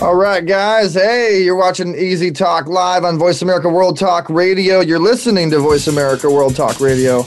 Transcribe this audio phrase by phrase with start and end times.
[0.00, 0.94] All right, guys.
[0.94, 4.78] Hey, you're watching Easy Talk live on Voice America World Talk Radio.
[4.78, 7.24] You're listening to Voice America World Talk Radio.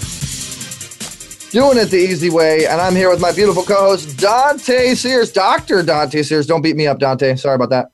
[1.52, 2.66] Doing it the easy way.
[2.68, 5.34] And I'm here with my beautiful co host, Dante Sears.
[5.34, 5.84] Dr.
[5.84, 6.48] Dante Sears.
[6.48, 7.36] Don't beat me up, Dante.
[7.36, 7.92] Sorry about that.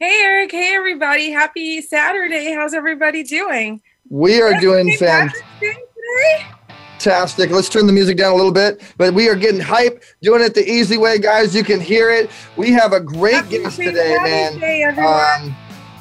[0.00, 0.50] Hey, Eric.
[0.50, 1.30] Hey, everybody.
[1.30, 2.52] Happy Saturday.
[2.52, 3.80] How's everybody doing?
[4.10, 5.44] We are doing fantastic
[6.96, 7.50] fantastic.
[7.50, 10.54] Let's turn the music down a little bit, but we are getting hype, doing it
[10.54, 11.54] the easy way, guys.
[11.54, 12.30] You can hear it.
[12.56, 14.58] We have a great Happy guest today, man.
[14.58, 15.54] Day, um,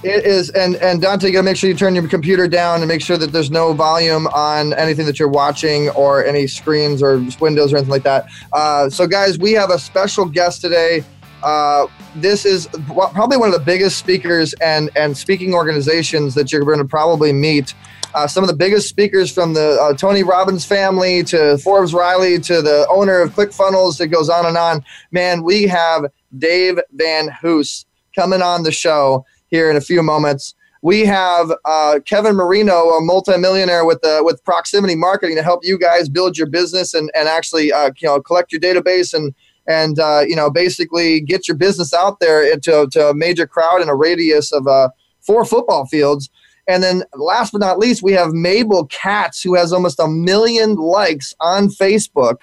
[0.04, 2.88] it is, and and Dante, you gotta make sure you turn your computer down and
[2.88, 7.24] make sure that there's no volume on anything that you're watching or any screens or
[7.40, 8.28] windows or anything like that.
[8.54, 11.04] Uh, so, guys, we have a special guest today.
[11.44, 16.64] Uh, this is probably one of the biggest speakers and and speaking organizations that you're
[16.64, 17.74] going to probably meet
[18.16, 22.40] uh, some of the biggest speakers from the uh, Tony Robbins family to Forbes Riley
[22.40, 24.84] to the owner of ClickFunnels that goes on and on.
[25.12, 26.06] Man, we have
[26.38, 30.56] Dave Van Hoos coming on the show here in a few moments.
[30.82, 35.78] We have uh, Kevin Marino, a multimillionaire with uh, with proximity marketing, to help you
[35.78, 39.34] guys build your business and and actually uh, you know collect your database and
[39.68, 43.82] and uh, you know basically get your business out there to, to a major crowd
[43.82, 44.90] in a radius of uh,
[45.22, 46.30] four football fields.
[46.68, 50.76] And then last but not least, we have Mabel Katz, who has almost a million
[50.76, 52.38] likes on Facebook.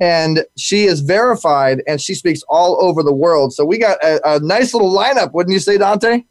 [0.00, 3.52] And she is verified and she speaks all over the world.
[3.52, 6.24] So we got a, a nice little lineup, wouldn't you say, Dante?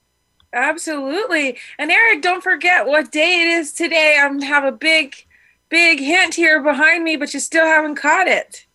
[0.53, 1.57] Absolutely.
[1.77, 4.17] And Eric, don't forget what day it is today.
[4.19, 5.15] I have a big,
[5.69, 8.66] big hint here behind me, but you still haven't caught it.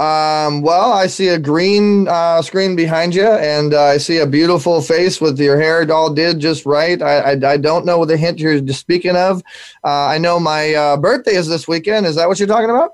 [0.00, 4.26] Um, well, I see a green uh, screen behind you, and uh, I see a
[4.26, 7.02] beautiful face with your hair all did just right.
[7.02, 9.42] I, I, I don't know what the hint you're speaking of.
[9.84, 12.06] Uh, I know my uh, birthday is this weekend.
[12.06, 12.92] Is that what you're talking about?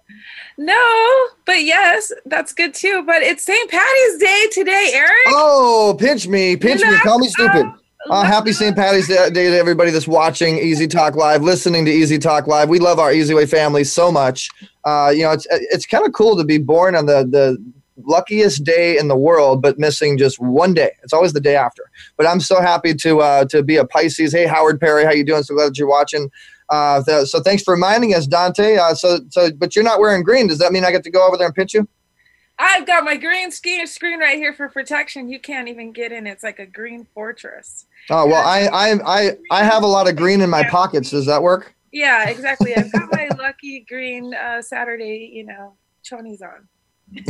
[0.58, 3.04] No, but yes, that's good too.
[3.06, 3.70] But it's St.
[3.70, 5.26] Patty's Day today, Eric.
[5.28, 7.66] Oh, pinch me, pinch me, call me stupid.
[7.66, 7.80] Um,
[8.10, 8.74] uh, happy St.
[8.74, 12.68] Patty's Day to everybody that's watching Easy Talk Live, listening to Easy Talk Live.
[12.68, 14.50] We love our Easy Way family so much.
[14.86, 17.58] Uh, you know, it's it's kind of cool to be born on the the
[18.04, 20.92] luckiest day in the world, but missing just one day.
[21.02, 21.90] It's always the day after.
[22.16, 24.32] But I'm so happy to uh, to be a Pisces.
[24.32, 25.42] Hey, Howard Perry, how you doing?
[25.42, 26.30] So glad that you're watching.
[26.68, 28.76] Uh, so thanks for reminding us, Dante.
[28.76, 30.46] Uh, so so, but you're not wearing green.
[30.46, 31.88] Does that mean I get to go over there and pitch you?
[32.58, 35.28] I've got my green screen screen right here for protection.
[35.28, 36.26] You can't even get in.
[36.26, 37.86] It's like a green fortress.
[38.08, 41.10] Oh well, I I I I have a lot of green in my pockets.
[41.10, 41.75] Does that work?
[41.96, 42.76] Yeah, exactly.
[42.76, 46.68] I've got my lucky green uh, Saturday, you know, chonies on.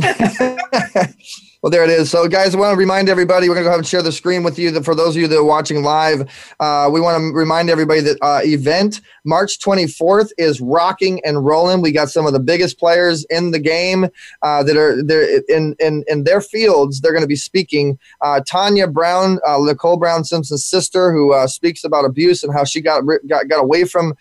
[1.61, 2.09] well, there it is.
[2.09, 4.11] So, guys, I want to remind everybody we're going to go ahead and share the
[4.11, 4.71] screen with you.
[4.71, 6.21] That For those of you that are watching live,
[6.59, 11.81] uh, we want to remind everybody that uh, event March 24th is rocking and rolling.
[11.81, 14.07] We got some of the biggest players in the game
[14.41, 16.99] uh, that are there in, in in their fields.
[16.99, 17.99] They're going to be speaking.
[18.21, 22.63] Uh, Tanya Brown, uh, Nicole Brown Simpson's sister, who uh, speaks about abuse and how
[22.63, 24.15] she got got, got away from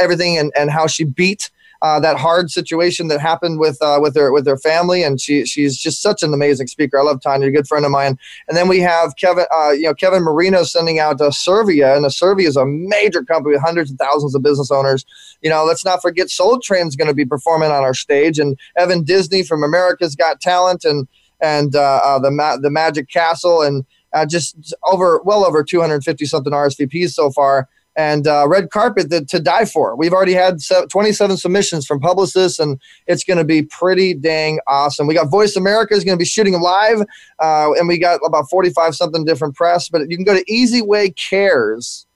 [0.00, 1.50] everything and, and how she beat
[1.80, 5.44] uh, that hard situation that happened with uh, with her with her family, and she
[5.46, 6.98] she's just such an amazing speaker.
[6.98, 8.18] I love Tanya, a good friend of mine.
[8.48, 12.12] And then we have Kevin, uh, you know, Kevin Marino sending out to Servia, and
[12.12, 15.04] Servia is a major company with hundreds of thousands of business owners.
[15.40, 18.58] You know, let's not forget Soul Train's going to be performing on our stage, and
[18.76, 21.06] Evan Disney from America's Got Talent, and
[21.40, 26.24] and uh, uh, the Ma- the Magic Castle, and uh, just over well over 250
[26.24, 29.96] something RSVPs so far and uh, red carpet that, to die for.
[29.96, 35.08] We've already had 27 submissions from publicists, and it's going to be pretty dang awesome.
[35.08, 37.00] We got Voice America is going to be shooting live,
[37.40, 39.88] uh, and we got about 45 something different press.
[39.88, 42.06] But you can go to Easy Way Cares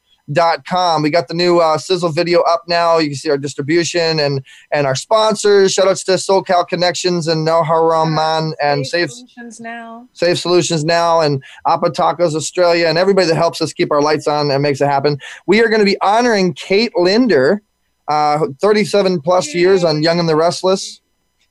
[0.67, 1.03] com.
[1.03, 2.99] We got the new uh, sizzle video up now.
[2.99, 5.73] You can see our distribution and and our sponsors.
[5.73, 10.09] Shout outs to SoCal Connections and No Haram Man and Safe Solutions Now.
[10.13, 14.27] Safe Solutions Now and Appa Tacos Australia and everybody that helps us keep our lights
[14.27, 15.19] on and makes it happen.
[15.47, 17.63] We are going to be honoring Kate Linder,
[18.09, 21.02] uh, 37 plus years on Young and the Restless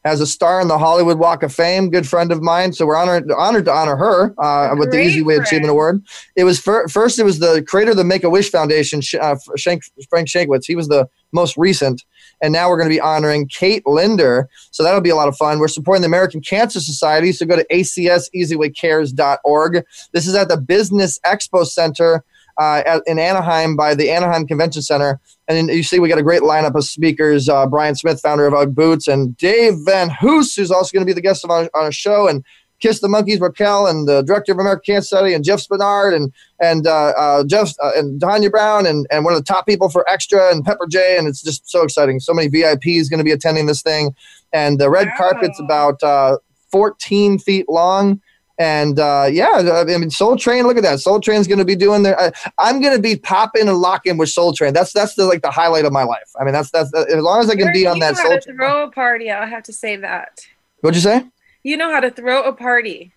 [0.04, 2.74] as a star in the Hollywood Walk of Fame, good friend of mine.
[2.74, 6.04] So we're honored honored to honor her uh, with the Easy Way Achievement Award.
[6.36, 7.20] It was fir- first.
[7.20, 10.66] It was the creator of the Make a Wish Foundation, uh, Shank, Frank Shankwitz.
[10.66, 12.04] He was the most recent,
[12.42, 14.50] and now we're going to be honoring Kate Linder.
[14.72, 15.60] So that'll be a lot of fun.
[15.60, 17.32] We're supporting the American Cancer Society.
[17.32, 19.86] So go to acseasywaycares.org.
[20.14, 22.24] This is at the Business Expo Center
[22.60, 25.20] uh, at, in Anaheim by the Anaheim Convention Center.
[25.48, 28.54] And you see, we got a great lineup of speakers uh, Brian Smith, founder of
[28.54, 31.88] Ugg Boots, and Dave VanHoose, who's also going to be the guest of our, on
[31.88, 32.44] a show, and
[32.82, 36.34] Kiss the Monkeys, Raquel, and the director of American Cancer Study, and Jeff Spinard, and
[36.60, 39.88] and uh, uh, Jeff uh, and Tanya Brown, and, and one of the top people
[39.88, 42.20] for Extra, and Pepper J, and it's just so exciting.
[42.20, 44.16] So many VIPs going to be attending this thing,
[44.52, 46.38] and the red carpet's about uh,
[46.72, 48.20] 14 feet long.
[48.62, 50.68] And uh, yeah, I mean, Soul Train.
[50.68, 51.00] Look at that.
[51.00, 52.20] Soul Train's going to be doing their.
[52.20, 54.72] I, am going to be popping and locking with Soul Train.
[54.72, 56.30] That's that's the like the highlight of my life.
[56.40, 58.18] I mean, that's that's as long as I can be on that.
[58.18, 58.56] Soul Train.
[58.56, 59.32] Throw a party.
[59.32, 60.46] I'll have to say that.
[60.82, 61.26] What'd you say?
[61.64, 63.12] You know how to throw a party.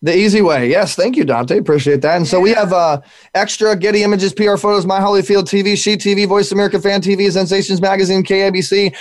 [0.00, 0.70] The easy way.
[0.70, 0.94] Yes.
[0.94, 1.58] Thank you, Dante.
[1.58, 2.16] Appreciate that.
[2.16, 3.00] And so we have uh,
[3.34, 7.80] extra Getty Images, PR Photos, My Holyfield TV, She TV, Voice America Fan TV, Sensations
[7.80, 8.94] Magazine, KABC,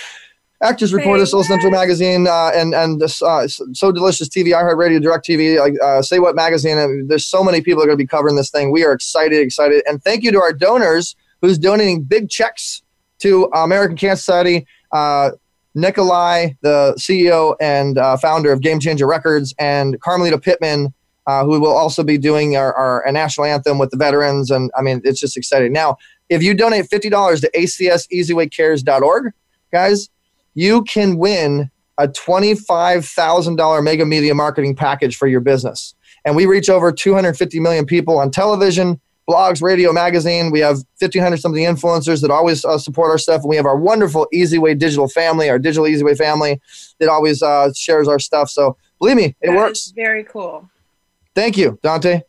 [0.63, 5.59] Actors Reporter, Soul Central Magazine, uh, and and uh, So Delicious TV, iHeartRadio, Direct TV,
[5.59, 6.77] like uh, Say What Magazine.
[6.77, 8.71] I mean, there's so many people that are going to be covering this thing.
[8.71, 9.83] We are excited, excited.
[9.85, 12.81] And thank you to our donors who's donating big checks
[13.19, 14.65] to American Cancer Society.
[14.91, 15.31] Uh,
[15.75, 20.93] Nikolai, the CEO and uh, founder of Game Changer Records, and Carmelita Pittman,
[21.25, 24.51] uh, who will also be doing our, our, our, national anthem with the veterans.
[24.51, 25.73] And I mean, it's just exciting.
[25.73, 25.97] Now,
[26.29, 29.33] if you donate $50 to acseasywaycares.org,
[29.71, 30.09] guys,
[30.53, 35.93] you can win a $25,000 mega media marketing package for your business.
[36.25, 40.51] And we reach over 250 million people on television, blogs, radio, magazine.
[40.51, 43.41] We have 1,500 something influencers that always uh, support our stuff.
[43.41, 46.61] And we have our wonderful Easyway digital family, our digital Easyway family
[46.99, 48.49] that always uh, shares our stuff.
[48.49, 49.91] So believe me, it that works.
[49.95, 50.69] very cool.
[51.35, 52.21] Thank you, Dante.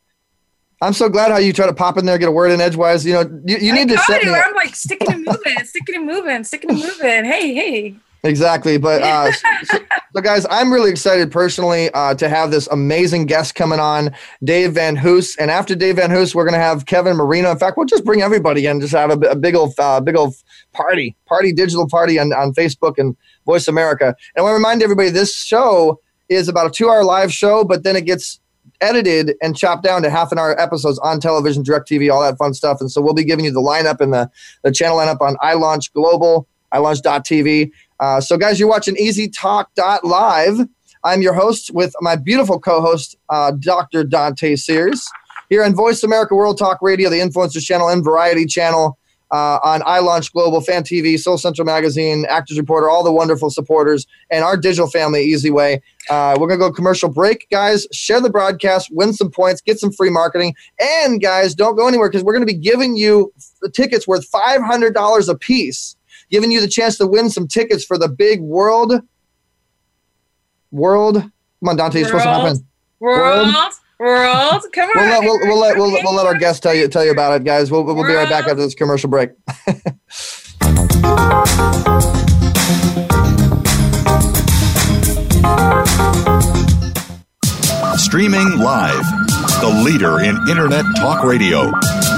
[0.83, 3.07] I'm so glad how you try to pop in there, get a word in edgewise.
[3.07, 4.31] You know, you, you need to set me.
[4.31, 7.25] I'm like sticking and moving, sticking and moving, sticking and moving.
[7.25, 7.95] Hey, hey.
[8.25, 8.79] Exactly.
[8.79, 9.79] But uh, so,
[10.15, 14.73] so, guys, I'm really excited personally uh, to have this amazing guest coming on, Dave
[14.73, 15.37] VanHoose.
[15.39, 17.51] And after Dave VanHoose, we're going to have Kevin Marino.
[17.51, 20.17] In fact, we'll just bring everybody in, just have a, a big old, uh, big
[20.17, 20.35] old
[20.73, 24.07] party, party, digital party on, on Facebook and Voice America.
[24.07, 26.01] And I want to remind everybody this show
[26.31, 28.41] is about a two hour live show, but then it gets
[28.81, 32.39] edited and chopped down to half an hour episodes on television, direct TV, all that
[32.39, 32.81] fun stuff.
[32.81, 34.31] And so we'll be giving you the lineup and the,
[34.63, 37.71] the channel lineup on iLaunch Global, iLaunch.tv.
[38.01, 39.71] Uh, so, guys, you're watching Easy Talk
[40.03, 40.59] Live.
[41.05, 44.05] I'm your host with my beautiful co-host, uh, Dr.
[44.05, 45.07] Dante Sears,
[45.51, 48.99] here on Voice America World Talk Radio, the Influencers Channel and Variety Channel,
[49.31, 54.07] uh, on iLaunch Global, Fan TV, Soul Central Magazine, Actors Reporter, all the wonderful supporters,
[54.31, 55.83] and our digital family, Easy Way.
[56.09, 57.87] Uh, we're going to go commercial break, guys.
[57.93, 60.55] Share the broadcast, win some points, get some free marketing.
[60.81, 63.33] And, guys, don't go anywhere because we're going to be giving you
[63.75, 65.97] tickets worth $500 a piece
[66.31, 69.01] giving you the chance to win some tickets for the big world.
[70.71, 71.15] World.
[71.15, 72.67] Come on, Dante, you're supposed to happen.
[73.01, 73.55] World.
[73.99, 74.65] World.
[74.73, 74.97] Come on.
[74.97, 77.41] We'll let, we'll, we'll let, we'll, we'll let our guests tell you tell you about
[77.41, 77.71] it, guys.
[77.71, 79.31] We'll, we'll be right back after this commercial break.
[87.97, 89.05] Streaming live,
[89.61, 91.71] the leader in Internet talk radio,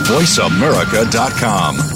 [0.04, 1.95] voiceamerica.com.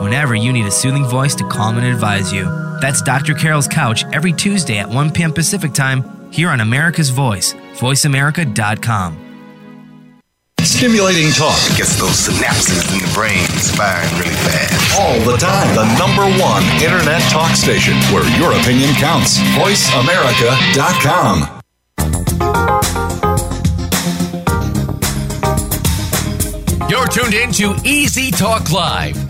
[0.00, 2.44] whenever you need a soothing voice to calm and advise you.
[2.80, 3.34] That's Dr.
[3.34, 5.32] Carol's Couch every Tuesday at 1 p.m.
[5.32, 9.26] Pacific Time here on America's Voice, voiceamerica.com.
[10.62, 14.98] Stimulating talk gets those synapses in the brain firing really fast.
[14.98, 15.74] All the time.
[15.74, 19.38] The number one internet talk station where your opinion counts.
[19.56, 21.56] VoiceAmerica.com.
[26.88, 29.29] You're tuned in to Easy Talk Live.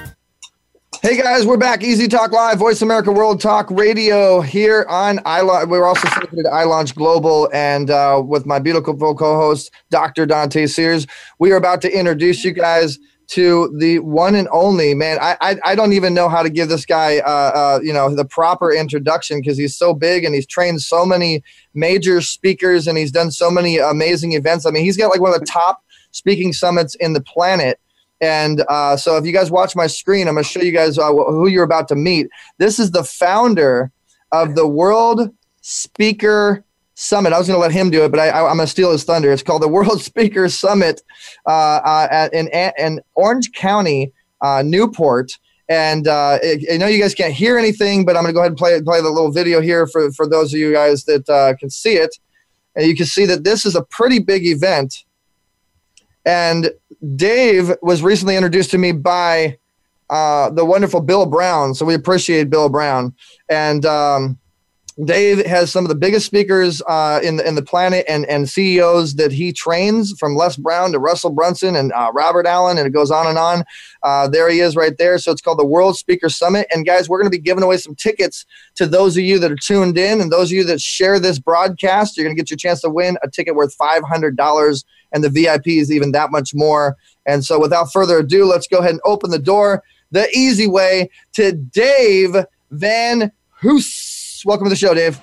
[1.03, 1.83] Hey guys, we're back.
[1.83, 5.67] Easy Talk Live, Voice America World Talk Radio here on iLaunch.
[5.67, 10.27] We're also syndicated to iLaunch Global, and uh, with my beautiful co-host, Dr.
[10.27, 11.07] Dante Sears.
[11.39, 15.17] We are about to introduce you guys to the one and only man.
[15.19, 18.13] I I, I don't even know how to give this guy, uh, uh, you know,
[18.13, 21.41] the proper introduction because he's so big and he's trained so many
[21.73, 24.67] major speakers and he's done so many amazing events.
[24.67, 27.79] I mean, he's got like one of the top speaking summits in the planet
[28.21, 30.99] and uh, so, if you guys watch my screen, I'm going to show you guys
[30.99, 32.27] uh, who you're about to meet.
[32.59, 33.91] This is the founder
[34.31, 36.63] of the World Speaker
[36.93, 37.33] Summit.
[37.33, 39.03] I was going to let him do it, but I, am going to steal his
[39.03, 39.31] thunder.
[39.31, 41.01] It's called the World Speaker Summit
[41.47, 42.47] uh, uh in,
[42.77, 45.31] in Orange County, uh, Newport.
[45.67, 46.37] And uh,
[46.71, 48.79] I know you guys can't hear anything, but I'm going to go ahead and play,
[48.81, 52.15] play the little video here for, for those of you guys that can see it.
[52.75, 55.05] And you can see that this is a pretty big event.
[56.25, 56.71] And
[57.15, 59.57] Dave was recently introduced to me by
[60.09, 61.73] uh, the wonderful Bill Brown.
[61.73, 63.15] So we appreciate Bill Brown.
[63.49, 64.37] And um,
[65.05, 68.49] Dave has some of the biggest speakers uh, in the in the planet and and
[68.49, 72.85] CEOs that he trains, from Les Brown to Russell Brunson and uh, Robert Allen, and
[72.85, 73.63] it goes on and on.
[74.03, 75.17] Uh, there he is, right there.
[75.17, 76.67] So it's called the World Speaker Summit.
[76.71, 78.45] And guys, we're going to be giving away some tickets
[78.75, 81.39] to those of you that are tuned in, and those of you that share this
[81.39, 82.17] broadcast.
[82.17, 84.83] You're going to get your chance to win a ticket worth five hundred dollars,
[85.13, 86.97] and the VIP is even that much more.
[87.25, 91.09] And so, without further ado, let's go ahead and open the door the easy way
[91.33, 92.35] to Dave
[92.71, 93.31] Van
[93.61, 94.10] Hoos.
[94.43, 95.19] Welcome to the show, Dave.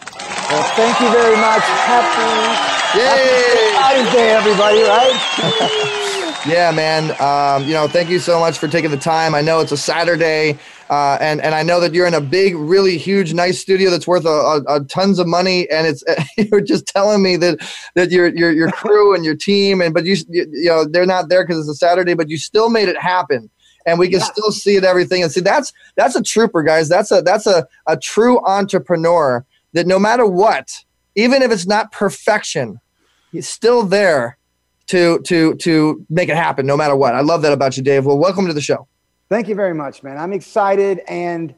[0.49, 1.63] Well, thank you very much.
[1.63, 3.73] Happy, Yay!
[3.75, 6.45] happy Day, everybody, right?
[6.47, 7.11] yeah, man.
[7.21, 9.35] Um, you know, thank you so much for taking the time.
[9.35, 10.57] I know it's a Saturday,
[10.89, 14.07] uh, and and I know that you're in a big, really huge, nice studio that's
[14.07, 15.69] worth a, a, a tons of money.
[15.69, 16.05] And it's
[16.37, 17.59] you're just telling me that
[17.95, 21.07] that your your your crew and your team, and but you you, you know they're
[21.07, 23.51] not there because it's a Saturday, but you still made it happen
[23.89, 24.27] and we can yeah.
[24.27, 26.89] still see it everything and see that's that's a trooper guys.
[26.89, 31.91] That's a that's a, a true entrepreneur that no matter what even if it's not
[31.91, 32.81] perfection
[33.33, 34.39] he's still there
[34.89, 37.15] to to to make it happen no matter what.
[37.15, 38.05] I love that about you dave.
[38.05, 38.87] Well welcome to the show.
[39.29, 40.19] Thank you very much man.
[40.19, 41.55] I'm excited and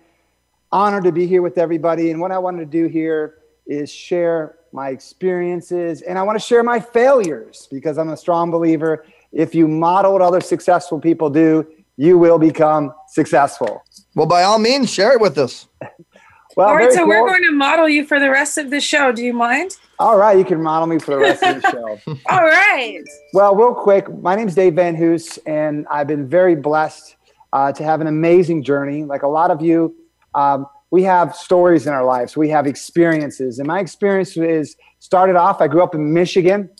[0.73, 4.57] honored to be here with everybody and what i wanted to do here is share
[4.73, 9.53] my experiences and i want to share my failures because i'm a strong believer if
[9.53, 11.67] you model what other successful people do
[12.01, 13.85] you will become successful.
[14.15, 15.69] Well, by all means, share it with us.
[16.57, 17.09] well, all right, so cool.
[17.09, 19.13] we're going to model you for the rest of the show.
[19.13, 19.77] Do you mind?
[19.99, 22.01] All right, you can model me for the rest of the show.
[22.31, 23.03] all right.
[23.35, 27.17] Well, real quick, my name is Dave VanHoose, and I've been very blessed
[27.53, 29.05] uh, to have an amazing journey.
[29.05, 29.95] Like a lot of you,
[30.35, 33.59] um, we have stories in our lives, we have experiences.
[33.59, 36.71] And my experience is started off, I grew up in Michigan,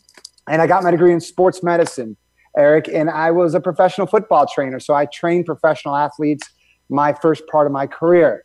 [0.49, 2.17] and I got my degree in sports medicine.
[2.61, 4.79] Eric, and I was a professional football trainer.
[4.79, 6.49] So I trained professional athletes
[6.91, 8.45] my first part of my career.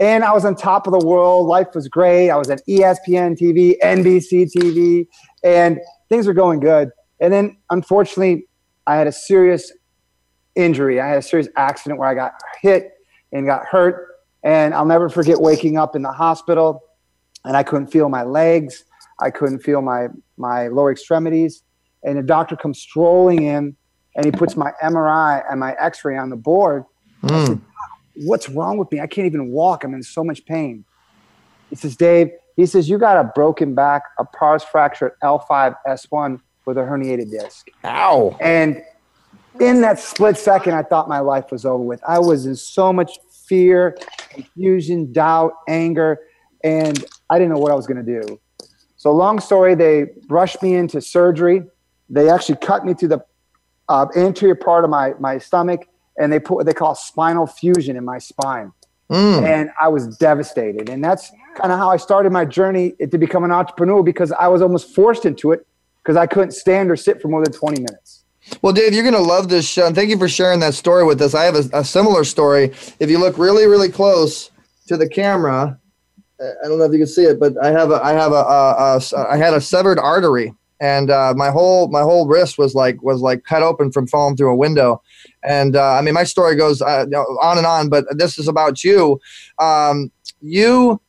[0.00, 1.46] And I was on top of the world.
[1.46, 2.30] Life was great.
[2.30, 5.06] I was at ESPN TV, NBC TV,
[5.44, 6.90] and things were going good.
[7.20, 8.48] And then, unfortunately,
[8.86, 9.72] I had a serious
[10.56, 11.00] injury.
[11.00, 12.90] I had a serious accident where I got hit
[13.32, 14.08] and got hurt.
[14.42, 16.82] And I'll never forget waking up in the hospital
[17.44, 18.84] and I couldn't feel my legs.
[19.20, 21.63] I couldn't feel my, my lower extremities
[22.04, 23.76] and the doctor comes strolling in
[24.16, 26.84] and he puts my MRI and my X-ray on the board.
[27.22, 27.46] Mm.
[27.46, 27.60] Said,
[28.16, 29.00] What's wrong with me?
[29.00, 29.82] I can't even walk.
[29.82, 30.84] I'm in so much pain.
[31.70, 36.40] He says, Dave, he says, you got a broken back, a pars fracture at L5S1
[36.66, 37.68] with a herniated disc.
[37.84, 38.36] Ow.
[38.40, 38.82] And
[39.60, 42.00] in that split second, I thought my life was over with.
[42.06, 43.96] I was in so much fear,
[44.30, 46.20] confusion, doubt, anger,
[46.62, 48.40] and I didn't know what I was going to do.
[48.96, 51.62] So, long story, they rushed me into surgery.
[52.08, 53.24] They actually cut me to the
[53.88, 55.86] uh, anterior part of my, my stomach
[56.18, 58.72] and they put what they call spinal fusion in my spine.
[59.10, 59.42] Mm.
[59.44, 60.88] And I was devastated.
[60.88, 64.48] And that's kind of how I started my journey to become an entrepreneur because I
[64.48, 65.66] was almost forced into it
[66.02, 68.24] because I couldn't stand or sit for more than 20 minutes.
[68.60, 69.86] Well, Dave, you're going to love this show.
[69.86, 71.34] And thank you for sharing that story with us.
[71.34, 72.72] I have a, a similar story.
[72.98, 74.50] If you look really, really close
[74.86, 75.78] to the camera,
[76.40, 78.34] I don't know if you can see it, but I have a, I have a,
[78.34, 82.74] a, a I had a severed artery and uh, my whole my whole wrist was
[82.74, 85.00] like was like cut open from falling through a window
[85.42, 87.04] and uh, i mean my story goes uh,
[87.42, 89.20] on and on but this is about you
[89.58, 91.00] um, you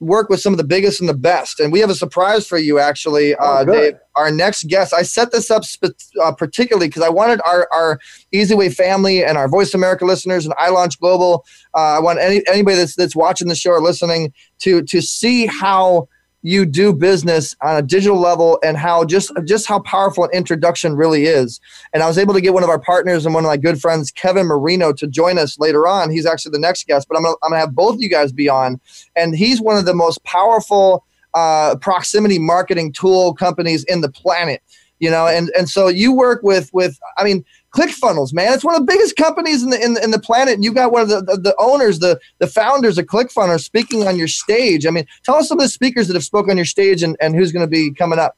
[0.00, 1.58] work with some of the biggest and the best.
[1.58, 3.64] And we have a surprise for you, actually, Oh, uh.
[3.64, 3.94] Dave.
[4.14, 5.92] Our next guest, I set this up spe-
[6.22, 7.98] uh, particularly because I wanted our, our
[8.32, 11.44] Easy Way family and our Voice America listeners and iLaunch Global.
[11.74, 15.46] Uh, I want any, anybody that's, that's watching the show or listening to, to see
[15.46, 16.08] how
[16.42, 20.94] you do business on a digital level and how just just how powerful an introduction
[20.94, 21.60] really is.
[21.92, 23.80] And I was able to get one of our partners and one of my good
[23.80, 26.10] friends, Kevin Marino, to join us later on.
[26.10, 28.32] He's actually the next guest, but I'm gonna, I'm gonna have both of you guys
[28.32, 28.80] be on.
[29.16, 34.62] And he's one of the most powerful uh, proximity marketing tool companies in the planet.
[34.98, 37.44] You know, and and so you work with with I mean
[37.76, 38.52] ClickFunnels, man.
[38.54, 40.54] It's one of the biggest companies in the in, in the planet.
[40.54, 44.06] And you got one of the, the, the owners, the the founders of ClickFunnels speaking
[44.08, 44.86] on your stage.
[44.86, 47.16] I mean, tell us some of the speakers that have spoken on your stage and,
[47.20, 48.36] and who's going to be coming up.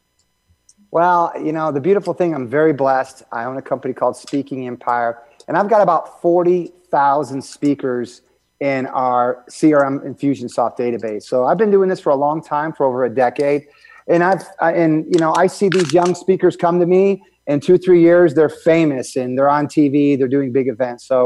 [0.91, 3.23] Well, you know, the beautiful thing, I'm very blessed.
[3.31, 8.23] I own a company called Speaking Empire, and I've got about 40,000 speakers
[8.61, 11.25] in our CRM Infusionsoft database.
[11.25, 13.67] So I've been doing this for a long time, for over a decade.
[14.09, 17.61] And I've, I- and you know, I see these young speakers come to me in
[17.61, 21.07] two, three years, they're famous and they're on TV, they're doing big events.
[21.07, 21.25] So,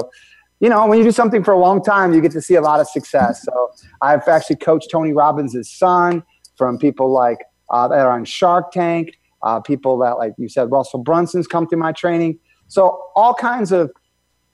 [0.61, 2.61] you know, when you do something for a long time, you get to see a
[2.61, 3.43] lot of success.
[3.43, 6.23] So I've actually coached Tony Robbins' son
[6.57, 7.39] from people like
[7.71, 11.67] uh, that are on Shark Tank, uh, people that, like you said, Russell Brunson's come
[11.67, 12.39] through my training.
[12.69, 13.91] So all kinds of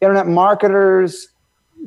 [0.01, 1.29] internet marketers,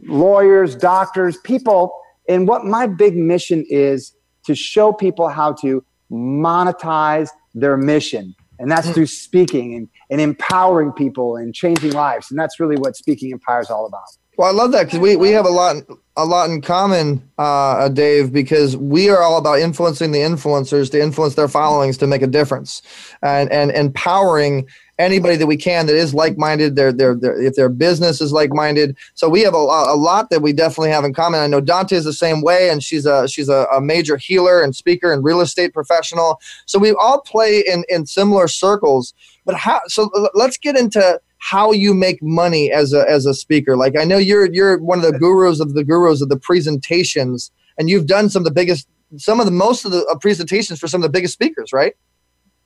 [0.04, 1.92] lawyers, doctors, people.
[2.30, 4.14] And what my big mission is
[4.46, 8.36] to show people how to monetize their mission.
[8.62, 12.30] And that's through speaking and, and empowering people and changing lives.
[12.30, 14.04] And that's really what Speaking Empire is all about.
[14.38, 15.78] Well, I love that because we, we have a lot
[16.18, 21.02] a lot in common, uh, Dave, because we are all about influencing the influencers to
[21.02, 22.82] influence their followings to make a difference,
[23.22, 24.68] and and empowering
[25.02, 26.76] anybody that we can that is like minded.
[26.76, 28.98] Their their if their business is like minded.
[29.16, 31.40] So we have a, a lot that we definitely have in common.
[31.40, 34.62] I know Dante is the same way, and she's a she's a, a major healer
[34.62, 36.40] and speaker and real estate professional.
[36.66, 39.14] So we all play in in similar circles.
[39.46, 39.82] But how?
[39.88, 43.76] So let's get into how you make money as a as a speaker.
[43.76, 47.52] Like I know you're you're one of the gurus of the gurus of the presentations,
[47.78, 50.80] and you've done some of the biggest, some of the most of the uh, presentations
[50.80, 51.96] for some of the biggest speakers, right?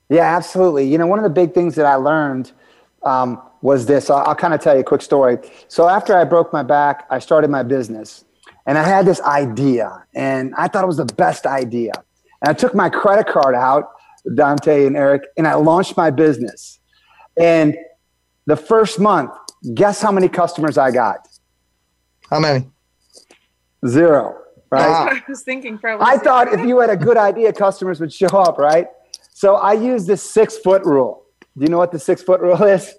[0.09, 0.87] Yeah, absolutely.
[0.87, 2.51] You know, one of the big things that I learned
[3.03, 4.09] um, was this.
[4.09, 5.37] I'll, I'll kind of tell you a quick story.
[5.67, 8.25] So after I broke my back, I started my business,
[8.65, 11.93] and I had this idea, and I thought it was the best idea.
[12.41, 13.89] And I took my credit card out,
[14.35, 16.79] Dante and Eric, and I launched my business.
[17.37, 17.75] And
[18.45, 19.31] the first month,
[19.73, 21.27] guess how many customers I got?
[22.29, 22.69] How many?
[23.87, 24.35] Zero.
[24.71, 24.85] Right.
[24.85, 25.09] Ah.
[25.11, 26.05] I was thinking probably.
[26.07, 28.87] I thought if you had a good idea, customers would show up, right?
[29.35, 31.25] So I use the six foot rule.
[31.57, 32.93] Do you know what the six foot rule is?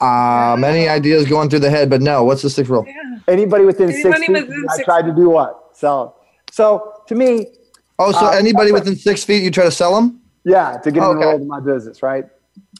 [0.00, 2.24] Uh, many ideas going through the head, but no.
[2.24, 2.84] What's the six rule?
[2.84, 3.18] Yeah.
[3.28, 5.68] Anybody within six Anybody feet, within I six- tried to do what?
[5.74, 6.16] Sell.
[6.50, 7.46] So to me,
[8.02, 10.20] Oh, so Uh, anybody within six feet, you try to sell them?
[10.44, 11.20] yeah, to get Okay.
[11.20, 12.24] enrolled in my business, right?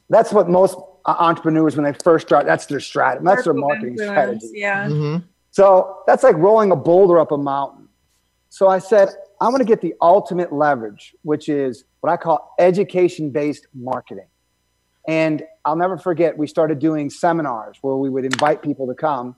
[0.08, 3.24] That's what most uh, entrepreneurs, when they first start, that's their strategy.
[3.24, 4.50] That's their marketing influence, strategy.
[4.54, 4.88] Yeah.
[4.88, 5.16] Mm-hmm.
[5.52, 7.88] So that's like rolling a boulder up a mountain.
[8.48, 9.10] So I said,
[9.40, 14.26] I want to get the ultimate leverage, which is what I call education based marketing.
[15.08, 19.34] And I'll never forget, we started doing seminars where we would invite people to come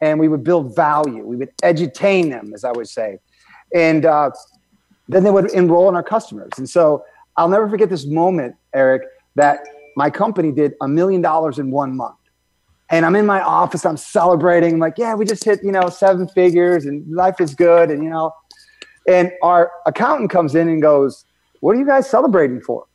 [0.00, 1.24] and we would build value.
[1.24, 3.18] We would edutain them, as I would say.
[3.72, 4.30] And uh,
[5.08, 6.50] then they would enroll in our customers.
[6.56, 7.04] And so
[7.36, 9.02] I'll never forget this moment, Eric,
[9.36, 9.60] that
[9.96, 12.16] my company did a million dollars in one month
[12.90, 15.88] and I'm in my office, I'm celebrating, I'm like, yeah, we just hit, you know,
[15.88, 17.90] seven figures and life is good.
[17.90, 18.32] And, you know,
[19.08, 21.24] and our accountant comes in and goes,
[21.60, 22.86] what are you guys celebrating for?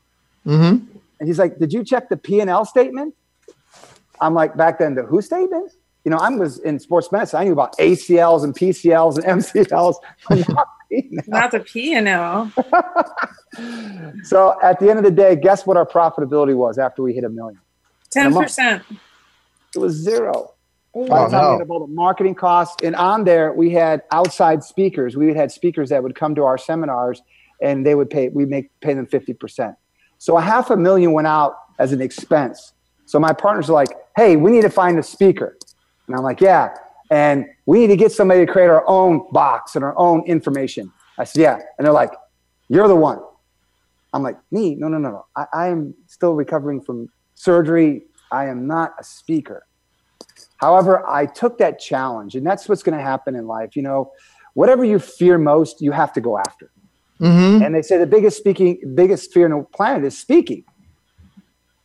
[0.45, 0.85] Mm-hmm.
[1.19, 3.15] And he's like, did you check the P&L statement?
[4.21, 5.71] I'm like, back then, the who statement?
[6.05, 7.39] You know, I was in sports medicine.
[7.39, 9.95] I knew about ACLs and PCLs and MCLs.
[10.49, 11.23] not P&L.
[11.27, 12.51] Not the P and L.
[14.23, 17.23] so at the end of the day, guess what our profitability was after we hit
[17.23, 17.59] a million?
[18.09, 18.83] Ten percent.
[19.75, 20.53] It was zero.
[20.95, 21.53] Oh, oh the time no.
[21.53, 25.15] we had all the marketing costs, and on there we had outside speakers.
[25.15, 27.21] We had speakers that would come to our seminars,
[27.61, 28.29] and they would pay.
[28.29, 29.75] We make pay them fifty percent.
[30.17, 32.73] So a half a million went out as an expense.
[33.05, 35.57] So my partners are like, "Hey, we need to find a speaker,"
[36.07, 36.75] and I'm like, "Yeah."
[37.11, 40.91] And we need to get somebody to create our own box and our own information.
[41.17, 42.11] I said, "Yeah," and they're like,
[42.67, 43.19] "You're the one."
[44.11, 44.73] I'm like, "Me?
[44.73, 45.25] No, no, no, no.
[45.35, 48.05] I, I am still recovering from surgery.
[48.31, 49.65] I am not a speaker."
[50.59, 53.75] However, I took that challenge, and that's what's going to happen in life.
[53.75, 54.11] You know,
[54.53, 56.69] whatever you fear most, you have to go after.
[57.19, 57.63] Mm-hmm.
[57.63, 60.63] And they say the biggest speaking, biggest fear on the planet is speaking.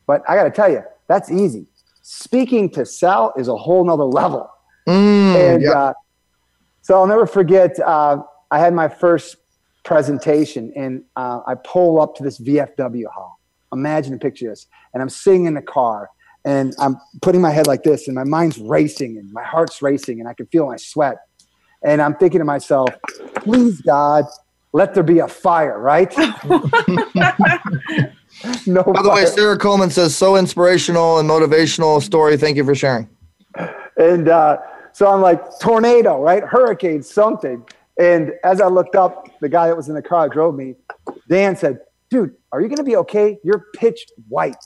[0.06, 1.66] But I got to tell you, that's easy.
[2.02, 4.50] Speaking to sell is a whole nother level.
[4.86, 5.70] Mm, and yeah.
[5.70, 5.92] uh,
[6.82, 7.78] so I'll never forget.
[7.78, 9.36] Uh, I had my first
[9.84, 13.40] presentation, and uh, I pull up to this VFW hall.
[13.72, 16.10] Imagine a picture this, and I'm sitting in the car,
[16.44, 20.20] and I'm putting my head like this, and my mind's racing, and my heart's racing,
[20.20, 21.16] and I can feel my sweat,
[21.82, 22.90] and I'm thinking to myself,
[23.36, 24.24] "Please, God,
[24.72, 26.26] let there be a fire, right?" no.
[28.82, 29.14] By the fire.
[29.14, 32.36] way, Sarah Coleman says, "So inspirational and motivational story.
[32.36, 33.08] Thank you for sharing."
[33.96, 34.58] And uh,
[34.92, 36.42] so I'm like, tornado, right?
[36.42, 37.64] Hurricane, something.
[37.98, 40.74] And as I looked up, the guy that was in the car drove me.
[41.28, 41.78] Dan said,
[42.10, 43.38] "Dude, are you going to be okay?
[43.44, 44.56] You're pitch white."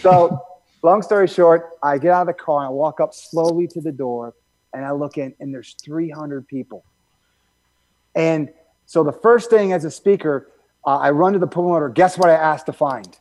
[0.00, 0.40] So,
[0.82, 3.80] long story short, I get out of the car and I walk up slowly to
[3.80, 4.34] the door,
[4.72, 6.84] and I look in, and there's 300 people.
[8.14, 8.50] And
[8.86, 10.50] so the first thing as a speaker,
[10.86, 11.88] uh, I run to the promoter.
[11.88, 13.16] Guess what I asked to find?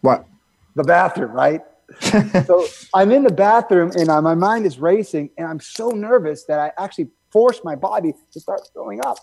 [0.00, 0.26] What?
[0.74, 1.62] The bathroom, right?
[2.46, 6.44] so I'm in the bathroom and uh, my mind is racing, and I'm so nervous
[6.44, 9.18] that I actually force my body to start throwing up.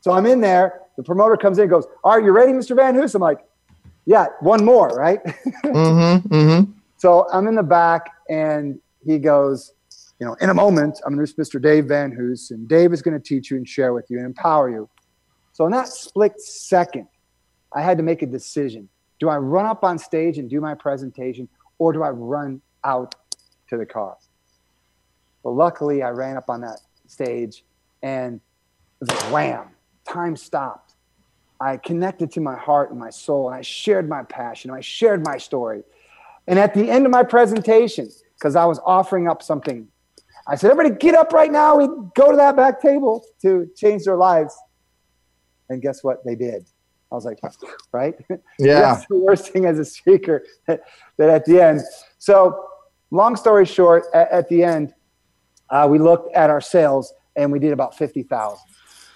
[0.00, 0.82] So I'm in there.
[0.96, 2.76] The promoter comes in and goes, Are you ready, Mr.
[2.76, 3.14] VanHoose?
[3.14, 3.38] I'm like,
[4.06, 5.24] Yeah, one more, right?
[5.64, 6.72] mm-hmm, mm-hmm.
[6.98, 9.72] So I'm in the back, and he goes,
[10.20, 11.60] You know, in a moment, I'm going to introduce Mr.
[11.60, 14.70] Dave VanHoose, and Dave is going to teach you and share with you and empower
[14.70, 14.88] you.
[15.52, 17.08] So in that split second,
[17.72, 18.88] I had to make a decision.
[19.20, 23.14] Do I run up on stage and do my presentation, or do I run out
[23.70, 24.16] to the car?
[25.42, 27.64] Well, luckily, I ran up on that stage
[28.02, 28.40] and it
[29.00, 29.68] was like wham,
[30.06, 30.83] time stopped.
[31.60, 35.24] I connected to my heart and my soul, and I shared my passion, I shared
[35.24, 35.82] my story.
[36.46, 39.88] And at the end of my presentation, because I was offering up something,
[40.46, 44.04] I said, Everybody get up right now and go to that back table to change
[44.04, 44.54] their lives.
[45.70, 46.24] And guess what?
[46.24, 46.66] They did.
[47.10, 47.38] I was like,
[47.92, 48.14] right?
[48.58, 48.80] Yeah.
[48.80, 50.82] That's the worst thing as a speaker that,
[51.16, 51.80] that at the end.
[52.18, 52.66] So,
[53.10, 54.92] long story short, at, at the end,
[55.70, 58.58] uh, we looked at our sales and we did about 50,000.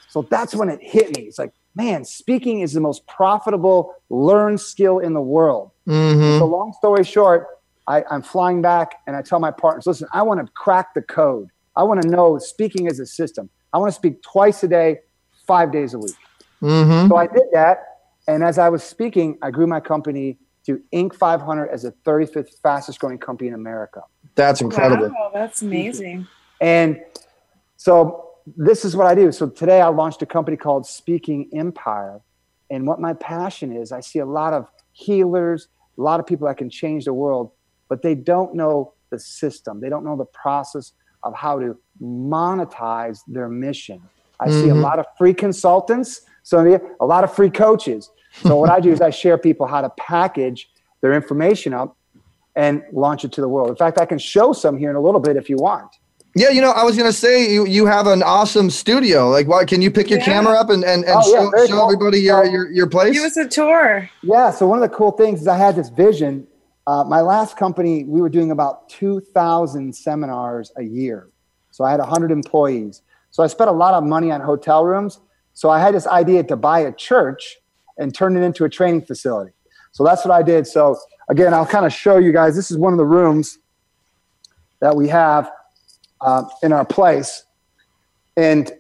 [0.09, 1.25] So that's when it hit me.
[1.25, 5.71] It's like, man, speaking is the most profitable learned skill in the world.
[5.87, 6.39] Mm-hmm.
[6.39, 7.47] So, long story short,
[7.87, 11.01] I, I'm flying back and I tell my partners, listen, I want to crack the
[11.01, 11.49] code.
[11.77, 13.49] I want to know speaking as a system.
[13.73, 14.99] I want to speak twice a day,
[15.47, 16.17] five days a week.
[16.61, 17.09] Mm-hmm.
[17.09, 17.85] So I did that.
[18.27, 20.37] And as I was speaking, I grew my company
[20.67, 21.15] to Inc.
[21.15, 24.03] 500 as the 35th fastest growing company in America.
[24.35, 25.09] That's incredible.
[25.09, 26.27] Wow, that's amazing.
[26.61, 27.01] And
[27.77, 29.33] so this is what I do.
[29.33, 32.21] So today I launched a company called Speaking Empire.
[32.71, 36.47] And what my passion is, I see a lot of healers, a lot of people
[36.49, 37.51] that can change the world,
[37.89, 39.81] but they don't know the system.
[39.81, 44.01] They don't know the process of how to monetize their mission.
[44.39, 44.61] I mm-hmm.
[44.61, 44.83] see a mm-hmm.
[44.83, 48.11] lot of free consultants, so a lot of free coaches.
[48.43, 51.97] So what I do is I share people how to package their information up
[52.55, 53.71] and launch it to the world.
[53.71, 55.97] In fact, I can show some here in a little bit if you want.
[56.35, 59.29] Yeah, you know, I was gonna say you you have an awesome studio.
[59.29, 60.25] Like, why can you pick your yeah.
[60.27, 61.85] camera up and and, and oh, show, yeah, show cool.
[61.85, 63.15] everybody your, your your place?
[63.15, 64.09] Give us a tour.
[64.23, 64.51] Yeah.
[64.51, 66.47] So one of the cool things is I had this vision.
[66.87, 71.29] Uh, my last company, we were doing about two thousand seminars a year.
[71.71, 73.03] So I had hundred employees.
[73.31, 75.21] So I spent a lot of money on hotel rooms.
[75.55, 77.59] So I had this idea to buy a church
[77.99, 79.53] and turn it into a training facility.
[79.93, 80.67] So that's what I did.
[80.67, 80.97] So
[81.29, 82.55] again, I'll kind of show you guys.
[82.55, 83.59] This is one of the rooms
[84.81, 85.51] that we have
[86.21, 87.45] uh, in our place.
[88.37, 88.71] And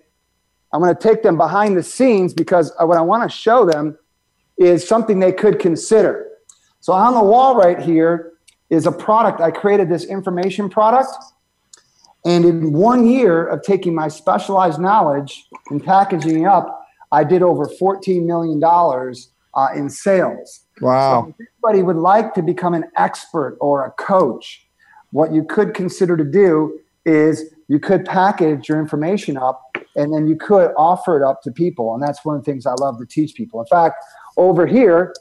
[0.72, 3.98] I'm going to take them behind the scenes because what I want to show them
[4.58, 6.28] is something they could consider.
[6.80, 8.32] So on the wall right here
[8.70, 9.40] is a product.
[9.40, 11.10] I created this information product.
[12.24, 17.66] And in one year of taking my specialized knowledge and packaging up, I did over
[17.66, 20.64] $14 million uh, in sales.
[20.80, 21.22] Wow.
[21.22, 24.66] So if anybody would like to become an expert or a coach,
[25.10, 30.26] what you could consider to do is you could package your information up and then
[30.26, 31.94] you could offer it up to people.
[31.94, 33.60] And that's one of the things I love to teach people.
[33.60, 33.96] In fact,
[34.36, 35.14] over here,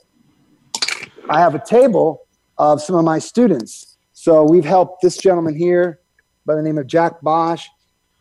[1.30, 2.21] I have a table
[2.58, 3.97] of some of my students.
[4.13, 6.00] So we've helped this gentleman here
[6.45, 7.67] by the name of Jack Bosch.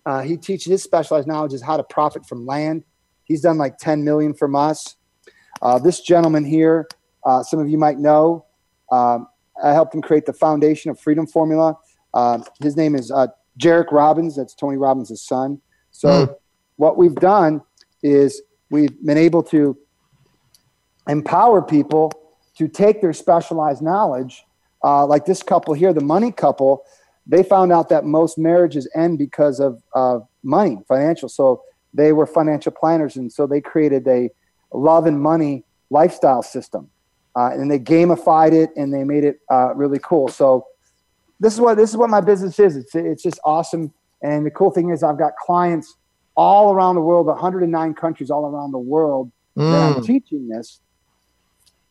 [0.04, 2.84] Uh, he teaches his specialized knowledge is how to profit from land.
[3.24, 4.96] He's done like 10 million from us.
[5.60, 6.86] Uh, this gentleman here,
[7.24, 8.46] uh, some of you might know,
[8.92, 9.26] um,
[9.62, 11.76] I helped him create the foundation of Freedom Formula.
[12.14, 13.10] Uh, his name is
[13.58, 15.60] Jairek Robbins, that's Tony Robbins' son.
[15.90, 16.36] So, mm.
[16.76, 17.62] what we've done
[18.02, 19.76] is we've been able to
[21.08, 22.12] empower people
[22.58, 24.44] to take their specialized knowledge,
[24.84, 26.84] uh, like this couple here, the money couple.
[27.26, 31.28] They found out that most marriages end because of uh, money, financial.
[31.28, 34.30] So they were financial planners, and so they created a
[34.72, 36.90] love and money lifestyle system,
[37.34, 40.28] uh, and they gamified it and they made it uh, really cool.
[40.28, 40.66] So
[41.40, 42.76] this is what this is what my business is.
[42.76, 43.92] It's it's just awesome.
[44.22, 45.94] And the cool thing is, I've got clients
[46.36, 50.04] all around the world, 109 countries all around the world that I'm Mm.
[50.04, 50.80] teaching this,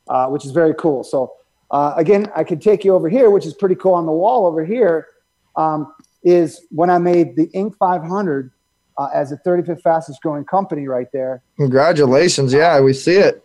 [0.08, 1.04] uh, which is very cool.
[1.04, 1.34] So
[1.72, 4.46] uh, again, I could take you over here, which is pretty cool on the wall
[4.46, 5.08] over here.
[5.56, 7.76] Um, is when I made the Inc.
[7.78, 8.52] 500
[8.98, 12.52] uh, as the 35th fastest growing company right there, Congratulations.
[12.54, 13.44] Yeah, we see it.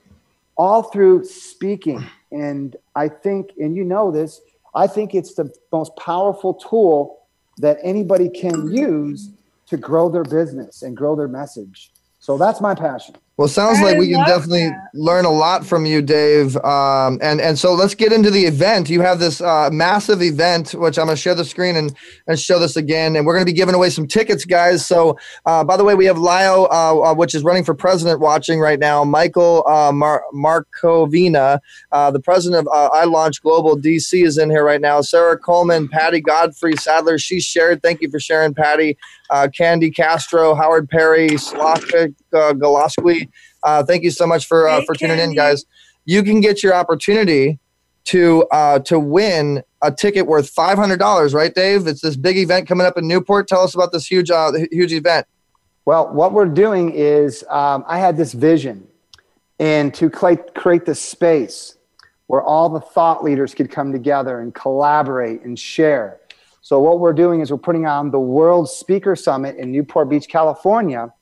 [0.57, 2.05] all through speaking.
[2.33, 4.41] And I think, and you know this,
[4.75, 7.19] I think it's the most powerful tool
[7.59, 9.31] that anybody can use
[9.67, 11.93] to grow their business and grow their message.
[12.19, 13.17] So that's my passion.
[13.41, 14.91] Well, sounds I like we can definitely that.
[14.93, 16.59] learn a lot from you, Dave.
[16.59, 18.91] Um, and and so let's get into the event.
[18.91, 22.39] You have this uh, massive event, which I'm going to share the screen and, and
[22.39, 23.17] show this again.
[23.17, 24.85] And we're going to be giving away some tickets, guys.
[24.85, 28.21] So, uh, by the way, we have Lio, uh, uh, which is running for president,
[28.21, 29.05] watching right now.
[29.05, 31.61] Michael uh, Mar- Markovina,
[31.93, 35.01] uh, the president of uh, I Launch Global DC, is in here right now.
[35.01, 37.83] Sarah Coleman, Patty Godfrey Sadler, she shared.
[37.83, 38.99] Thank you for sharing, Patty.
[39.31, 43.30] Uh, Candy Castro, Howard Perry, Slavik uh, Goloski.
[43.63, 45.65] Uh, thank you so much for uh, for tuning in, guys.
[46.05, 47.59] You can get your opportunity
[48.05, 51.87] to uh, to win a ticket worth five hundred dollars, right, Dave?
[51.87, 53.49] It's this big event coming up in Newport.
[53.49, 55.27] Tell us about this huge uh, huge event.
[55.85, 58.87] Well, what we're doing is um, I had this vision
[59.59, 61.77] and to create, create this space
[62.27, 66.21] where all the thought leaders could come together and collaborate and share.
[66.63, 70.29] So what we're doing is we're putting on the World Speaker Summit in Newport Beach,
[70.29, 71.13] California.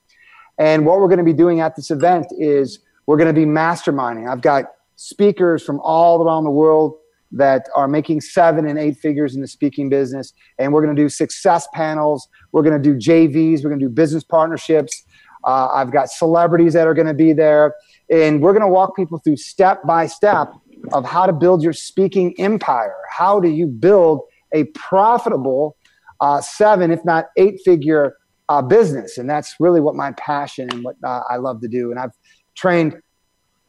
[0.58, 3.46] And what we're going to be doing at this event is we're going to be
[3.46, 4.30] masterminding.
[4.30, 4.66] I've got
[4.96, 6.98] speakers from all around the world
[7.32, 10.32] that are making seven and eight figures in the speaking business.
[10.58, 12.28] And we're going to do success panels.
[12.52, 13.62] We're going to do JVs.
[13.62, 15.04] We're going to do business partnerships.
[15.44, 17.74] Uh, I've got celebrities that are going to be there.
[18.10, 20.52] And we're going to walk people through step by step
[20.92, 22.94] of how to build your speaking empire.
[23.10, 25.76] How do you build a profitable
[26.20, 28.16] uh, seven, if not eight figure
[28.48, 29.18] uh, business?
[29.18, 31.90] And that's really what my passion and what uh, I love to do.
[31.90, 32.12] And I've
[32.54, 33.00] trained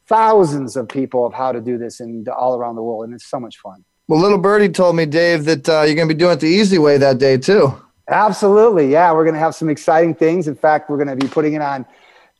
[0.06, 3.04] thousands of people of how to do this and all around the world.
[3.04, 3.84] And it's so much fun.
[4.08, 6.48] Well, little birdie told me, Dave, that uh, you're going to be doing it the
[6.48, 7.80] easy way that day too.
[8.08, 8.90] Absolutely.
[8.90, 9.12] Yeah.
[9.12, 10.48] We're going to have some exciting things.
[10.48, 11.86] In fact, we're going to be putting it on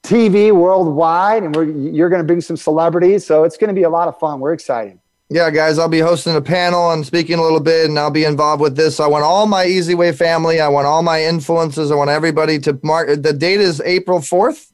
[0.02, 3.24] TV worldwide and we're, you're going to bring some celebrities.
[3.24, 4.40] So it's going to be a lot of fun.
[4.40, 4.98] We're excited.
[5.32, 8.24] Yeah, guys, I'll be hosting a panel and speaking a little bit, and I'll be
[8.24, 8.98] involved with this.
[8.98, 10.60] I want all my Easy Way family.
[10.60, 11.92] I want all my influences.
[11.92, 13.22] I want everybody to mark.
[13.22, 14.72] The date is April fourth.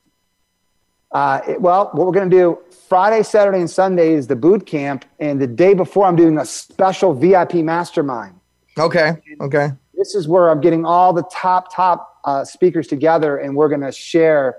[1.12, 4.64] Uh, it- well, what we're going to do Friday, Saturday, and Sunday is the boot
[4.64, 5.04] camp.
[5.20, 8.34] And the day before, I'm doing a special VIP mastermind.
[8.78, 9.16] Okay.
[9.42, 9.72] Okay.
[9.94, 13.80] This is where I'm getting all the top, top uh, speakers together, and we're going
[13.82, 14.56] to share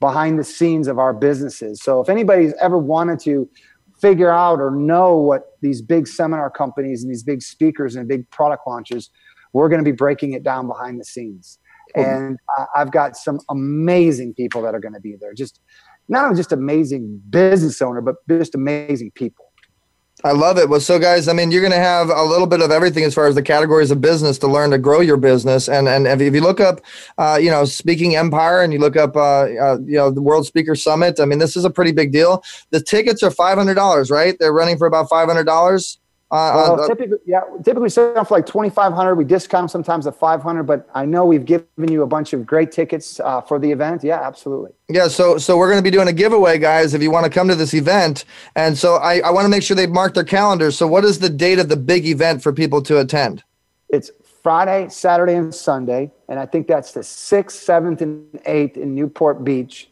[0.00, 1.82] behind the scenes of our businesses.
[1.82, 3.48] So if anybody's ever wanted to
[4.00, 8.28] figure out or know what these big seminar companies and these big speakers and big
[8.30, 9.10] product launches,
[9.52, 11.58] we're going to be breaking it down behind the scenes.
[11.94, 12.38] And
[12.76, 15.32] I've got some amazing people that are going to be there.
[15.32, 15.60] Just
[16.08, 19.47] not only just amazing business owner, but just amazing people.
[20.24, 20.68] I love it.
[20.68, 23.14] Well, so guys, I mean, you're going to have a little bit of everything as
[23.14, 25.68] far as the categories of business to learn to grow your business.
[25.68, 26.80] And and if you look up,
[27.18, 30.44] uh, you know, Speaking Empire, and you look up, uh, uh, you know, the World
[30.44, 31.20] Speaker Summit.
[31.20, 32.42] I mean, this is a pretty big deal.
[32.70, 34.36] The tickets are five hundred dollars, right?
[34.40, 35.98] They're running for about five hundred dollars.
[36.30, 39.14] Uh, Well, uh, typically, yeah, typically sell them for like twenty five hundred.
[39.14, 42.44] We discount sometimes at five hundred, but I know we've given you a bunch of
[42.44, 44.04] great tickets uh, for the event.
[44.04, 44.72] Yeah, absolutely.
[44.88, 46.92] Yeah, so so we're going to be doing a giveaway, guys.
[46.92, 49.62] If you want to come to this event, and so I, I want to make
[49.62, 50.76] sure they mark their calendars.
[50.76, 53.42] So, what is the date of the big event for people to attend?
[53.88, 54.10] It's
[54.42, 59.44] Friday, Saturday, and Sunday, and I think that's the sixth, seventh, and eighth in Newport
[59.44, 59.90] Beach.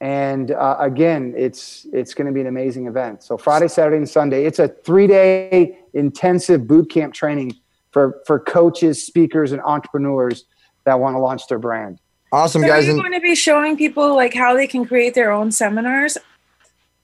[0.00, 3.22] And uh, again, it's it's going to be an amazing event.
[3.22, 4.44] So Friday, Saturday, and Sunday.
[4.44, 7.54] It's a three day intensive boot camp training
[7.90, 10.44] for for coaches, speakers, and entrepreneurs
[10.84, 12.00] that want to launch their brand.
[12.32, 12.86] Awesome, So are guys.
[12.86, 16.18] you And going to be showing people like how they can create their own seminars?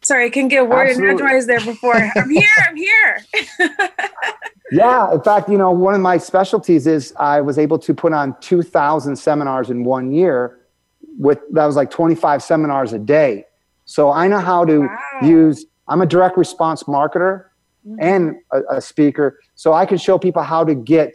[0.03, 1.15] Sorry, I can get word and Absolutely.
[1.25, 1.95] edgewise there before.
[2.17, 2.49] I'm here.
[2.69, 3.19] I'm here.
[4.73, 8.13] Yeah, in fact, you know, one of my specialties is I was able to put
[8.13, 10.60] on 2,000 seminars in one year.
[11.21, 13.45] With that was like 25 seminars a day.
[13.85, 14.99] So I know how to Wow.
[15.23, 15.67] use.
[15.87, 17.45] I'm a direct response marketer
[18.01, 21.11] and a, a speaker, so I can show people how to get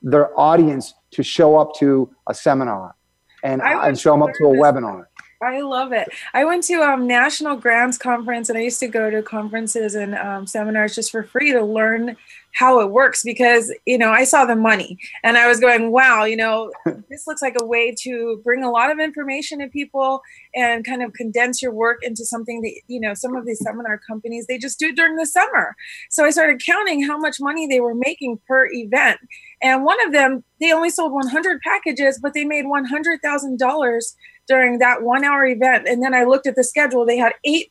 [0.00, 2.94] their audience to show up to a seminar
[3.42, 5.06] and and show them up to a webinar.
[5.40, 6.08] I love it.
[6.34, 10.16] I went to um, National Grants Conference and I used to go to conferences and
[10.16, 12.16] um, seminars just for free to learn
[12.54, 16.24] how it works because, you know, I saw the money and I was going, wow,
[16.24, 16.72] you know,
[17.08, 20.22] this looks like a way to bring a lot of information to people
[20.56, 23.96] and kind of condense your work into something that, you know, some of these seminar
[23.96, 25.76] companies, they just do during the summer.
[26.10, 29.20] So I started counting how much money they were making per event.
[29.62, 34.02] And one of them, they only sold 100 packages, but they made $100,000
[34.48, 35.86] during that one hour event.
[35.86, 37.70] And then I looked at the schedule, they had eight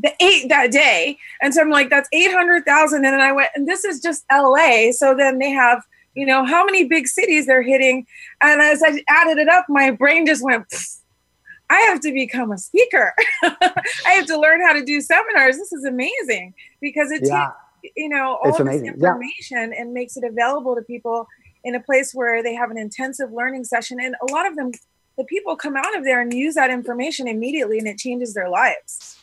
[0.00, 1.18] the eight that day.
[1.42, 2.96] And so I'm like, that's 800,000.
[2.96, 4.92] And then I went, and this is just LA.
[4.92, 5.82] So then they have,
[6.14, 8.06] you know, how many big cities they're hitting.
[8.40, 10.66] And as I added it up, my brain just went,
[11.70, 13.12] I have to become a speaker.
[13.42, 15.56] I have to learn how to do seminars.
[15.56, 17.50] This is amazing because it yeah.
[17.82, 18.94] takes, you know, all it's this amazing.
[18.94, 19.80] information yeah.
[19.80, 21.26] and makes it available to people
[21.64, 23.98] in a place where they have an intensive learning session.
[24.00, 24.70] And a lot of them,
[25.18, 28.48] the people come out of there and use that information immediately and it changes their
[28.48, 29.18] lives.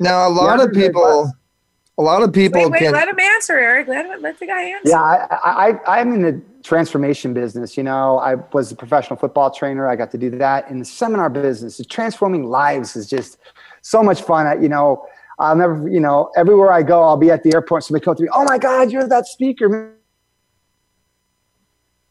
[0.00, 1.32] Now, a lot of people,
[1.96, 2.92] a lot of people wait, wait, can.
[2.92, 3.88] let him answer, Eric.
[3.88, 4.90] Let him, let the guy answer.
[4.90, 7.76] Yeah, I, I, I'm in the transformation business.
[7.76, 9.88] You know, I was a professional football trainer.
[9.88, 11.80] I got to do that in the seminar business.
[11.88, 13.38] Transforming lives is just
[13.82, 14.46] so much fun.
[14.46, 15.06] I, you know,
[15.38, 17.84] I'll never, you know, everywhere I go, I'll be at the airport.
[17.84, 19.94] Somebody come to me, oh my God, you're that speaker.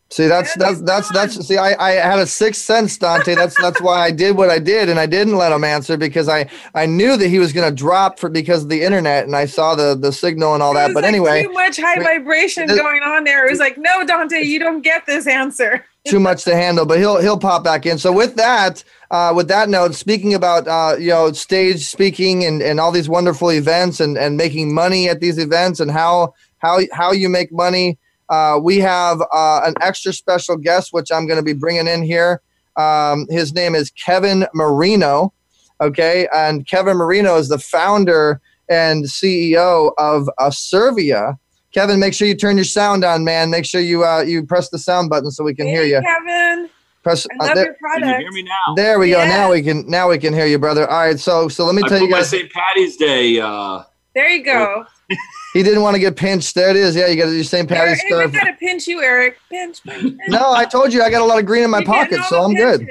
[0.10, 3.36] See, that's that's that's that's see, I, I had a sixth sense, Dante.
[3.36, 6.30] That's that's why I did what I did, and I didn't let him answer because
[6.30, 9.36] I I knew that he was going to drop for because of the internet, and
[9.36, 10.94] I saw the the signal and all that.
[10.94, 13.46] But like anyway, too much high vibration this, going on there.
[13.46, 15.86] It was like, no, Dante, you don't get this answer.
[16.08, 17.98] too much to handle, but he'll he'll pop back in.
[17.98, 22.62] So with that, uh, with that note, speaking about uh, you know stage speaking and
[22.62, 26.80] and all these wonderful events and and making money at these events and how how
[26.94, 27.98] how you make money
[28.30, 32.04] uh, we have uh, an extra special guest, which I'm going to be bringing in
[32.04, 32.42] here.
[32.76, 35.34] Um, his name is Kevin Marino.
[35.82, 36.28] Okay.
[36.34, 41.38] And Kevin Marino is the founder and CEO of Asirvia.
[41.74, 43.50] Kevin, make sure you turn your sound on, man.
[43.50, 46.02] Make sure you uh, you press the sound button so we can hey, hear you.
[46.02, 46.70] Kevin.
[47.04, 47.28] Press.
[47.40, 48.04] I uh, love there, your product.
[48.04, 48.76] Can you hear me now?
[48.76, 49.26] There we go.
[49.26, 50.90] Now we can now we can hear you, brother.
[50.90, 51.20] All right.
[51.20, 52.32] So so let me I tell you guys.
[52.32, 52.52] My St.
[52.52, 53.40] Patty's Day.
[53.40, 53.84] Uh,
[54.16, 54.86] there you go.
[55.58, 56.54] He didn't want to get pinched.
[56.54, 56.96] There it is.
[56.96, 57.68] Yeah, you got your St.
[57.68, 58.32] Patty's scarf.
[58.32, 59.40] I gotta pinch you, Eric.
[59.50, 60.22] Pinch, pinch, pinch.
[60.28, 62.44] No, I told you I got a lot of green in my You pocket, so
[62.44, 62.88] I'm the good.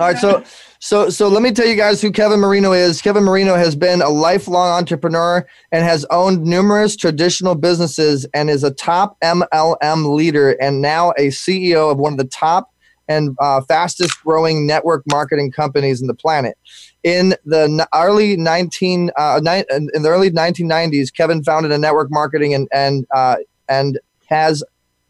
[0.00, 0.42] All right, so
[0.80, 3.00] so so let me tell you guys who Kevin Marino is.
[3.00, 8.64] Kevin Marino has been a lifelong entrepreneur and has owned numerous traditional businesses and is
[8.64, 12.72] a top MLM leader and now a CEO of one of the top
[13.06, 16.58] and uh, fastest growing network marketing companies in the planet.
[17.04, 22.54] In the early 19 uh, ni- in the early 1990s, Kevin founded a network marketing
[22.54, 23.36] and and uh,
[23.68, 24.62] and has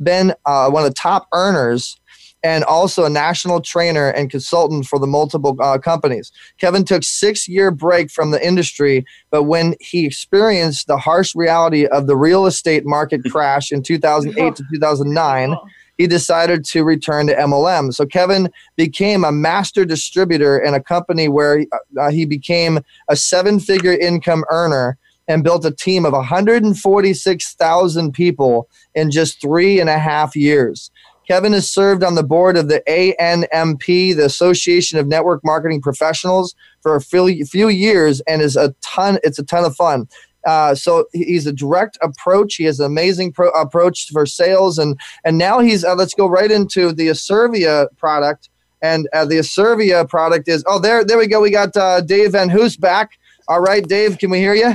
[0.02, 1.98] been uh, one of the top earners
[2.42, 6.30] and also a national trainer and consultant for the multiple uh, companies.
[6.58, 11.86] Kevin took six year break from the industry, but when he experienced the harsh reality
[11.86, 15.56] of the real estate market crash in 2008 to 2009,
[15.98, 17.92] he decided to return to MLM.
[17.92, 21.66] So Kevin became a master distributor in a company where
[22.00, 28.68] uh, he became a seven figure income earner and built a team of 146,000 people
[28.94, 30.90] in just three and a half years.
[31.28, 36.54] Kevin has served on the board of the ANMP, the Association of Network Marketing Professionals,
[36.80, 39.18] for a few, few years, and is a ton.
[39.22, 40.08] It's a ton of fun.
[40.46, 42.54] Uh, so he's a direct approach.
[42.54, 45.84] He has an amazing pro- approach for sales, and and now he's.
[45.84, 48.48] Uh, let's go right into the Asirvia product,
[48.80, 50.64] and uh, the Asirvia product is.
[50.66, 51.40] Oh, there, there we go.
[51.40, 53.18] We got uh, Dave VanHoose back.
[53.48, 54.74] All right, Dave, can we hear you?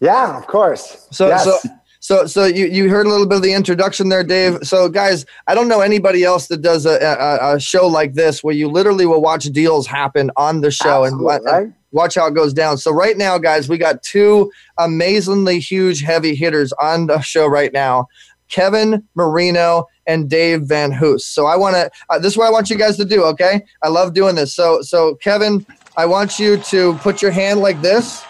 [0.00, 1.06] Yeah, of course.
[1.10, 1.44] So Yes.
[1.44, 1.58] so
[2.00, 4.58] so so you you heard a little bit of the introduction there, Dave.
[4.62, 8.44] So guys, I don't know anybody else that does a, a, a show like this
[8.44, 11.72] where you literally will watch deals happen on the show and, Absolutely, and right?
[11.96, 12.76] Watch how it goes down.
[12.76, 17.72] So right now, guys, we got two amazingly huge heavy hitters on the show right
[17.72, 18.06] now.
[18.48, 21.22] Kevin Marino and Dave VanHoose.
[21.22, 21.90] So I want to.
[22.10, 23.24] Uh, this is what I want you guys to do.
[23.24, 24.54] Okay, I love doing this.
[24.54, 25.64] So so Kevin,
[25.96, 28.22] I want you to put your hand like this,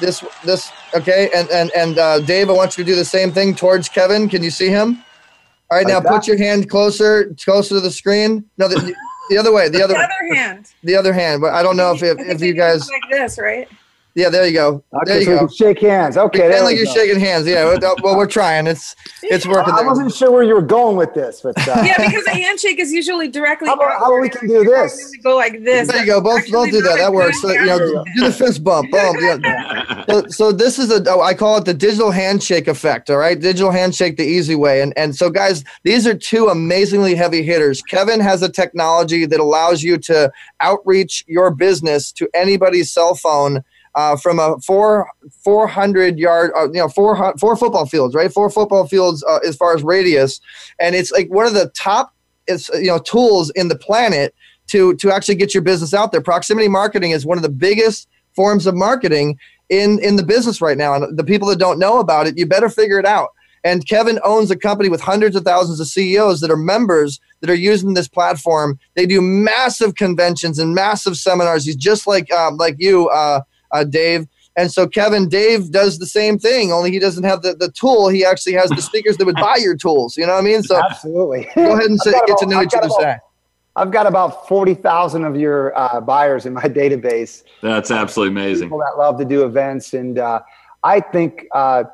[0.00, 0.70] this this.
[0.94, 3.88] Okay, and and and uh, Dave, I want you to do the same thing towards
[3.88, 4.28] Kevin.
[4.28, 5.02] Can you see him?
[5.68, 8.44] All right, now Like put your hand closer closer to the screen.
[8.56, 8.94] No, the,
[9.30, 9.68] the other way.
[9.70, 10.66] The other The other hand.
[10.82, 11.40] the other hand.
[11.40, 12.88] But I don't know if if, if you guys.
[12.90, 13.68] like this, right?
[14.14, 14.82] Yeah, there you go.
[15.04, 15.46] There you so we go.
[15.46, 16.16] can shake hands.
[16.16, 16.92] Okay, Pretend there like you're go.
[16.94, 17.46] shaking hands.
[17.46, 17.64] Yeah.
[17.78, 18.66] Well, well, we're trying.
[18.66, 19.72] It's it's working.
[19.72, 19.86] I there.
[19.86, 22.92] wasn't sure where you were going with this, but uh, Yeah, because a handshake is
[22.92, 23.68] usually directly.
[23.68, 25.16] How about- how about we can do You're this?
[25.22, 25.88] Go like this.
[25.88, 26.20] There you go.
[26.20, 26.96] Both Actually, both do that.
[26.98, 27.40] That works.
[27.40, 28.14] So, you know, handshake.
[28.16, 28.90] do the fist bump.
[28.90, 29.16] Boom.
[29.20, 30.04] Yeah.
[30.08, 33.10] So, so this is a oh, I call it the digital handshake effect.
[33.10, 34.80] All right, digital handshake the easy way.
[34.82, 37.80] And and so guys, these are two amazingly heavy hitters.
[37.82, 43.62] Kevin has a technology that allows you to outreach your business to anybody's cell phone.
[43.96, 45.08] Uh, from a four
[45.42, 48.32] four hundred yard, uh, you know, four four football fields, right?
[48.32, 50.40] Four football fields uh, as far as radius,
[50.78, 52.14] and it's like one of the top,
[52.46, 54.32] it's you know, tools in the planet
[54.68, 56.20] to to actually get your business out there.
[56.20, 59.38] Proximity marketing is one of the biggest forms of marketing
[59.70, 62.46] in in the business right now, and the people that don't know about it, you
[62.46, 63.30] better figure it out.
[63.62, 67.50] And Kevin owns a company with hundreds of thousands of CEOs that are members that
[67.50, 68.78] are using this platform.
[68.94, 71.66] They do massive conventions and massive seminars.
[71.66, 73.42] He's just like um, like you, uh,
[73.72, 74.26] uh, Dave.
[74.56, 78.08] And so Kevin, Dave does the same thing, only he doesn't have the, the tool.
[78.08, 80.16] He actually has the speakers that would buy your tools.
[80.16, 80.62] You know what I mean?
[80.62, 81.48] So absolutely.
[81.54, 82.88] Go ahead and say, get about, to know I've each other.
[82.88, 83.18] About,
[83.76, 87.44] I've got about forty thousand of your uh, buyers in my database.
[87.62, 88.66] That's absolutely amazing.
[88.66, 90.40] People that love to do events, and uh,
[90.82, 91.84] I think uh,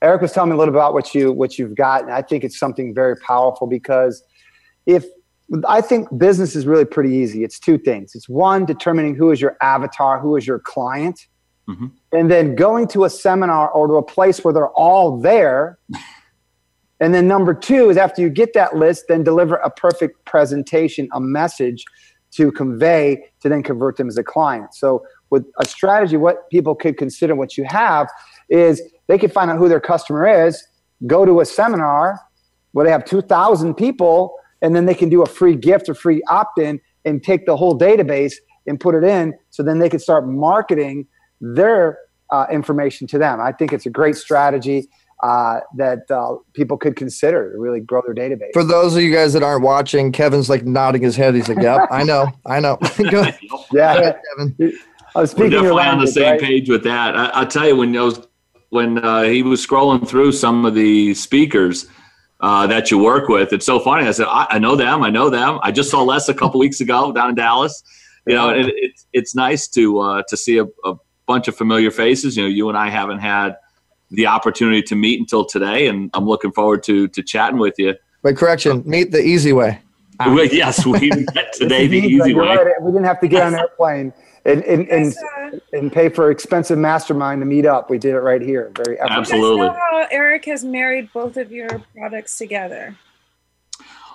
[0.00, 2.44] Eric was telling me a little about what you what you've got, and I think
[2.44, 4.22] it's something very powerful because
[4.86, 5.04] if
[5.66, 7.44] I think business is really pretty easy.
[7.44, 8.14] It's two things.
[8.14, 11.26] It's one, determining who is your avatar, who is your client,
[11.68, 11.86] mm-hmm.
[12.12, 15.78] and then going to a seminar or to a place where they're all there.
[17.00, 21.08] And then number two is after you get that list, then deliver a perfect presentation,
[21.12, 21.84] a message
[22.30, 24.74] to convey to then convert them as a client.
[24.74, 28.08] So with a strategy, what people could consider what you have
[28.48, 30.64] is they could find out who their customer is,
[31.06, 32.20] go to a seminar
[32.72, 34.34] where they have 2,000 people,
[34.64, 37.78] and then they can do a free gift or free opt-in and take the whole
[37.78, 38.32] database
[38.66, 41.06] and put it in so then they can start marketing
[41.38, 41.98] their
[42.30, 43.40] uh, information to them.
[43.42, 44.88] I think it's a great strategy
[45.22, 48.54] uh, that uh, people could consider to really grow their database.
[48.54, 51.34] For those of you guys that aren't watching, Kevin's like nodding his head.
[51.34, 52.78] He's like, "Yep, I know, I know."
[53.72, 54.72] yeah, ahead, Kevin.
[55.14, 56.40] I was speaking We're definitely language, on the same right?
[56.40, 57.16] page with that.
[57.16, 58.26] I, will tell you when those
[58.70, 61.86] when uh, he was scrolling through some of the speakers
[62.44, 64.06] uh, that you work with, it's so funny.
[64.06, 65.02] I said, I, I know them.
[65.02, 65.58] I know them.
[65.62, 67.82] I just saw Les a couple weeks ago down in Dallas.
[68.26, 70.94] You know, it, it's it's nice to uh, to see a, a
[71.26, 72.36] bunch of familiar faces.
[72.36, 73.56] You know, you and I haven't had
[74.10, 77.94] the opportunity to meet until today, and I'm looking forward to to chatting with you.
[78.22, 79.80] But correction, meet the easy way.
[80.20, 82.46] Yes, we met today the easy way.
[82.46, 82.82] right.
[82.82, 84.12] We didn't have to get on an airplane
[84.44, 85.14] and and, and,
[85.72, 87.90] and pay for expensive mastermind to meet up.
[87.90, 88.72] We did it right here.
[88.76, 89.18] Very effortless.
[89.18, 89.66] Absolutely.
[89.66, 92.96] You guys know how Eric has married both of your products together.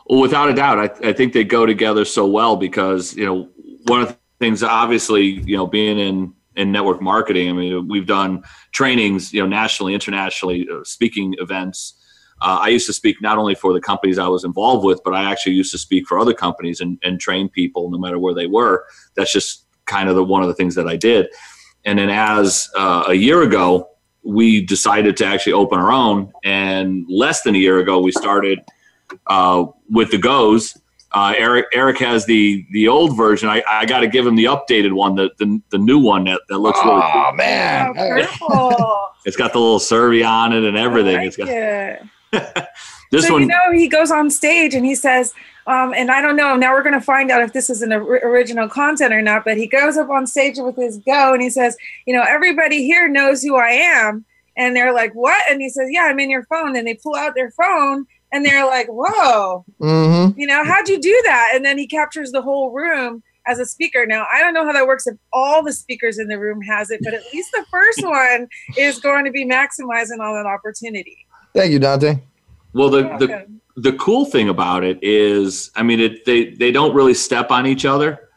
[0.08, 3.50] Well, without a doubt, I, I think they go together so well because you know
[3.86, 7.50] one of the things, obviously, you know, being in in network marketing.
[7.50, 11.96] I mean, we've done trainings, you know, nationally, internationally, uh, speaking events.
[12.42, 15.14] Uh, I used to speak not only for the companies I was involved with, but
[15.14, 18.34] I actually used to speak for other companies and, and train people no matter where
[18.34, 18.86] they were.
[19.16, 21.28] That's just kind of the one of the things that I did.
[21.86, 23.90] And then as uh, a year ago,
[24.24, 26.32] we decided to actually open our own.
[26.44, 28.60] And less than a year ago, we started
[29.28, 30.78] uh, with the Goes.
[31.12, 33.50] Uh, Eric Eric has the the old version.
[33.50, 36.42] I, I got to give him the updated one, the the, the new one that,
[36.50, 37.12] that looks really cool.
[37.16, 39.06] Oh man, Purple.
[39.26, 41.18] It's got the little survey on it and everything.
[41.18, 42.02] I it's got it.
[43.12, 43.42] this so one.
[43.44, 45.34] you know he goes on stage and he says
[45.68, 47.92] um, and i don't know now we're going to find out if this is an
[47.94, 51.42] or- original content or not but he goes up on stage with his go and
[51.42, 54.26] he says you know everybody here knows who i am
[54.58, 57.16] and they're like what and he says yeah i'm in your phone and they pull
[57.16, 60.40] out their phone and they're like whoa Mm-hmm.
[60.40, 63.66] you know how'd you do that and then he captures the whole room as a
[63.66, 66.62] speaker now i don't know how that works if all the speakers in the room
[66.62, 68.48] has it but at least the first one
[68.78, 72.20] is going to be maximizing on that opportunity Thank you, Dante.
[72.74, 76.94] Well, the, the the cool thing about it is, I mean, it they they don't
[76.94, 78.30] really step on each other.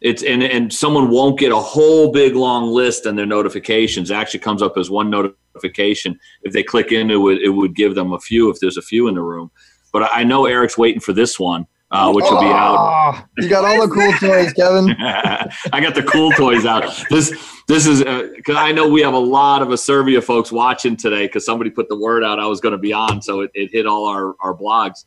[0.00, 4.10] It's and and someone won't get a whole big long list and their notifications.
[4.10, 6.18] It actually comes up as one notification.
[6.42, 9.08] If they click into it, it would give them a few if there's a few
[9.08, 9.50] in the room.
[9.92, 12.76] But I know Eric's waiting for this one, uh, which will be out.
[12.76, 14.90] Oh, you got all the cool toys, Kevin.
[14.98, 16.92] I got the cool toys out.
[17.08, 17.32] This
[17.68, 18.02] this is
[18.34, 21.88] because I know we have a lot of Asirvia folks watching today because somebody put
[21.88, 24.34] the word out I was going to be on, so it, it hit all our
[24.40, 25.04] our blogs,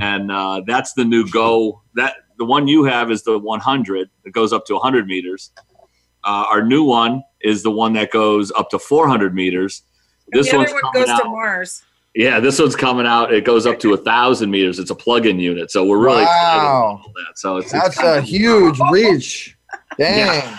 [0.00, 1.82] and uh, that's the new Go.
[1.94, 4.10] That the one you have is the 100.
[4.24, 5.52] It goes up to 100 meters.
[6.24, 9.82] Uh, our new one is the one that goes up to 400 meters.
[10.32, 11.22] This the one's other one coming goes out.
[11.22, 11.82] to mars
[12.14, 13.32] Yeah, this one's coming out.
[13.34, 14.78] It goes up to a thousand meters.
[14.78, 17.02] It's a plug-in unit, so we're really Wow.
[17.16, 17.38] that.
[17.38, 19.56] So it's, That's it's a huge reach.
[19.98, 20.58] Dang.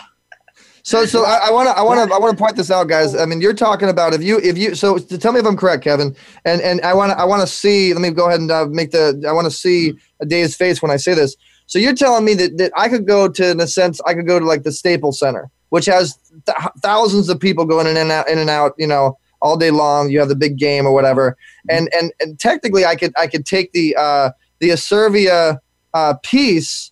[0.83, 3.15] So, so I want to, I want to, I want to point this out, guys.
[3.15, 5.83] I mean, you're talking about if you, if you, so tell me if I'm correct,
[5.83, 7.91] Kevin, and and I want to, I want to see.
[7.91, 9.25] Let me go ahead and uh, make the.
[9.27, 11.35] I want to see a day's face when I say this.
[11.65, 14.27] So you're telling me that that I could go to, in a sense, I could
[14.27, 18.11] go to like the Staples Center, which has th- thousands of people going in and
[18.11, 20.09] out, in and out, you know, all day long.
[20.09, 21.37] You have the big game or whatever,
[21.69, 25.59] and and and technically, I could, I could take the uh, the Asirvia
[25.93, 26.91] uh, piece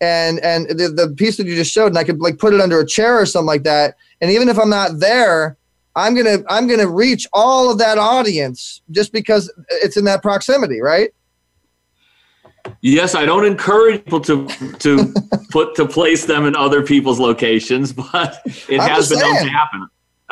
[0.00, 2.60] and and the, the piece that you just showed and i could like put it
[2.60, 3.94] under a chair or something like that.
[4.20, 5.56] And even if i'm not there
[5.96, 9.52] i'm gonna i'm gonna reach all of that audience just because
[9.84, 11.10] it's in that proximity right?
[12.80, 14.46] Yes, I don't encourage people to
[14.80, 15.12] to
[15.50, 19.48] put to place them in other people's locations, but it I'm has been known to
[19.50, 19.80] happen.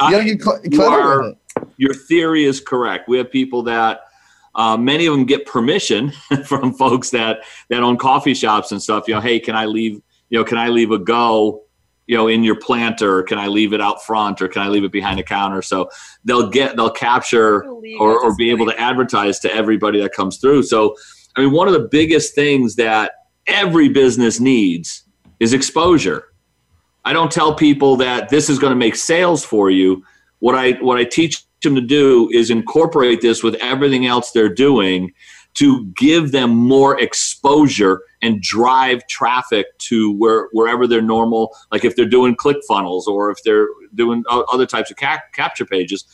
[0.01, 1.33] you gotta Uh, cl- you are-
[1.77, 3.09] your theory is correct.
[3.09, 4.01] We have people that
[4.55, 6.13] uh, many of them get permission
[6.45, 7.39] from folks that
[7.71, 9.09] that own coffee shops and stuff.
[9.09, 10.01] You know, hey, can I leave?
[10.31, 11.63] You know, can I leave a go?
[12.07, 14.85] You know, in your planter, can I leave it out front, or can I leave
[14.85, 15.63] it behind the counter?
[15.63, 15.89] So
[16.25, 20.65] they'll get they'll capture or, or be able to advertise to everybody that comes through.
[20.65, 20.97] So,
[21.37, 23.13] I mean, one of the biggest things that
[23.47, 25.05] every business needs
[25.41, 26.29] is exposure.
[27.05, 30.05] I don't tell people that this is going to make sales for you.
[30.43, 34.53] What I what I teach them to do is incorporate this with everything else they're
[34.53, 35.13] doing
[35.55, 41.95] to give them more exposure and drive traffic to where wherever they're normal like if
[41.95, 46.05] they're doing click funnels or if they're doing other types of ca- capture pages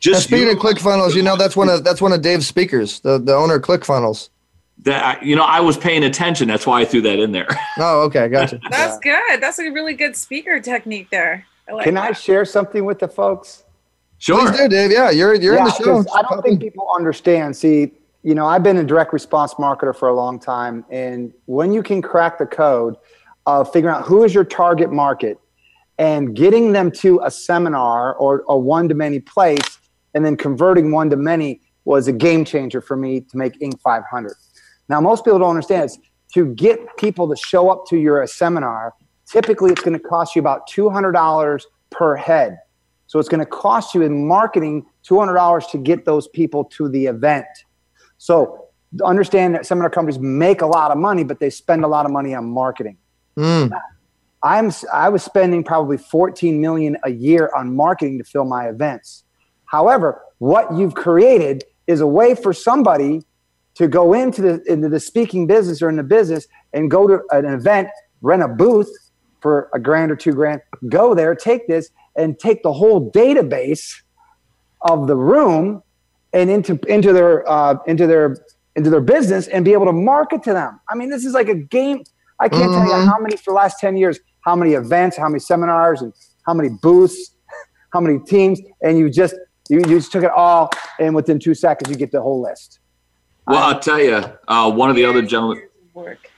[0.00, 3.00] just now, speaking of ClickFunnels you know that's one of that's one of dave's speakers
[3.00, 4.30] the, the owner of ClickFunnels
[4.78, 8.02] that you know i was paying attention that's why i threw that in there oh
[8.02, 9.20] okay gotcha that's yeah.
[9.28, 12.10] good that's a really good speaker technique there I like can that.
[12.10, 13.63] i share something with the folks
[14.18, 14.48] Sure.
[14.50, 14.90] Please do, Dave.
[14.90, 16.04] Yeah, you're you're yeah, in the show.
[16.14, 17.56] I don't think people understand.
[17.56, 17.92] See,
[18.22, 21.82] you know, I've been a direct response marketer for a long time, and when you
[21.82, 22.96] can crack the code
[23.46, 25.38] of figuring out who is your target market
[25.98, 29.78] and getting them to a seminar or a one to many place,
[30.14, 33.78] and then converting one to many was a game changer for me to make Inc.
[33.80, 34.32] 500.
[34.88, 35.98] Now, most people don't understand is
[36.32, 38.94] to get people to show up to your seminar.
[39.26, 42.58] Typically, it's going to cost you about two hundred dollars per head
[43.14, 47.06] so it's going to cost you in marketing $200 to get those people to the
[47.06, 47.46] event.
[48.18, 48.66] So
[49.04, 52.10] understand that seminar companies make a lot of money, but they spend a lot of
[52.10, 52.98] money on marketing.
[53.36, 53.70] Mm.
[54.42, 59.22] I'm I was spending probably 14 million a year on marketing to fill my events.
[59.66, 63.22] However, what you've created is a way for somebody
[63.76, 67.20] to go into the into the speaking business or in the business and go to
[67.30, 67.90] an event,
[68.22, 68.90] rent a booth
[69.40, 74.02] for a grand or two grand, go there, take this, and take the whole database
[74.82, 75.82] of the room
[76.32, 78.36] and into into their uh, into their
[78.76, 80.80] into their business and be able to market to them.
[80.88, 82.02] I mean, this is like a game.
[82.40, 82.72] I can't mm-hmm.
[82.72, 83.08] tell you mm-hmm.
[83.08, 86.12] how many for the last ten years, how many events, how many seminars, and
[86.46, 87.34] how many booths,
[87.92, 89.34] how many teams, and you just
[89.68, 92.80] you, you just took it all, and within two seconds you get the whole list.
[93.46, 95.62] Well, I'll tell you, uh, one of the other gentlemen.
[95.92, 96.30] Work.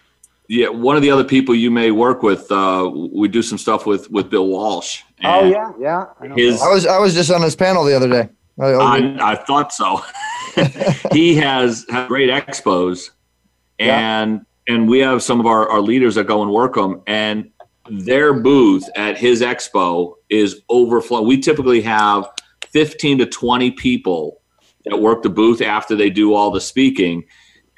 [0.48, 3.86] Yeah, one of the other people you may work with, uh, we do some stuff
[3.86, 5.02] with with Bill Walsh.
[5.24, 6.06] Oh yeah, yeah.
[6.20, 8.28] I, his, I was I was just on his panel the other day.
[8.58, 10.02] Oh, I, I, I thought so.
[11.12, 13.10] he has, has great expos,
[13.78, 14.74] and yeah.
[14.74, 17.50] and we have some of our, our leaders that go and work them, and
[17.90, 21.26] their booth at his expo is overflowing.
[21.26, 22.28] We typically have
[22.70, 24.40] fifteen to twenty people
[24.86, 27.24] that work the booth after they do all the speaking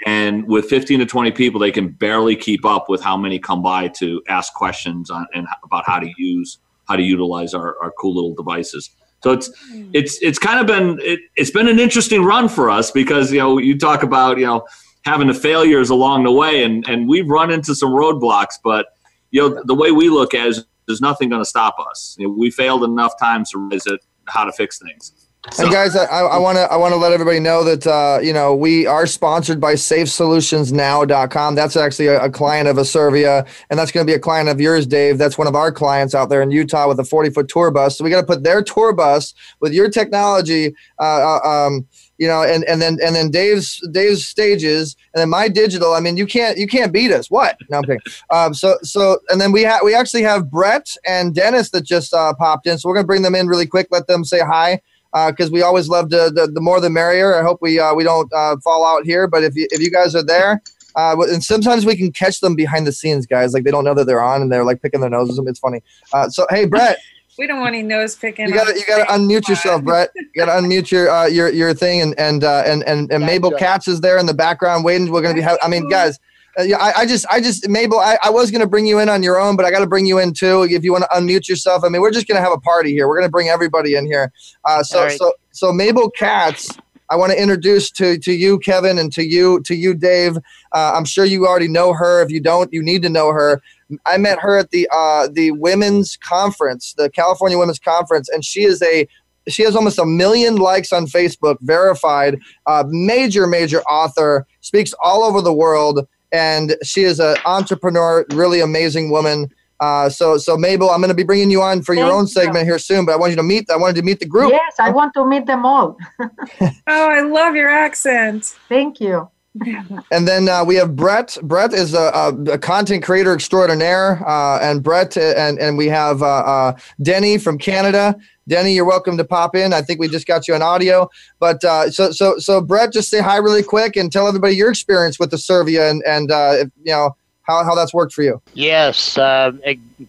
[0.06, 3.62] and with 15 to 20 people they can barely keep up with how many come
[3.62, 6.58] by to ask questions on and about how to use
[6.88, 8.90] how to utilize our, our cool little devices.
[9.22, 9.90] So it's hmm.
[9.92, 13.38] it's it's kind of been it, it's been an interesting run for us because you
[13.38, 14.66] know you talk about you know
[15.04, 18.86] having the failures along the way and and we've run into some roadblocks but
[19.30, 22.16] you know the way we look at it is there's nothing going to stop us.
[22.18, 25.62] You know, we failed enough times to realize it, how to fix things so.
[25.62, 28.54] And guys, I want to I want to let everybody know that uh, you know
[28.54, 31.54] we are sponsored by SafeSolutionsNow.com.
[31.54, 34.60] That's actually a, a client of Asirvia, and that's going to be a client of
[34.60, 35.16] yours, Dave.
[35.16, 37.96] That's one of our clients out there in Utah with a 40 foot tour bus.
[37.96, 40.74] So we got to put their tour bus with your technology.
[41.00, 41.86] Uh, uh, um,
[42.18, 45.94] you know, and, and then and then Dave's Dave's stages, and then my digital.
[45.94, 47.30] I mean, you can't you can't beat us.
[47.30, 47.56] What?
[47.70, 48.00] No, I'm kidding.
[48.30, 52.12] Um, so so and then we have we actually have Brett and Dennis that just
[52.12, 52.76] uh, popped in.
[52.76, 53.86] So we're gonna bring them in really quick.
[53.90, 54.82] Let them say hi
[55.12, 57.34] because uh, we always love to, the, the more the merrier.
[57.34, 59.26] I hope we uh, we don't uh, fall out here.
[59.26, 60.62] But if you, if you guys are there,
[60.96, 63.54] uh, and sometimes we can catch them behind the scenes, guys.
[63.54, 65.40] Like they don't know that they're on and they're like picking their noses.
[65.46, 65.82] It's funny.
[66.12, 66.98] Uh, so hey, Brett.
[67.38, 68.48] we don't want any nose picking.
[68.48, 70.10] You gotta you gotta unmute yourself, Brett.
[70.14, 73.88] You gotta unmute your uh, your your thing and and and and, and Mabel Katz
[73.88, 75.10] is there in the background waiting.
[75.10, 75.40] We're gonna be.
[75.40, 78.50] Ha- I mean, guys uh, yeah, I, I, just, I just, Mabel, I, I was
[78.50, 80.32] going to bring you in on your own, but I got to bring you in
[80.32, 80.64] too.
[80.68, 82.92] If you want to unmute yourself, I mean, we're just going to have a party
[82.92, 83.06] here.
[83.06, 84.32] We're going to bring everybody in here.
[84.64, 85.16] Uh, so, right.
[85.16, 86.68] so, so Mabel Katz,
[87.10, 90.36] I want to introduce to to you, Kevin, and to you, to you, Dave.
[90.72, 92.22] Uh, I'm sure you already know her.
[92.22, 93.62] If you don't, you need to know her.
[94.04, 98.64] I met her at the uh, the women's conference, the California Women's Conference, and she
[98.64, 99.08] is a
[99.48, 105.22] she has almost a million likes on Facebook, verified, uh, major, major author, speaks all
[105.22, 109.50] over the world and she is an entrepreneur, really amazing woman.
[109.80, 112.26] Uh, so, so Mabel, I'm going to be bringing you on for Thank your own
[112.26, 112.72] segment you.
[112.72, 113.06] here soon.
[113.06, 113.70] But I want you to meet.
[113.70, 114.50] I wanted to meet the group.
[114.50, 115.96] Yes, I want to meet them all.
[116.20, 118.56] oh, I love your accent.
[118.68, 119.30] Thank you.
[120.10, 121.36] and then uh, we have Brett.
[121.42, 126.22] Brett is a, a, a content creator extraordinaire, uh, and Brett and and we have
[126.22, 128.16] uh, uh, Denny from Canada.
[128.48, 129.72] Denny, you're welcome to pop in.
[129.72, 133.10] I think we just got you on audio, but uh, so so so Brett, just
[133.10, 136.54] say hi really quick and tell everybody your experience with the Servia and and uh,
[136.54, 138.40] if, you know how, how that's worked for you.
[138.54, 139.16] Yes.
[139.16, 139.52] Uh,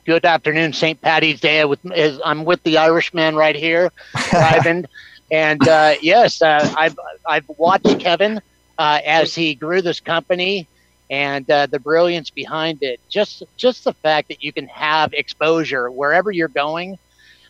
[0.05, 1.01] good afternoon, St.
[1.01, 1.63] Patty's Day.
[1.65, 1.79] With
[2.23, 3.91] I'm with the Irishman right here,
[4.31, 4.87] Ivan,
[5.31, 8.41] and uh, yes, uh, I've I've watched Kevin
[8.77, 10.65] uh, as he grew this company
[11.09, 13.01] and uh, the brilliance behind it.
[13.09, 16.97] Just just the fact that you can have exposure wherever you're going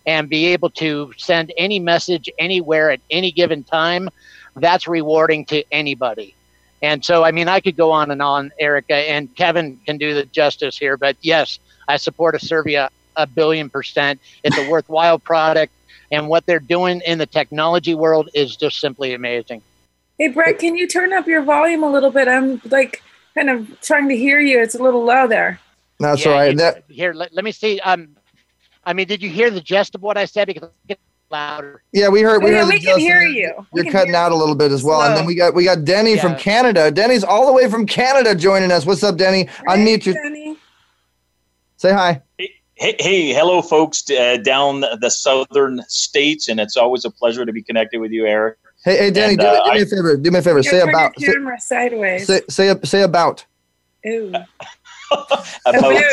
[0.10, 4.10] and be able to send any message anywhere at any given time,
[4.56, 6.34] that's rewarding to anybody.
[6.82, 10.16] And so, I mean, I could go on and on, Erica, and Kevin can do
[10.16, 10.98] the justice here.
[10.98, 14.20] But yes, I support a Asirvia a billion percent.
[14.44, 15.74] It's a worthwhile product,
[16.12, 19.62] and what they're doing in the technology world is just simply amazing.
[20.18, 22.28] Hey, Brett, can you turn up your volume a little bit?
[22.28, 23.04] I'm like
[23.36, 24.60] kind of trying to hear you.
[24.60, 25.60] It's a little low there.
[26.00, 26.58] That's yeah, all right.
[26.58, 27.80] That- here, let, let me see.
[27.82, 28.16] Um,
[28.90, 30.48] I mean, did you hear the gist of what I said?
[30.48, 31.84] Because it's louder.
[31.92, 32.44] Yeah, we heard.
[32.44, 33.54] We, yeah, heard we can hear you.
[33.72, 35.10] You're cutting out a little bit as well, Slow.
[35.10, 36.22] and then we got we got Denny yeah.
[36.24, 36.90] from Canada.
[36.90, 38.88] Denny's all the way from Canada joining us.
[38.88, 39.44] What's up, Denny?
[39.44, 40.14] Hey, Unmute you.
[40.14, 40.58] Denny.
[41.78, 42.24] Say hi.
[42.40, 47.46] Hey, hey, hey hello, folks uh, down the southern states, and it's always a pleasure
[47.46, 48.58] to be connected with you, Eric.
[48.84, 50.18] Hey, hey, Danny, and, do, uh, do, me a favor.
[50.18, 50.64] Do me a favor.
[50.64, 51.14] Say about.
[51.16, 52.26] camera say, sideways.
[52.26, 53.46] Say, say, say about.
[54.08, 54.30] Ooh.
[55.12, 55.46] about.
[55.68, 56.04] About.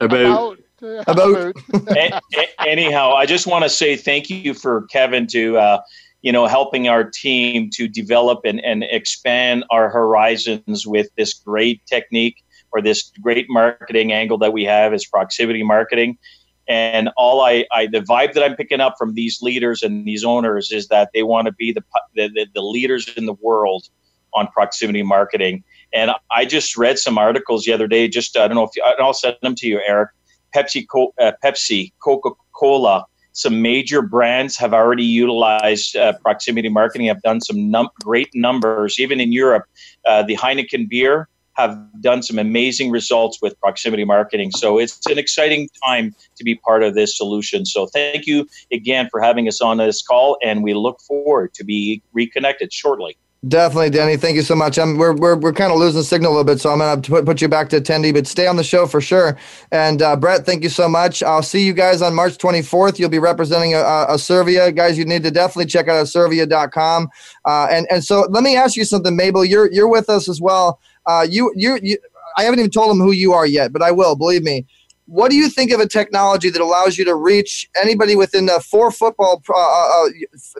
[0.00, 0.58] About.
[1.88, 5.80] a, a, anyhow, I just want to say thank you for Kevin to, uh,
[6.22, 11.84] you know, helping our team to develop and, and expand our horizons with this great
[11.86, 16.18] technique or this great marketing angle that we have is proximity marketing.
[16.66, 20.24] And all I, I, the vibe that I'm picking up from these leaders and these
[20.24, 21.82] owners is that they want to be the,
[22.14, 23.88] the, the leaders in the world
[24.34, 25.62] on proximity marketing.
[25.92, 28.08] And I just read some articles the other day.
[28.08, 30.10] Just I don't know if you, I'll send them to you, Eric.
[30.54, 30.86] Pepsi,
[31.20, 33.04] uh, Pepsi, Coca Cola.
[33.32, 37.08] Some major brands have already utilized uh, proximity marketing.
[37.08, 39.64] Have done some num- great numbers, even in Europe.
[40.06, 44.50] Uh, the Heineken beer have done some amazing results with proximity marketing.
[44.52, 47.64] So it's an exciting time to be part of this solution.
[47.64, 51.64] So thank you again for having us on this call, and we look forward to
[51.64, 53.16] be reconnected shortly.
[53.48, 54.16] Definitely, Danny.
[54.16, 54.78] Thank you so much.
[54.78, 57.10] I'm, we're we're, we're kind of losing signal a little bit, so I'm going to
[57.10, 59.36] put, put you back to attendee, but stay on the show for sure.
[59.70, 61.22] And uh, Brett, thank you so much.
[61.22, 62.98] I'll see you guys on March 24th.
[62.98, 64.74] You'll be representing a, a, Asirvia.
[64.74, 67.08] Guys, you need to definitely check out Asirvia.com.
[67.44, 69.44] Uh, and, and so let me ask you something, Mabel.
[69.44, 70.80] You're, you're with us as well.
[71.04, 71.98] Uh, you, you, you,
[72.38, 74.64] I haven't even told them who you are yet, but I will, believe me.
[75.06, 78.60] What do you think of a technology that allows you to reach anybody within the
[78.60, 80.08] four football uh, uh,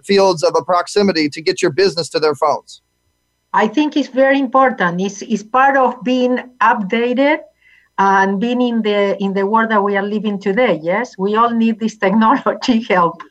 [0.04, 2.82] fields of a proximity to get your business to their phones?
[3.54, 5.00] I think it's very important.
[5.00, 7.38] It's, it's part of being updated
[7.98, 10.80] and being in the in the world that we are living today.
[10.82, 13.22] Yes, we all need this technology help.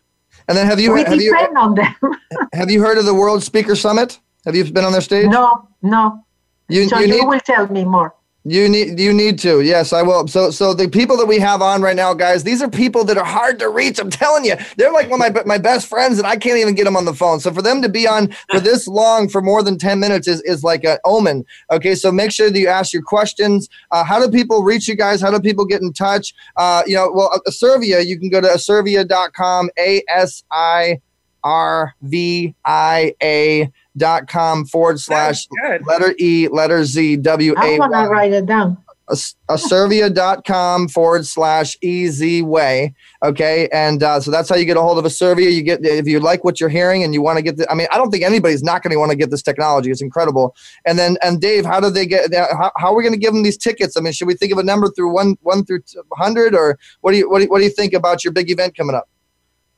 [0.47, 1.95] And then have you we have depend you, on them.
[2.53, 4.19] have you heard of the World Speaker Summit?
[4.45, 5.27] Have you been on their stage?
[5.27, 6.25] No, no.
[6.69, 8.15] You, so you, you will tell me more.
[8.45, 9.61] You need you need to.
[9.61, 10.27] Yes, I will.
[10.27, 13.17] So so the people that we have on right now, guys, these are people that
[13.17, 13.99] are hard to reach.
[13.99, 16.75] I'm telling you, they're like one of my my best friends, and I can't even
[16.75, 17.39] get them on the phone.
[17.39, 20.41] So for them to be on for this long for more than ten minutes is
[20.41, 21.45] is like an omen.
[21.71, 23.69] Okay, so make sure that you ask your questions.
[23.91, 25.21] Uh, how do people reach you guys?
[25.21, 26.33] How do people get in touch?
[26.57, 29.69] Uh, you know, well, Asirvia, you can go to asirvia.com.
[29.79, 30.99] A S I
[31.45, 35.47] R V I A dot com forward slash
[35.85, 37.75] letter E, letter Z, W A.
[37.75, 38.77] I want to write it down.
[39.09, 42.93] Asirvia.com forward slash easy way.
[43.21, 43.67] Okay.
[43.73, 45.51] And uh, so that's how you get a hold of Asirvia.
[45.51, 47.75] You get, if you like what you're hearing and you want to get the, I
[47.75, 49.91] mean, I don't think anybody's not going to want to get this technology.
[49.91, 50.55] It's incredible.
[50.85, 53.33] And then, and Dave, how do they get, how, how are we going to give
[53.33, 53.97] them these tickets?
[53.97, 57.11] I mean, should we think of a number through one, one through 100 or what
[57.11, 59.09] do you, what do you, what do you think about your big event coming up?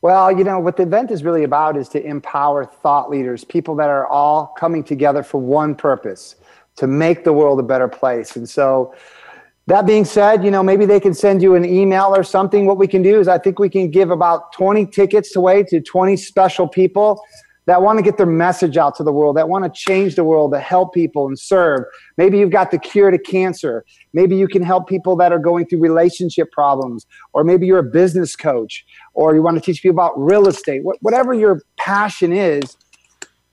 [0.02, 3.74] Well, you know, what the event is really about is to empower thought leaders, people
[3.76, 6.36] that are all coming together for one purpose
[6.76, 8.36] to make the world a better place.
[8.36, 8.94] And so,
[9.68, 12.66] that being said, you know, maybe they can send you an email or something.
[12.66, 15.80] What we can do is I think we can give about 20 tickets away to
[15.80, 17.20] 20 special people
[17.66, 20.22] that want to get their message out to the world, that want to change the
[20.22, 21.82] world, to help people and serve.
[22.16, 23.84] Maybe you've got the cure to cancer.
[24.12, 27.82] Maybe you can help people that are going through relationship problems, or maybe you're a
[27.82, 28.84] business coach,
[29.16, 30.82] or you want to teach people about real estate.
[31.00, 32.76] Whatever your passion is,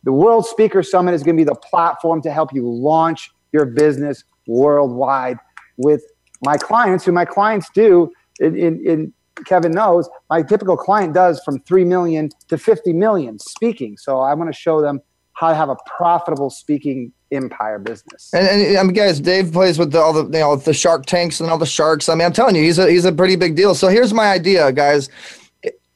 [0.03, 3.65] the World Speaker Summit is going to be the platform to help you launch your
[3.65, 5.37] business worldwide
[5.77, 6.03] with
[6.43, 8.11] my clients, who my clients do
[8.41, 9.13] in, in, in
[9.45, 13.97] Kevin knows, my typical client does from 3 million to 50 million speaking.
[13.97, 14.99] So I want to show them
[15.33, 18.29] how to have a profitable speaking empire business.
[18.33, 21.05] And, and I mean, guys, Dave plays with the, all the you know the Shark
[21.05, 22.09] Tanks and all the sharks.
[22.09, 23.73] I mean, I'm telling you, he's a he's a pretty big deal.
[23.73, 25.09] So here's my idea, guys.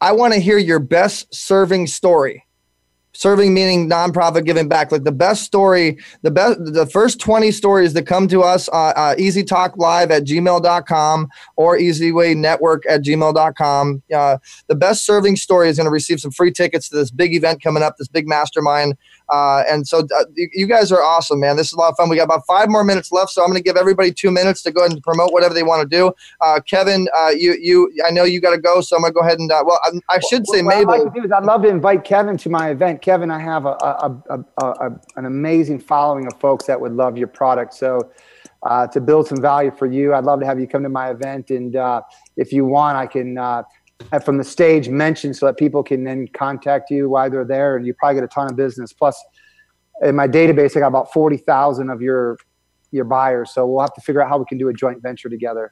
[0.02, 2.44] I want to hear your best serving story.
[3.14, 4.92] Serving meaning nonprofit giving back.
[4.92, 8.94] Like the best story the best the first 20 stories that come to us uh,
[8.96, 14.38] uh, easy talk live at gmail.com or easywaynetwork at gmail.com uh,
[14.68, 17.64] the best serving story is going to receive some free tickets to this big event
[17.64, 18.96] coming up this big mastermind
[19.30, 21.58] uh, and so uh, you guys are awesome, man.
[21.58, 22.10] This is a lot of fun.
[22.10, 24.62] We got about five more minutes left, so I'm going to give everybody two minutes
[24.64, 26.14] to go ahead and promote whatever they want to do.
[26.40, 29.20] Uh, Kevin, uh, you you I know you got to go, so I'm going to
[29.20, 30.94] go ahead and uh, well, I, I should say what Mabel.
[30.94, 33.02] I'd, like to do is I'd love to invite Kevin to my event.
[33.02, 37.18] Kevin, I have a, a, a, a an amazing following of folks that would love
[37.18, 37.74] your product.
[37.74, 38.12] So.
[38.64, 41.12] Uh, to build some value for you, I'd love to have you come to my
[41.12, 41.76] event, and
[42.38, 43.36] if you want, I can
[44.24, 47.86] from the stage mention so that people can then contact you while they're there and
[47.86, 48.94] you probably get a ton of business.
[48.94, 49.22] Plus
[50.04, 52.38] in my database i got about 40000 of your
[52.92, 55.28] your buyers so we'll have to figure out how we can do a joint venture
[55.28, 55.72] together.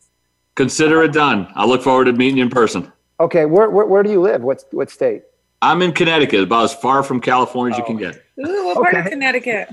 [0.56, 1.48] Consider it done.
[1.56, 2.92] I look forward to meeting you in person.
[3.20, 4.42] Okay where, where, where do you live?
[4.42, 5.22] What, what state?
[5.62, 8.16] I'm in connecticut about as far from california as you can get.
[8.44, 9.70] Ooh, what part of Connecticut?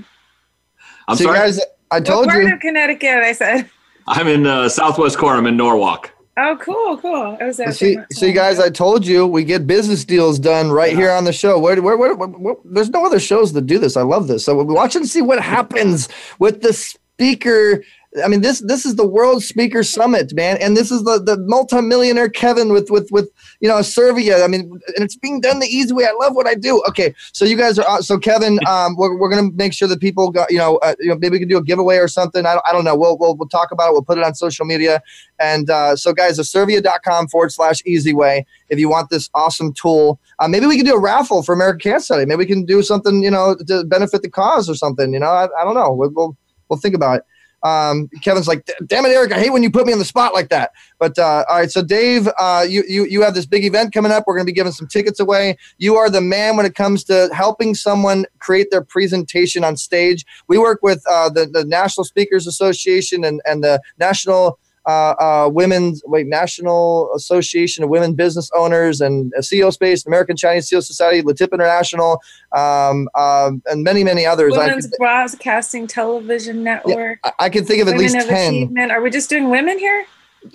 [1.07, 1.39] i'm So you sorry?
[1.39, 2.53] guys, I What told part you.
[2.53, 3.09] of Connecticut?
[3.23, 3.69] I said.
[4.07, 7.37] i'm in uh, southwest corner i'm in norwalk Oh, cool, cool.
[7.39, 7.71] I was there.
[7.71, 11.33] See, see, guys, I told you we get business deals done right here on the
[11.33, 11.59] show.
[11.59, 13.95] Where, where, where, where- there's no other shows that do this.
[13.95, 14.43] I love this.
[14.43, 16.09] So we're watching to see what happens
[16.39, 17.83] with the speaker.
[18.23, 21.37] I mean, this this is the World Speaker Summit, man, and this is the the
[21.47, 24.43] multimillionaire Kevin with with with you know Asirvia.
[24.43, 24.61] I mean,
[24.95, 26.05] and it's being done the easy way.
[26.05, 26.83] I love what I do.
[26.89, 28.59] Okay, so you guys are so Kevin.
[28.67, 31.31] Um, we're, we're gonna make sure that people got you know uh, you know maybe
[31.31, 32.45] we can do a giveaway or something.
[32.45, 32.95] I don't, I don't know.
[32.95, 33.93] We'll, we'll we'll talk about it.
[33.93, 35.01] We'll put it on social media.
[35.39, 38.45] And uh, so, guys, Servia.com forward slash easy way.
[38.69, 41.91] If you want this awesome tool, uh, maybe we can do a raffle for American
[41.91, 42.25] Cancer Study.
[42.25, 45.13] Maybe we can do something, you know, to benefit the cause or something.
[45.13, 45.91] You know, I, I don't know.
[45.91, 46.37] We'll, we'll,
[46.69, 47.25] we'll think about it.
[47.63, 50.33] Um, Kevin's like, damn it, Eric, I hate when you put me on the spot
[50.33, 50.71] like that.
[50.99, 54.11] But uh, all right, so Dave, uh, you, you you have this big event coming
[54.11, 54.25] up.
[54.27, 55.57] We're going to be giving some tickets away.
[55.77, 60.25] You are the man when it comes to helping someone create their presentation on stage.
[60.47, 65.49] We work with uh, the the National Speakers Association and and the National uh, uh,
[65.51, 70.83] Women's wait National Association of Women Business Owners and uh, CEO Space, American Chinese CEO
[70.83, 72.21] Society, Latip International,
[72.51, 74.53] um, um, and many many others.
[74.55, 77.19] Women's Broadcasting Television Network.
[77.23, 78.53] I, I can think of at least of ten.
[78.53, 78.91] Achievement.
[78.91, 80.05] Are we just doing women here?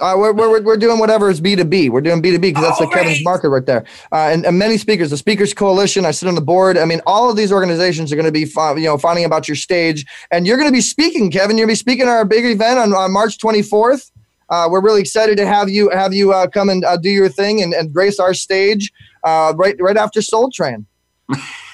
[0.00, 1.90] Uh, we're, we're, we're doing whatever is B2B.
[1.90, 3.24] We're doing B2B because that's the Kevin's right.
[3.24, 3.84] market right there.
[4.12, 6.76] Uh, and, and many speakers, the Speakers Coalition, I sit on the board.
[6.76, 9.48] I mean, all of these organizations are going to be, fi- you know, finding about
[9.48, 10.04] your stage.
[10.30, 11.56] And you're going to be speaking, Kevin.
[11.56, 14.10] You're going to be speaking at our big event on, on March 24th.
[14.50, 17.28] Uh, we're really excited to have you have you uh, come and uh, do your
[17.28, 18.92] thing and, and grace our stage
[19.24, 20.86] uh, right right after Soul Train.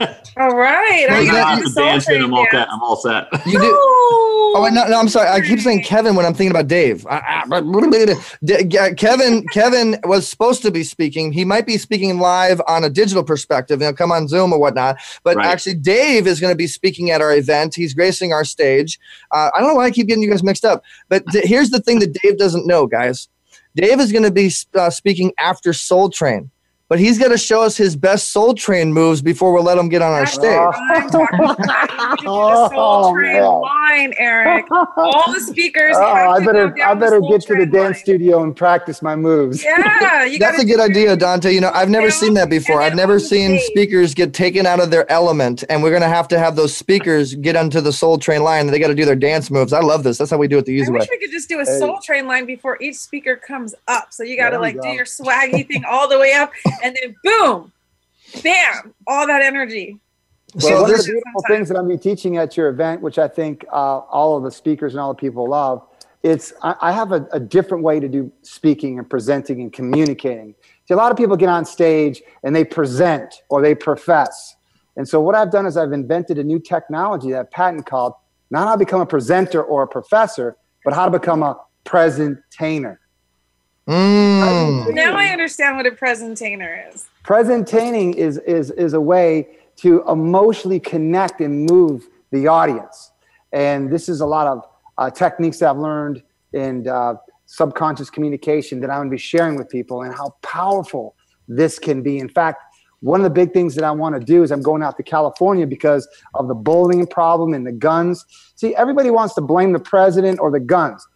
[0.00, 1.06] All right.
[1.08, 2.22] Well, you that- I'm do the Soul dancing.
[2.22, 2.68] I'm all, set.
[2.70, 3.26] I'm all set.
[3.46, 3.76] You do.
[4.50, 5.28] Oh, wait, no, no, I'm sorry.
[5.28, 7.04] I keep saying Kevin when I'm thinking about Dave.
[7.08, 8.64] I- I- D-
[8.96, 11.32] Kevin, Kevin was supposed to be speaking.
[11.32, 13.80] He might be speaking live on a digital perspective.
[13.80, 14.96] You know, come on Zoom or whatnot.
[15.24, 15.46] But Right.
[15.46, 17.74] actually, Dave is going to be speaking at our event.
[17.74, 18.98] He's gracing our stage.
[19.32, 20.84] Uh, I don't know why I keep getting you guys mixed up.
[21.08, 23.28] But th- here's the thing that Dave doesn't know, guys.
[23.74, 26.50] Dave is going to be uh, speaking after Soul Train.
[26.88, 29.90] But he's got to show us his best Soul Train moves before we'll let him
[29.90, 30.58] get on our stage.
[30.90, 34.64] I'm talking about the Soul oh, Train line, Eric.
[34.70, 35.94] All the speakers.
[35.98, 38.02] Oh, have I to better go down I better get to the Train dance line.
[38.04, 39.62] studio and practice my moves.
[39.62, 41.52] Yeah, you That's gotta a good idea, Dante.
[41.52, 42.80] You know, I've never seen that before.
[42.80, 46.26] I've never seen stage- speakers get taken out of their element, and we're gonna have
[46.28, 48.60] to have those speakers get onto the Soul Train line.
[48.60, 49.74] And they got to do their dance moves.
[49.74, 50.16] I love this.
[50.16, 50.88] That's how we do it the I way.
[50.88, 51.78] I wish we could just do a Hey.
[51.78, 54.06] soul train line before each speaker comes up.
[54.12, 56.50] So you got to There we like do your swaggy thing all the way up,
[56.82, 57.72] and then boom,
[58.42, 59.98] bam, all that energy.
[60.58, 63.02] So Well, one of the beautiful things that I'm gonna be teaching at your event,
[63.02, 65.86] which I think uh, all of the speakers and all the people love,
[66.22, 70.54] it's I, I have a, a different way to do speaking and presenting and communicating.
[70.86, 74.56] See, a lot of people get on stage and they present or they profess.
[74.96, 78.14] And so what I've done is I've invented a new technology, that patent called
[78.50, 82.98] not how to become a presenter or a professor, but how to become a presentainer.
[83.86, 84.27] Mm.
[84.94, 87.08] Now I understand what a presentainer is.
[87.22, 93.12] Presentating is is is a way to emotionally connect and move the audience,
[93.52, 94.64] and this is a lot of
[94.98, 96.22] uh, techniques that I've learned
[96.52, 97.14] in uh,
[97.46, 101.14] subconscious communication that I'm going to be sharing with people, and how powerful
[101.46, 102.18] this can be.
[102.18, 102.62] In fact,
[103.00, 105.02] one of the big things that I want to do is I'm going out to
[105.02, 108.26] California because of the bullying problem and the guns.
[108.56, 111.06] See, everybody wants to blame the president or the guns.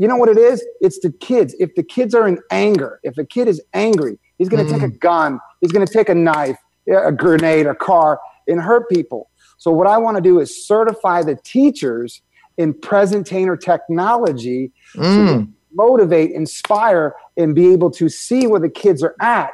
[0.00, 0.66] You know what it is?
[0.80, 1.54] It's the kids.
[1.60, 4.82] If the kids are in anger, if a kid is angry, he's going to take
[4.82, 6.56] a gun, he's going to take a knife,
[6.90, 9.28] a grenade, a car, and hurt people.
[9.58, 12.22] So what I want to do is certify the teachers
[12.56, 15.02] in presentainer technology Mm.
[15.16, 19.52] to motivate, inspire, and be able to see where the kids are at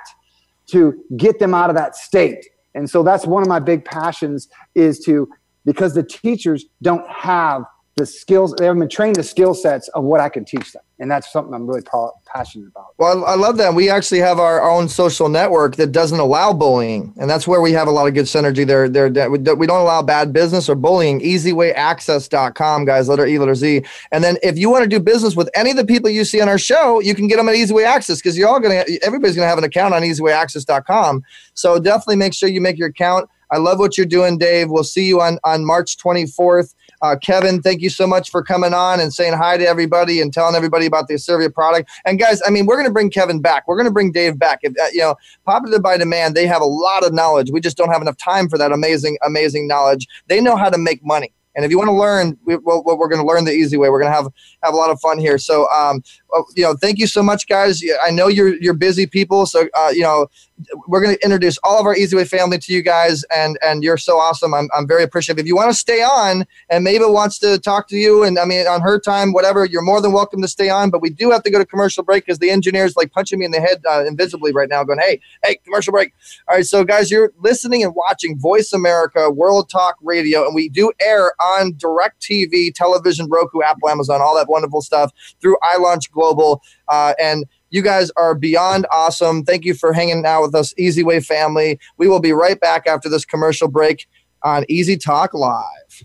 [0.69, 2.47] to get them out of that state.
[2.77, 5.29] And so that's one of my big passions is to
[5.65, 7.65] because the teachers don't have
[7.97, 10.83] the skills, they haven't been trained the skill sets of what I can teach them.
[10.99, 12.89] And that's something I'm really pa- passionate about.
[12.99, 13.73] Well, I love that.
[13.75, 17.73] We actually have our own social network that doesn't allow bullying, and that's where we
[17.73, 18.89] have a lot of good synergy there.
[18.89, 21.21] There, we don't allow bad business or bullying.
[21.21, 23.09] EasyWayAccess.com, guys.
[23.09, 23.83] Letter E, letter Z.
[24.13, 26.43] And then if you want to do business with any of the people you see
[26.43, 28.85] on our show, you can get them at Easy Way Access because you're all gonna,
[29.03, 31.23] everybody's gonna have an account on EasyWayAccess.com.
[31.55, 33.31] So definitely make sure you make your account.
[33.51, 34.71] I love what you're doing, Dave.
[34.71, 36.75] We'll see you on on March 24th.
[37.03, 40.33] Uh, Kevin, thank you so much for coming on and saying hi to everybody and
[40.33, 41.91] telling everybody about the Asirvia product.
[42.05, 43.69] And guys, I mean, we're going to bring Kevin back.
[43.69, 44.61] We're going to bring Dave back.
[44.63, 47.51] If, uh, you know, Popular by Demand, they have a lot of knowledge.
[47.51, 50.07] We just don't have enough time for that amazing, amazing knowledge.
[50.29, 51.33] They know how to make money.
[51.57, 53.89] And if you want to learn, we, well, we're going to learn the easy way.
[53.89, 54.29] We're going to have
[54.63, 55.39] have a lot of fun here.
[55.39, 56.03] So, um,
[56.55, 57.83] you know, thank you so much, guys.
[58.03, 60.29] I know you're you're busy people, so uh, you know,
[60.87, 63.83] we're going to introduce all of our Easy Way family to you guys, and and
[63.83, 64.55] you're so awesome.
[64.55, 65.41] I'm I'm very appreciative.
[65.41, 68.45] If you want to stay on, and Mabel wants to talk to you, and I
[68.45, 70.91] mean on her time, whatever, you're more than welcome to stay on.
[70.91, 73.45] But we do have to go to commercial break because the engineer's like punching me
[73.45, 76.13] in the head uh, invisibly right now, going, "Hey, hey, commercial break."
[76.49, 80.69] All right, so guys, you're listening and watching Voice America World Talk Radio, and we
[80.69, 86.11] do air on Direct TV, television, Roku, Apple, Amazon, all that wonderful stuff through iLaunch
[86.17, 89.45] Global, uh, and you guys are beyond awesome.
[89.45, 91.79] Thank you for hanging out with us, Easy Way family.
[91.99, 94.09] We will be right back after this commercial break
[94.43, 96.05] on Easy Talk Live.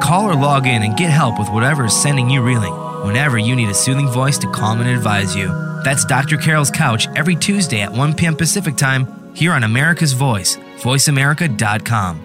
[0.00, 2.72] Call or log in and get help with whatever is sending you reeling
[3.04, 5.48] whenever you need a soothing voice to calm and advise you.
[5.84, 6.36] That's Dr.
[6.36, 8.36] Carole's Couch every Tuesday at 1 p.m.
[8.36, 12.24] Pacific Time here on America's Voice, voiceamerica.com.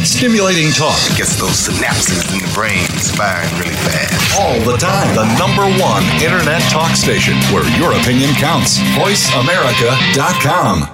[0.00, 0.98] Stimulating talk.
[1.16, 4.38] Gets those synapses in the brain firing really fast.
[4.38, 5.14] All the time.
[5.16, 8.78] The number one internet talk station where your opinion counts.
[8.96, 10.93] VoiceAmerica.com.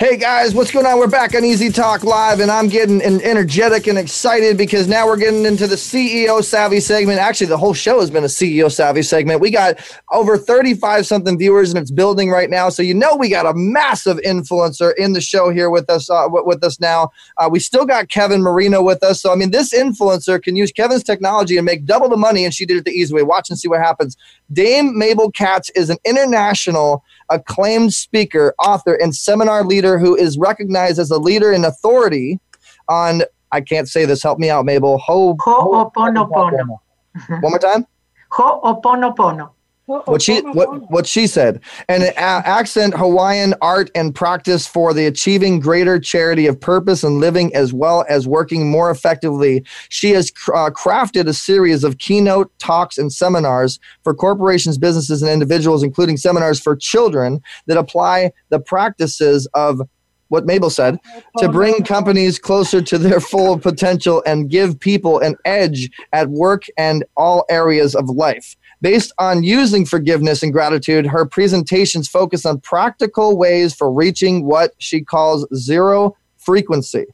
[0.00, 1.00] Hey guys, what's going on?
[1.00, 5.16] We're back on Easy Talk Live, and I'm getting energetic and excited because now we're
[5.16, 7.18] getting into the CEO Savvy segment.
[7.18, 9.40] Actually, the whole show has been a CEO Savvy segment.
[9.40, 9.76] We got
[10.12, 12.68] over 35 something viewers, and it's building right now.
[12.68, 16.08] So you know we got a massive influencer in the show here with us.
[16.08, 19.20] Uh, with us now, uh, we still got Kevin Marino with us.
[19.20, 22.54] So I mean, this influencer can use Kevin's technology and make double the money, and
[22.54, 23.24] she did it the easy way.
[23.24, 24.16] Watch and see what happens.
[24.52, 30.98] Dame Mabel Katz is an international acclaimed speaker, author, and seminar leader who is recognized
[30.98, 32.40] as a leader in authority
[32.88, 33.22] on,
[33.52, 34.98] I can't say this, help me out, Mabel.
[34.98, 36.78] Ho, Ho'oponopono.
[37.28, 37.86] One more time.
[38.32, 39.50] Ho'oponopono.
[39.88, 41.60] What she what what she said.
[41.88, 47.20] And a- accent hawaiian art and practice for the achieving greater charity of purpose and
[47.20, 49.64] living as well as working more effectively.
[49.88, 55.22] She has cr- uh, crafted a series of keynote talks and seminars for corporations businesses
[55.22, 59.80] and individuals including seminars for children that apply the practices of
[60.28, 60.98] what Mabel said,
[61.38, 66.64] to bring companies closer to their full potential and give people an edge at work
[66.76, 68.56] and all areas of life.
[68.80, 74.72] Based on using forgiveness and gratitude, her presentations focus on practical ways for reaching what
[74.78, 77.06] she calls zero frequency,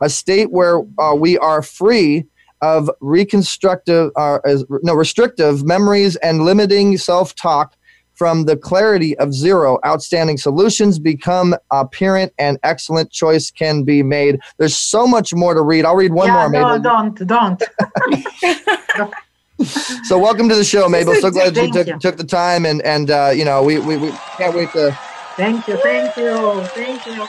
[0.00, 2.24] a state where uh, we are free
[2.60, 7.76] of reconstructive, uh, as, no, restrictive memories and limiting self-talk
[8.14, 14.38] from the clarity of zero, outstanding solutions become apparent and excellent choice can be made.
[14.58, 15.84] There's so much more to read.
[15.84, 16.82] I'll read one yeah, more, no, Mabel.
[16.82, 17.62] don't, don't.
[20.04, 21.14] So welcome to the show, Mabel.
[21.14, 21.98] So glad you took, you.
[21.98, 24.96] took the time and and uh, you know we, we we can't wait to.
[25.36, 27.28] Thank you, thank you, thank you.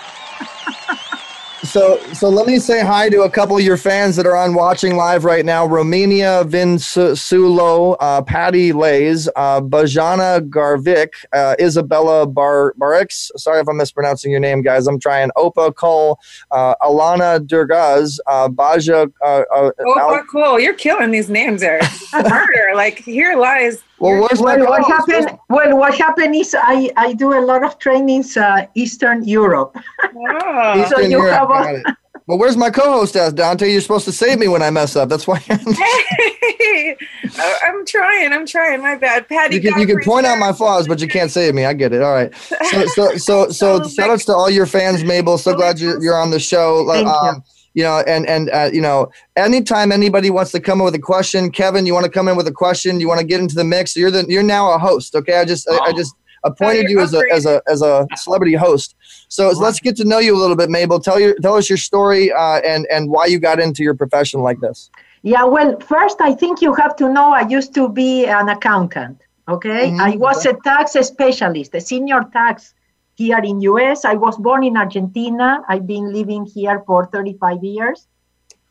[1.74, 4.54] So so let me say hi to a couple of your fans that are on
[4.54, 5.66] watching live right now.
[5.66, 13.32] Romania Vinsulo, uh, Patty Lays, uh, Bajana Garvik, uh, Isabella Bar Barix.
[13.38, 14.86] Sorry if I'm mispronouncing your name, guys.
[14.86, 15.32] I'm trying.
[15.36, 16.20] Opa Cole,
[16.52, 19.08] uh, Alana Durgaz, uh, Baja.
[19.26, 20.60] Uh, uh, Oh, Al- cool.
[20.60, 21.82] You're killing these names there.
[22.14, 22.50] Murder.
[22.76, 23.82] Like, here lies.
[24.04, 25.12] Well, where's Well, what co-host?
[25.12, 25.40] happened?
[25.50, 29.78] Well, what happened is I, I do a lot of trainings uh, Eastern Europe.
[30.04, 30.86] Oh.
[30.90, 31.86] So you Europe, have a- got it.
[32.26, 33.70] Well, where's my co-host, as Dante?
[33.70, 35.10] You're supposed to save me when I mess up.
[35.10, 35.40] That's why.
[35.50, 36.96] Hey,
[37.38, 38.32] I- I'm trying.
[38.32, 38.82] I'm trying.
[38.82, 39.28] My bad.
[39.28, 39.56] Patty.
[39.56, 41.66] you can you can point out my flaws, but you can't save me.
[41.66, 42.02] I get it.
[42.02, 42.34] All right.
[42.72, 45.38] So so so so Oh, shout outs to all your fans, Mabel.
[45.38, 46.86] So glad you're you're on the show.
[46.88, 47.42] Thank um, you
[47.82, 51.50] know, and and uh, you know, anytime anybody wants to come in with a question,
[51.50, 53.64] Kevin, you want to come in with a question, you want to get into the
[53.64, 53.96] mix.
[53.96, 55.16] You're the you're now a host.
[55.16, 55.94] Okay, I just I, I Oh.
[55.94, 56.14] just
[56.44, 58.96] appointed Oh, you as a as a as a celebrity host.
[59.30, 61.00] So let's get to know you a little bit, Mabel.
[61.00, 64.42] Tell your tell us your story uh, and and why you got into your profession
[64.42, 64.92] like this.
[65.24, 69.22] Yeah, well, first, I think you have to know I used to be an accountant.
[69.48, 72.74] Okay, Mhm, I was a tax specialist, a senior tax
[73.16, 74.06] here in US.
[74.06, 75.62] I was born in Argentina.
[75.68, 78.08] I've been living here for 35 years.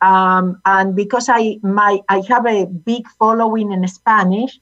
[0.00, 4.58] Um, and because I my I have a big following in Spanish.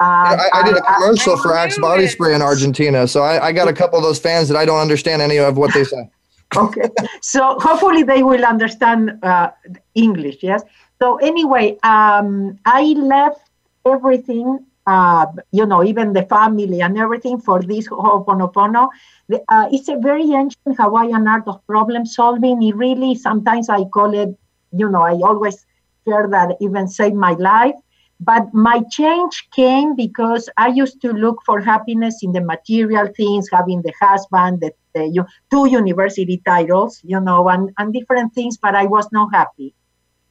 [0.00, 3.46] Um, I, I did a commercial for I Axe body spray in Argentina, so I,
[3.46, 5.84] I got a couple of those fans that I don't understand any of what they
[5.84, 6.08] say.
[6.56, 6.88] okay
[7.20, 9.50] so hopefully they will understand uh,
[9.94, 10.62] english yes
[11.00, 12.82] so anyway um, i
[13.14, 13.40] left
[13.86, 18.88] everything uh, you know even the family and everything for this ho'oponopono.
[19.28, 22.62] The, uh, it's a very ancient hawaiian art of problem solving.
[22.62, 24.30] It really sometimes i call it
[24.72, 25.64] you know i always
[26.06, 27.74] share that even saved my life.
[28.20, 33.48] But my change came because i used to look for happiness in the material things
[33.50, 38.56] having the husband the, the you, two university titles, you know, and, and different things,
[38.56, 39.74] but I was not happy.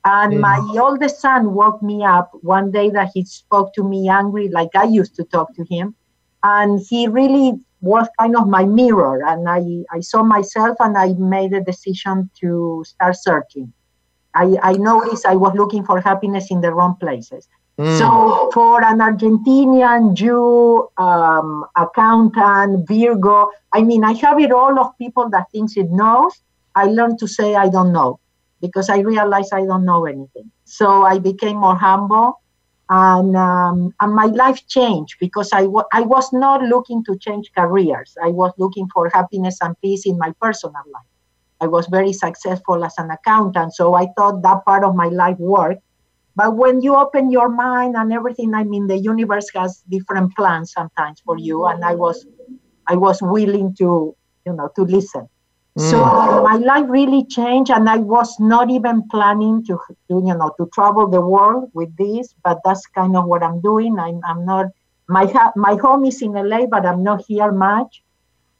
[0.06, 4.49] And my oldest son woke me up one day that he spoke to me angry,
[4.49, 5.95] like I used to talk to him.
[6.43, 9.24] And he really was kind of my mirror.
[9.26, 9.62] And I,
[9.95, 13.72] I saw myself and I made a decision to start searching.
[14.36, 17.47] I, I noticed I was looking for happiness in the wrong places.
[17.80, 17.97] Mm.
[17.97, 24.97] So for an Argentinian Jew, um, accountant, Virgo, I mean, I have it all of
[24.97, 26.41] people that thinks it knows.
[26.76, 28.20] I learned to say I don't know
[28.64, 30.49] because I realized I don't know anything.
[30.64, 32.39] So I became more humble,
[32.89, 35.64] and um, and my life changed because I
[35.99, 38.16] I was not looking to change careers.
[38.24, 41.11] I was looking for happiness and peace in my personal life.
[41.59, 45.38] I was very successful as an accountant, so I thought that part of my life
[45.39, 45.84] worked.
[46.36, 50.72] But when you open your mind and everything, I mean, the universe has different plans
[50.72, 52.26] sometimes for you, and I was,
[52.88, 55.28] I was willing to, you know, to listen.
[55.76, 55.98] So
[56.44, 60.70] my life really changed, and I was not even planning to, to, you know, to
[60.72, 62.36] travel the world with this.
[62.44, 63.98] But that's kind of what I'm doing.
[63.98, 64.68] I'm, I'm not.
[65.10, 68.04] My ha- my home is in LA, but I'm not here much.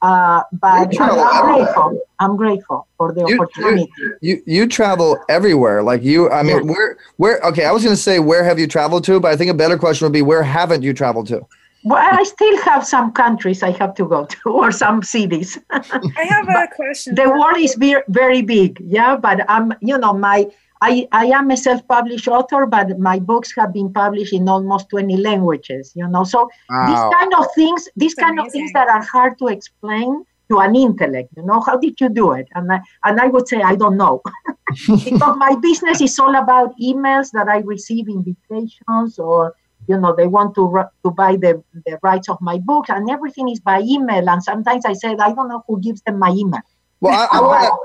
[0.02, 2.02] Uh, but I'm grateful.
[2.20, 3.88] I'm grateful for the you- opportunity.
[4.22, 5.84] You you travel everywhere.
[5.84, 6.74] Like you, I mean, Yeah.
[6.74, 7.40] where where?
[7.46, 9.54] Okay, I was going to say where have you traveled to, but I think a
[9.54, 11.46] better question would be where haven't you traveled to?
[11.84, 15.60] Well, I still have some countries I have to go to, or some cities.
[15.72, 15.82] I
[16.18, 17.16] have a question.
[17.16, 19.18] the world is very, very big, yeah.
[19.18, 20.48] But I'm, you know, my
[20.82, 25.16] I, I am a self-published author, but my books have been published in almost 20
[25.16, 26.26] languages, you know.
[26.26, 26.88] So Wow.
[26.88, 30.60] these kind of things, these That's kind of things that are hard to explain to
[30.60, 32.48] an intellect, you know, how did you do it?
[32.54, 34.22] And I, and I would say I don't know,
[35.06, 39.56] because my business is all about emails that I receive, invitations, or
[39.88, 43.50] you know they want to to buy the, the rights of my books and everything
[43.50, 44.30] is by email.
[44.30, 46.62] And sometimes i said i don't know who gives them my email.
[47.02, 47.80] Well i, I want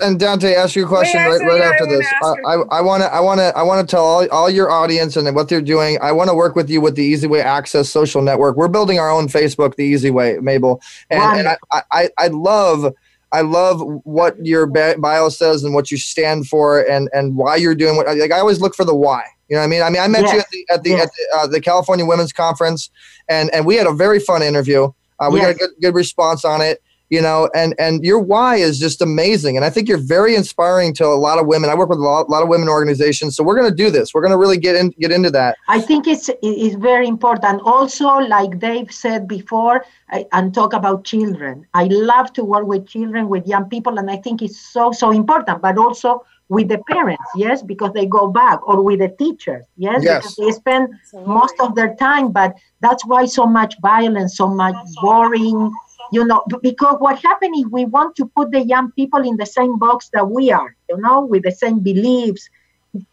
[0.00, 2.12] and dante ask you a question Wait, right, right yeah, after wanna this.
[2.46, 5.16] i i want to i want to i want to tell all, all your audience
[5.16, 5.98] and what they're doing.
[6.00, 8.56] I want to work with you with the easy way access social network.
[8.56, 10.80] We're building our own facebook the easy way mabel.
[11.10, 12.94] And, and I, I i love
[13.34, 17.74] I love what your bio says and what you stand for and and why you're
[17.74, 19.24] doing what like I always look for the why.
[19.48, 19.82] You know what I mean?
[19.82, 22.32] I mean I met you at the at the, at the, uh, the, California Women's
[22.32, 22.90] Conference
[23.28, 24.90] and and we had a very fun interview.
[25.18, 28.56] Uh, we got a good good response on it you know and and your why
[28.56, 31.70] is just amazing and i think you're very inspiring to a lot of women.
[31.70, 33.90] I work with a lot, a lot of women organizations so we're going to do
[33.90, 34.14] this.
[34.14, 35.56] We're going to really get in get into that.
[35.68, 37.60] I think it's it's very important.
[37.62, 41.66] Also like dave said before I, and talk about children.
[41.74, 45.10] I love to work with children with young people and i think it's so so
[45.10, 49.64] important but also with the parents yes because they go back or with the teachers
[49.76, 50.18] yes, yes.
[50.18, 51.34] because they spend Absolutely.
[51.34, 55.72] most of their time but that's why so much violence so much boring
[56.12, 59.46] you know because what happened is we want to put the young people in the
[59.46, 62.48] same box that we are you know with the same beliefs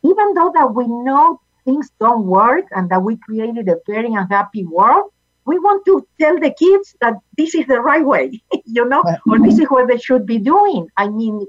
[0.04, 4.66] even though that we know things don't work and that we created a very unhappy
[4.66, 5.06] world
[5.46, 9.40] we want to tell the kids that this is the right way you know or
[9.40, 11.46] this is what they should be doing i mean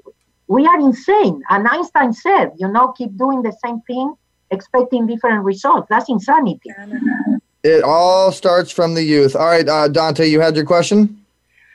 [0.52, 1.42] we are insane.
[1.50, 4.14] And einstein said you know keep doing the same thing
[4.50, 5.86] expecting different results.
[5.88, 6.70] That's insanity.
[7.62, 9.34] It all starts from the youth.
[9.34, 11.18] All right uh, dante you had your question?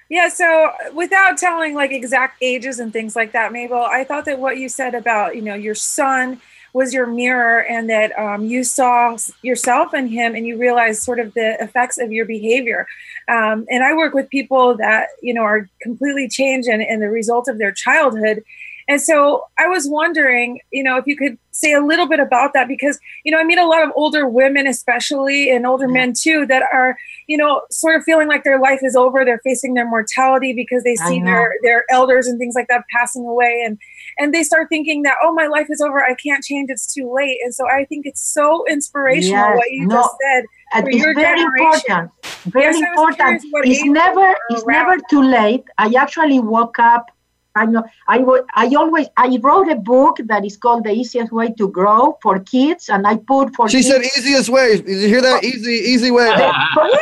[0.10, 4.40] Yeah, so without telling like exact ages and things like that, Mabel, I thought that
[4.40, 6.40] what you said about, you know, your son
[6.72, 11.20] was your mirror and that um, you saw yourself in him and you realized sort
[11.20, 12.88] of the effects of your behavior.
[13.28, 17.10] Um, and I work with people that, you know, are completely changed and, and the
[17.10, 18.44] result of their childhood.
[18.90, 22.54] And so I was wondering, you know, if you could say a little bit about
[22.54, 26.14] that because, you know, I meet a lot of older women, especially, and older men
[26.14, 26.96] too, that are,
[27.28, 29.26] you know, sort of feeling like their life is over.
[29.26, 33.26] They're facing their mortality because they see their their elders and things like that passing
[33.26, 33.78] away, and
[34.20, 36.04] and they start thinking that, oh, my life is over.
[36.04, 36.70] I can't change.
[36.70, 37.40] It's too late.
[37.44, 40.44] And so I think it's so inspirational yes, what you no, just said.
[40.74, 42.12] Uh, and it's very important.
[42.46, 43.44] Very yes, important.
[43.66, 45.66] It's never it's never too late.
[45.78, 47.12] I actually woke up
[47.58, 48.18] I know I,
[48.64, 52.40] I always I wrote a book that is called The Easiest Way to Grow for
[52.40, 54.68] Kids, and I put for she kids, said easiest way.
[54.82, 55.44] Did you hear that?
[55.44, 56.30] Easy, easy way.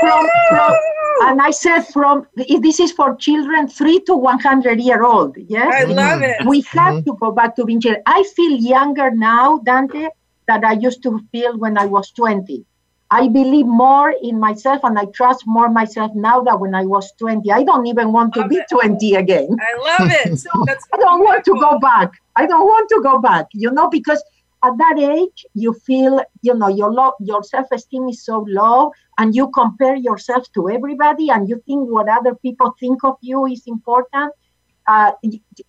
[0.02, 0.74] from, from,
[1.28, 5.36] and I said from this is for children three to one hundred year old.
[5.56, 6.38] Yes, I love it.
[6.46, 7.10] We have mm-hmm.
[7.10, 8.04] to go back to being children.
[8.06, 10.08] I feel younger now, Dante,
[10.48, 12.66] than I used to feel when I was twenty.
[13.12, 17.12] I believe more in myself and I trust more myself now than when I was
[17.20, 17.52] 20.
[17.52, 18.66] I don't even want to love be it.
[18.70, 19.56] 20 again.
[19.60, 20.40] I love it.
[20.46, 20.50] So
[20.94, 22.12] I don't want to go back.
[22.36, 24.24] I don't want to go back, you know, because
[24.64, 29.36] at that age you feel, you know, your lo- your self-esteem is so low and
[29.36, 33.64] you compare yourself to everybody and you think what other people think of you is
[33.68, 34.34] important.
[34.88, 35.12] Uh,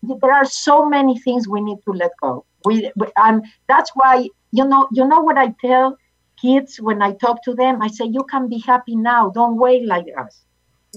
[0.03, 2.45] there are so many things we need to let go.
[2.65, 5.97] We, and that's why, you know, you know what I tell
[6.41, 9.31] kids, when I talk to them, I say, you can be happy now.
[9.31, 10.47] Don't wait like us.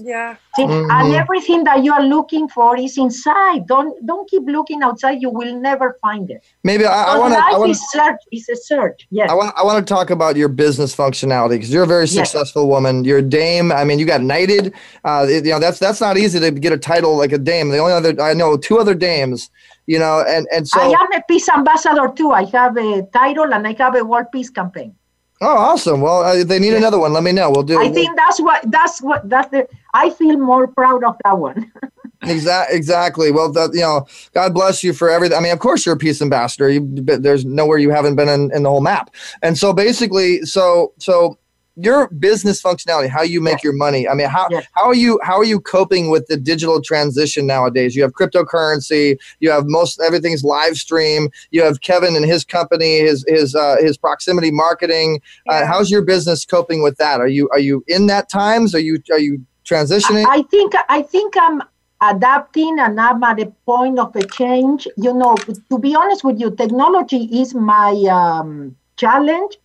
[0.04, 0.36] Yeah.
[0.56, 0.90] See, mm-hmm.
[0.90, 3.66] And everything that you are looking for is inside.
[3.66, 5.20] Don't don't keep looking outside.
[5.20, 6.44] You will never find it.
[6.64, 7.38] Maybe I, I want to.
[7.38, 8.20] Life wanna, is search.
[8.32, 9.06] Is a search.
[9.10, 9.30] Yes.
[9.30, 9.54] I want.
[9.56, 12.70] I want to talk about your business functionality because you're a very successful yes.
[12.70, 13.04] woman.
[13.04, 13.72] You're a dame.
[13.72, 14.74] I mean, you got knighted.
[15.04, 17.68] Uh, you know that's that's not easy to get a title like a dame.
[17.68, 19.50] The only other I know two other dames.
[19.86, 22.30] You know, and and so I am a peace ambassador too.
[22.30, 24.94] I have a title and I have a world peace campaign.
[25.42, 26.02] Oh, awesome!
[26.02, 26.78] Well, uh, they need yeah.
[26.78, 27.14] another one.
[27.14, 27.50] Let me know.
[27.50, 27.78] We'll do.
[27.78, 29.66] I we'll, think that's what that's what that's the.
[29.94, 31.72] I feel more proud of that one.
[32.22, 32.76] exactly.
[32.76, 33.32] Exactly.
[33.32, 35.38] Well, that, you know, God bless you for everything.
[35.38, 36.68] I mean, of course, you're a peace ambassador.
[36.68, 39.14] You, there's nowhere you haven't been in, in the whole map.
[39.42, 41.38] And so, basically, so so
[41.82, 44.08] your business functionality, how you make your money.
[44.08, 47.96] I mean, how how are you how are you coping with the digital transition nowadays?
[47.96, 51.30] You have cryptocurrency, you have most everything's live stream.
[51.50, 55.20] You have Kevin and his company, his his uh, his proximity marketing.
[55.46, 55.52] Yeah.
[55.52, 57.20] Uh, how's your business coping with that?
[57.20, 58.74] Are you are you in that times?
[58.74, 60.26] Are you are you transitioning?
[60.26, 61.62] I, I think I think I'm
[62.02, 64.88] adapting and I'm at a point of a change.
[64.96, 69.56] You know, to be honest with you, technology is my um, challenge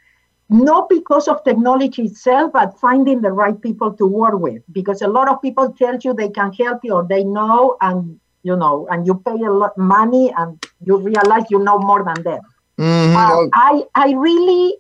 [0.50, 4.62] not because of technology itself, but finding the right people to work with.
[4.72, 8.20] Because a lot of people tell you they can help you or they know, and
[8.44, 12.24] you know, and you pay a lot money, and you realize you know more than
[12.24, 12.42] them.
[12.78, 13.16] Mm-hmm.
[13.16, 14.78] Uh, I I really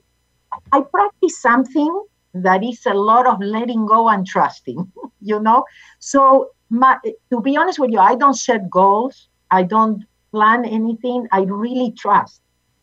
[0.71, 2.05] I practice something
[2.35, 4.91] that is a lot of letting go and trusting.
[5.21, 5.65] you know,
[5.99, 6.97] so my,
[7.31, 9.29] to be honest with you, I don't set goals.
[9.49, 11.27] I don't plan anything.
[11.31, 12.41] I really trust,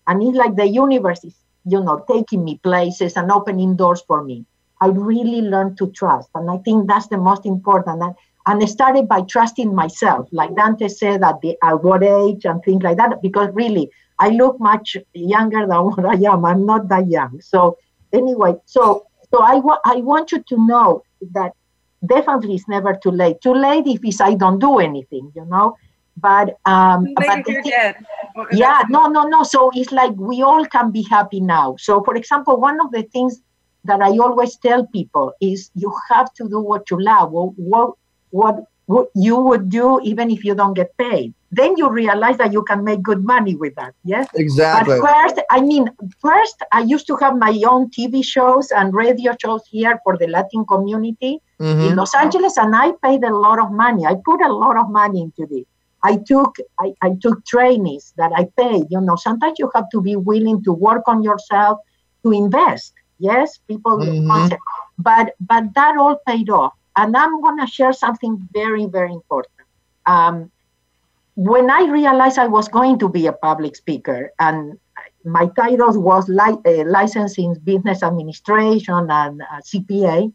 [0.09, 4.24] and it's like the universe is you know, taking me places and opening doors for
[4.24, 4.44] me.
[4.80, 6.28] I really learned to trust.
[6.34, 8.02] And I think that's the most important.
[8.02, 8.14] And,
[8.47, 12.62] and I started by trusting myself, like Dante said at, the, at what age and
[12.64, 16.44] things like that, because really, I look much younger than what I am.
[16.44, 17.40] I'm not that young.
[17.40, 17.78] So
[18.12, 21.02] anyway, so so I, wa- I want you to know
[21.32, 21.52] that
[22.05, 23.40] definitely it's never too late.
[23.40, 25.76] Too late if it's I don't do anything, you know.
[26.16, 27.94] But um, but the thing-.
[28.53, 29.43] Yeah, no, no, no.
[29.43, 31.77] So it's like we all can be happy now.
[31.79, 33.41] So, for example, one of the things
[33.85, 37.95] that I always tell people is you have to do what you love, what what
[38.31, 41.35] what, what you would do even if you don't get paid.
[41.55, 43.93] Then you realize that you can make good money with that.
[44.05, 44.27] Yes.
[44.35, 44.99] Exactly.
[44.99, 49.37] But first, I mean, first I used to have my own TV shows and radio
[49.39, 51.91] shows here for the Latin community Mhm.
[51.91, 54.07] in Los Angeles, and I paid a lot of money.
[54.07, 55.67] I put a lot of money into this.
[56.03, 58.87] I took I, I took trainees that I paid.
[58.91, 61.79] You know, sometimes you have to be willing to work on yourself
[62.24, 62.93] to invest.
[63.19, 64.27] Yes, people Mhm.
[64.31, 64.62] concept.
[64.99, 66.74] but but that all paid off.
[66.97, 69.55] And I'm gonna share something very, very important.
[70.07, 70.51] Um,
[71.35, 74.79] when I realized I was going to be a public speaker and
[75.24, 80.33] my title was li- uh, licensing business administration and uh, CPA,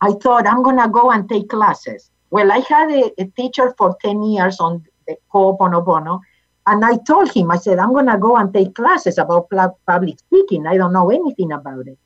[0.00, 2.10] I thought I'm going to go and take classes.
[2.30, 6.20] Well, I had a, a teacher for 10 years on the Ho'oponopono,
[6.66, 9.48] and I told him, I said, I'm going to go and take classes about
[9.86, 10.66] public speaking.
[10.66, 11.98] I don't know anything about it.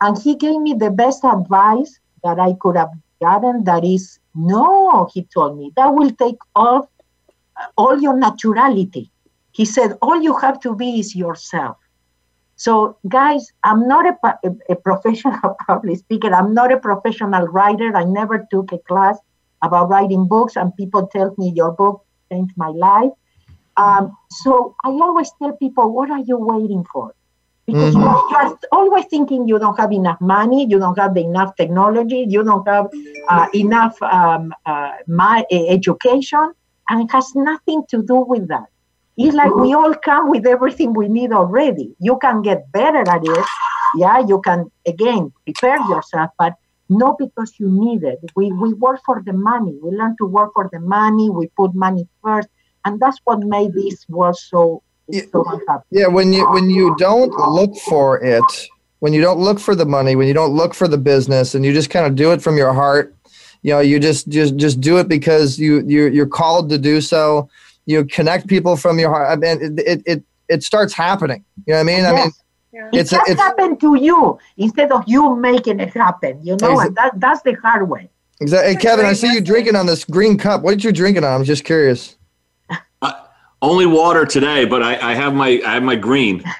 [0.00, 2.90] And he gave me the best advice that I could have
[3.20, 3.64] gotten.
[3.64, 6.86] That is, no, he told me, that will take off
[7.76, 9.10] all your naturality.
[9.50, 11.76] He said, all you have to be is yourself.
[12.56, 16.32] So, guys, I'm not a, a professional public speaker.
[16.32, 17.96] I'm not a professional writer.
[17.96, 19.18] I never took a class
[19.62, 22.03] about writing books, and people tell me your book
[22.34, 23.12] changed my life.
[23.76, 27.14] Um, so I always tell people, what are you waiting for?
[27.66, 31.16] Because you, are, you are always thinking you don't have enough money, you don't have
[31.16, 32.88] enough technology, you don't have
[33.28, 36.52] uh, enough um, uh, my, uh, education,
[36.90, 38.66] and it has nothing to do with that.
[39.16, 41.94] It's like we all come with everything we need already.
[42.00, 43.46] You can get better at it.
[43.96, 46.54] Yeah, you can again prepare yourself, but
[46.88, 48.18] not because you need it.
[48.36, 49.78] We we work for the money.
[49.82, 51.30] We learn to work for the money.
[51.30, 52.48] We put money first,
[52.84, 54.82] and that's what made this world so
[55.32, 55.84] so unhappy.
[55.90, 58.44] Yeah, when you when you don't look for it,
[59.00, 61.64] when you don't look for the money, when you don't look for the business, and
[61.64, 63.14] you just kind of do it from your heart,
[63.62, 67.00] you know, you just just just do it because you you you're called to do
[67.00, 67.48] so.
[67.86, 69.30] You connect people from your heart.
[69.30, 71.44] I mean, it it it, it starts happening.
[71.66, 72.04] You know what I mean?
[72.04, 72.32] I mean,
[72.74, 76.40] It it's a, just it's happened to you instead of you making it happen.
[76.44, 78.10] You know, and that, that's the hard way.
[78.40, 78.74] exactly.
[78.74, 80.62] Hey, Kevin, I see you drinking on this green cup.
[80.62, 81.32] What did you drinking on?
[81.32, 82.16] I'm just curious.
[83.64, 86.44] Only water today, but I, I have my I have my green.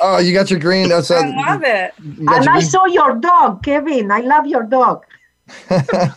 [0.00, 0.88] Oh, you got your green.
[0.88, 1.92] That's I love it.
[1.98, 4.10] And I saw your dog, Kevin.
[4.10, 5.04] I love your dog.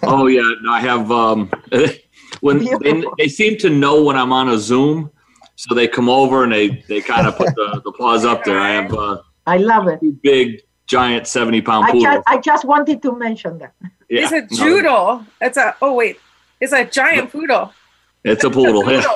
[0.04, 1.52] oh yeah, no, I have um
[2.40, 5.12] when they, they seem to know when I'm on a Zoom,
[5.58, 8.60] so they come over and they they kind of put the, the paws up there.
[8.60, 10.00] I have uh, I love it.
[10.22, 12.04] big giant seventy pound I poodle.
[12.04, 13.74] just, I just wanted to mention that.
[14.10, 15.26] Yeah, It's a no, joodle.
[15.40, 16.18] It's a oh wait,
[16.60, 17.74] it's a giant poodle.
[18.24, 18.90] it's a poodle.
[18.92, 19.04] yeah.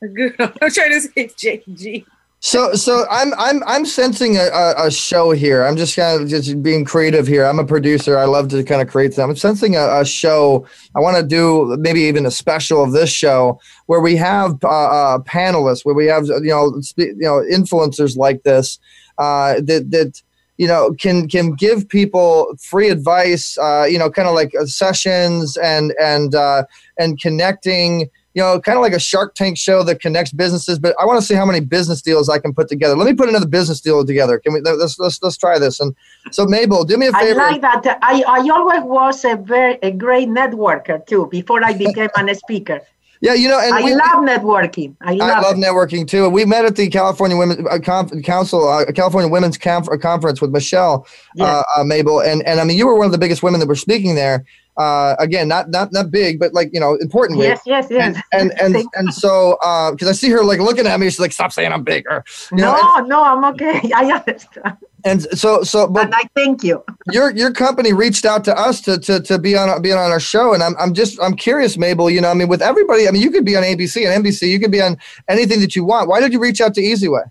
[0.00, 0.52] A goodle.
[0.62, 2.04] I'm trying to say JG.
[2.38, 5.64] So, so I'm I'm I'm sensing a, a, a show here.
[5.64, 7.44] I'm just kind of just being creative here.
[7.44, 8.16] I'm a producer.
[8.16, 9.30] I love to kind of create them.
[9.30, 10.68] I'm sensing a, a show.
[10.94, 14.68] I want to do maybe even a special of this show where we have uh,
[14.68, 18.78] uh, panelists, where we have you know spe- you know influencers like this
[19.18, 20.22] uh, that that
[20.56, 23.58] you know can can give people free advice.
[23.58, 26.64] Uh, you know, kind of like uh, sessions and and uh,
[26.98, 30.78] and connecting you know, kind of like a Shark Tank show that connects businesses.
[30.78, 32.94] But I want to see how many business deals I can put together.
[32.94, 34.38] Let me put another business deal together.
[34.38, 34.60] Can we?
[34.60, 35.80] Let's let's let's try this.
[35.80, 35.92] And
[36.30, 37.40] so, Mabel, do me a favor.
[37.40, 37.98] i like that.
[38.00, 42.80] I, I always was a very a great networker too before I became a speaker.
[43.20, 44.94] Yeah, you know, and I we- love networking.
[45.00, 46.28] I love, I love networking too.
[46.28, 50.50] We met at the California Women uh, Conf- Council, uh, California Women's Conf- Conference with
[50.50, 51.06] Michelle,
[51.40, 53.66] uh, uh, Mabel, and and I mean, you were one of the biggest women that
[53.66, 54.44] were speaking there.
[54.76, 57.46] Uh, again, not not not big, but like you know, importantly.
[57.46, 58.20] Yes, yes, yes.
[58.32, 59.58] And and and, and so
[59.90, 62.58] because I see her like looking at me, she's like, "Stop saying I'm bigger." You
[62.58, 63.90] know, no, no, I'm okay.
[63.94, 64.76] I understand.
[65.04, 66.84] And so so but and I thank you.
[67.12, 70.20] your your company reached out to us to to, to be on being on our
[70.20, 73.10] show and I'm, I'm just i'm curious mabel you know i mean with everybody i
[73.10, 74.98] mean you could be on abc and nbc you could be on
[75.28, 77.22] anything that you want why did you reach out to easyway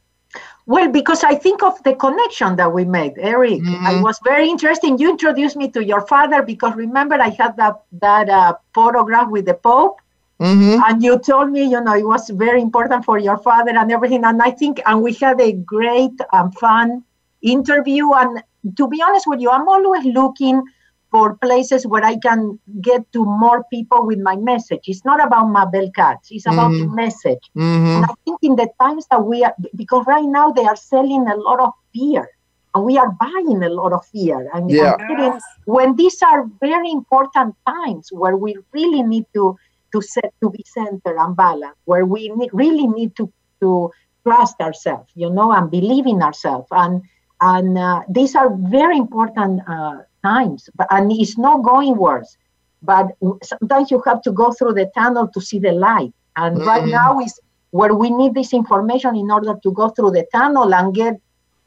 [0.67, 3.61] Well, because I think of the connection that we made, Eric.
[3.89, 4.99] I was very interesting.
[4.99, 7.75] You introduced me to your father because remember I had that
[8.05, 9.95] that uh, photograph with the Pope,
[10.41, 10.83] mm-hmm.
[10.83, 14.25] and you told me, you know, it was very important for your father and everything.
[14.25, 17.06] And I think, and we had a great and fun
[17.41, 18.11] interview.
[18.13, 18.43] And
[18.75, 20.61] to be honest with you, I'm always looking
[21.09, 24.81] for places where I can get to more people with my message.
[24.87, 26.79] It's not about Mabel Katz, it's about Mhm.
[26.81, 27.49] the message.
[27.55, 27.95] Mhm.
[27.95, 31.27] And I think in the times that we are, because right now they are selling
[31.29, 32.29] a lot of fear
[32.75, 34.49] and we are buying a lot of fear.
[34.53, 35.39] I mean, Yeah.
[35.65, 39.55] When these are very important times where we really need to
[39.93, 43.31] to set to be centered and balanced, where we ne- really need to
[43.61, 43.89] to
[44.25, 47.01] trust ourselves, you know, and believe in ourselves, and
[47.41, 50.69] and uh, these are very important uh, times.
[50.75, 52.35] But and it's not going worse,
[52.81, 53.07] but
[53.43, 56.11] sometimes you have to go through the tunnel to see the light.
[56.35, 56.91] And right Mhm.
[56.91, 57.39] now is
[57.71, 61.15] where we need this information in order to go through the tunnel and get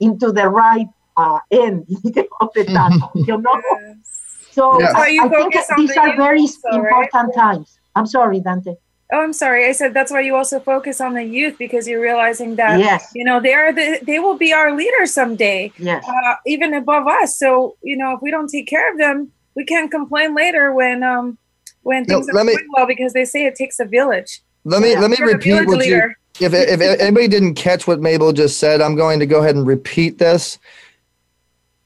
[0.01, 0.86] into the right
[1.16, 1.86] uh, end
[2.40, 3.10] of the tunnel.
[3.14, 3.60] you know.
[4.51, 4.92] So Yeah.
[4.97, 6.92] I, you I think these are youth very also, right?
[6.92, 7.78] important times.
[7.94, 8.74] I'm sorry, Dante.
[9.12, 9.66] Oh, I'm sorry.
[9.69, 13.11] I said that's why you also focus on the youth because you're realizing that Yes.
[13.15, 16.05] you know they are the they will be our leaders someday, Yes.
[16.09, 17.37] uh, even above us.
[17.37, 21.03] So you know if we don't take care of them, we can't complain later when
[21.03, 21.39] um
[21.82, 24.43] when things let are me- going well because they say it takes a village.
[24.65, 26.15] Let me Yeah, let me repeat village what you.
[26.41, 29.66] If if anybody didn't catch what Mabel just said, I'm going to go ahead and
[29.66, 30.59] repeat this.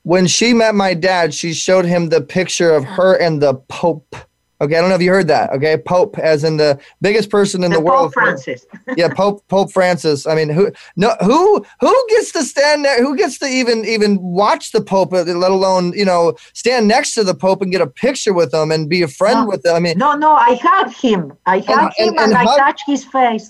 [0.02, 4.14] When she met my dad, she showed him the picture of her and the Pope.
[4.60, 5.50] Okay, I don't know if you heard that.
[5.52, 8.12] Okay, Pope, as in the biggest person in the, The world.
[8.12, 8.64] Pope Francis.
[8.96, 10.26] yeah, Pope Pope Francis.
[10.26, 13.02] I mean, who no who who gets to stand there?
[13.02, 17.14] Who gets to even even watch the Pope, uh, let alone you know stand next
[17.14, 19.46] to the Pope and get a picture with him and be a friend No.
[19.46, 19.74] with him?
[19.74, 21.32] I mean, No, no, I hugged him.
[21.46, 23.48] I hugged and- him and, and I hug- touched his face.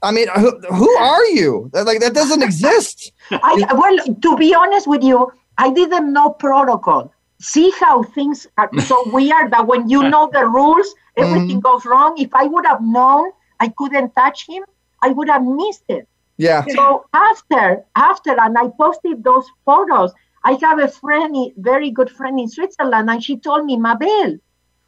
[0.00, 1.68] I mean, who, who are you?
[1.74, 3.10] Like that doesn't exist.
[3.32, 7.12] I well, to be honest with you, I didn't know protocol.
[7.40, 11.22] See how things are so weird that when you know the rules, mm-hmm.
[11.22, 12.18] everything goes wrong.
[12.18, 14.64] If I would have known I couldn't touch him,
[15.02, 16.08] I would have missed it.
[16.36, 16.64] Yeah.
[16.68, 20.12] So after, after, and I posted those photos.
[20.44, 24.38] I have a friend, very good friend in Switzerland, and she told me, Mabel,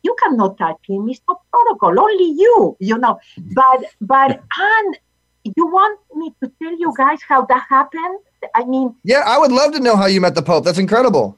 [0.02, 1.09] you cannot touch him.
[1.09, 1.98] It's not protocol.
[1.98, 3.18] Only you, you know.
[3.36, 3.55] Mm-hmm.
[3.55, 4.98] But, but, and
[5.44, 8.20] you want me to tell you guys how that happened?
[8.55, 10.64] I mean, Yeah, I would love to know how you met the Pope.
[10.64, 11.36] That's incredible.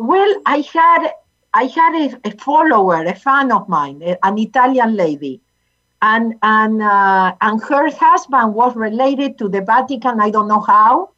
[0.00, 1.12] Well, I had
[1.52, 5.42] I had a, a follower, a fan of mine, an Italian lady,
[6.00, 10.18] and and uh, and her husband was related to the Vatican.
[10.20, 11.10] I don't know how,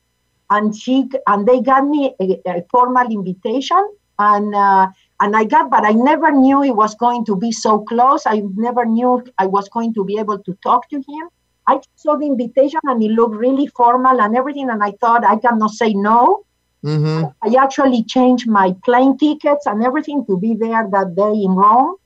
[0.50, 3.82] and she and they got me a, a formal invitation,
[4.18, 4.88] and uh,
[5.20, 8.24] and I got, but I never knew it was going to be so close.
[8.26, 11.28] I never knew I was going to be able to talk to him.
[11.68, 15.36] I saw the invitation, and it looked really formal and everything, and I thought I
[15.36, 16.44] cannot say no.
[16.84, 17.26] Mm-hmm.
[17.42, 21.96] I actually changed my plane tickets and everything to be there that day in Rome.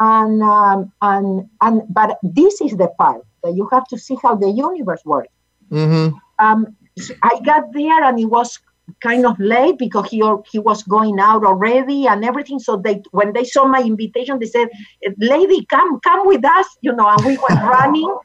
[0.00, 4.34] And um, and and but this is the part that you have to see how
[4.34, 5.32] the universe works.
[5.70, 6.16] Mm-hmm.
[6.44, 8.58] Um, so I got there and it was
[9.00, 12.58] kind of late because he he was going out already and everything.
[12.58, 14.68] So they when they saw my invitation, they said,
[15.18, 17.08] "Lady, come come with us," you know.
[17.08, 18.16] And we went running.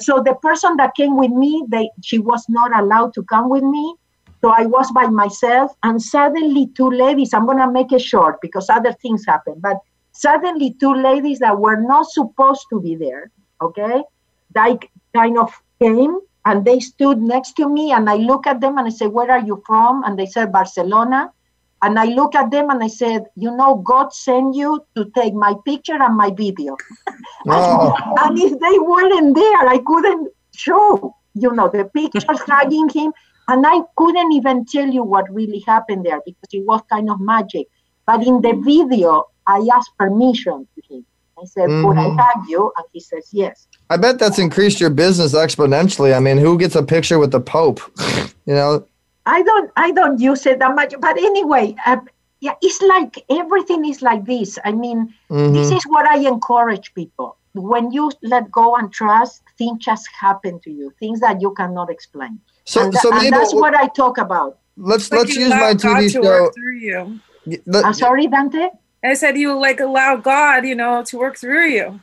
[0.00, 3.62] So the person that came with me, they she was not allowed to come with
[3.62, 3.94] me.
[4.40, 7.34] So I was by myself, and suddenly two ladies.
[7.34, 9.62] I'm gonna make it short because other things happened.
[9.62, 9.78] But
[10.12, 14.02] suddenly two ladies that were not supposed to be there, okay,
[14.54, 14.78] they
[15.14, 18.86] kind of came and they stood next to me, and I look at them and
[18.86, 21.32] I said, "Where are you from?" And they said, "Barcelona."
[21.80, 25.34] And I look at them and I said, "You know, God sent you to take
[25.34, 26.76] my picture and my video."
[27.46, 27.94] Oh.
[28.22, 33.12] and if they weren't there, I couldn't show, you know, the pictures hugging him.
[33.48, 37.18] And I couldn't even tell you what really happened there because it was kind of
[37.20, 37.66] magic.
[38.06, 41.04] But in the video, I asked permission to him.
[41.40, 42.18] I said, Could I Mhm.
[42.18, 42.72] hug you?
[42.76, 43.66] And he says, Yes.
[43.90, 46.14] I bet that's increased your business exponentially.
[46.14, 47.80] I mean, who gets a picture with the Pope?
[48.48, 48.84] You know,
[49.26, 50.94] I don't I don't use it that much.
[51.00, 51.98] But anyway, uh,
[52.40, 54.58] yeah, it's like everything is like this.
[54.64, 55.76] I mean, this Mhm.
[55.76, 57.36] is what I encourage people.
[57.52, 61.90] When you let go and trust, things just happen to you, things that you cannot
[61.90, 62.40] explain.
[62.68, 64.58] So- and, so and Mabel, that's what I talk about.
[64.76, 66.50] let's Like let's use my TV to show.
[66.54, 67.20] through you.
[67.66, 68.68] Let- I'm sorry, Dante.
[69.02, 72.00] I said you like allow God, you know, to work through you.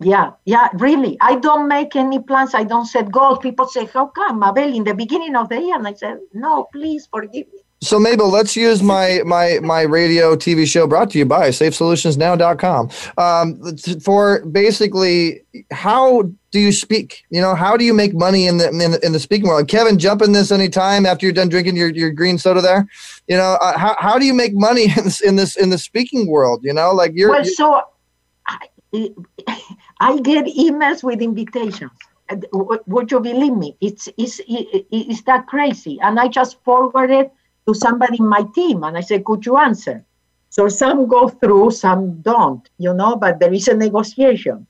[0.00, 1.18] Yeah, yeah, really.
[1.20, 2.54] I don't make any plans.
[2.54, 3.38] I don't set goals.
[3.40, 5.74] People say, How come, Mabel, in the beginning of the year?
[5.76, 7.60] And I said, No, please forgive me.
[7.80, 12.90] So Mabel, let's use my my my radio TV show brought to you by SafeSolutionsNow.com
[13.18, 17.24] um, for basically how do you speak?
[17.30, 19.68] You know, how do you make money in the in the, in the speaking world?
[19.68, 22.88] Kevin, jump in this anytime after you're done drinking your, your green soda there.
[23.26, 25.78] You know, uh, how how do you make money in this in this in the
[25.78, 26.60] speaking world?
[26.62, 27.30] You know, like you're.
[27.30, 27.82] well, so
[28.46, 28.68] I,
[30.00, 31.90] I get emails with invitations.
[32.52, 33.76] would you believe me?
[33.80, 35.98] It's, it's, it's that crazy.
[36.00, 37.32] And I just forward it
[37.66, 40.04] to somebody in my team and I say, could you answer?
[40.50, 44.66] So some go through, some don't, you know, but there is a negotiation.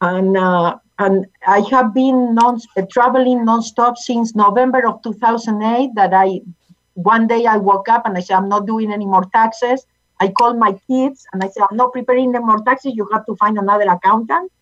[0.00, 6.14] And, uh, and I have been non, uh, traveling nonstop since November of 2008 that
[6.14, 6.40] I,
[6.94, 9.86] one day I woke up and I said, I'm not doing any more taxes.
[10.20, 12.94] I called my kids and I said, I'm not preparing any more taxes.
[12.94, 14.52] You have to find another accountant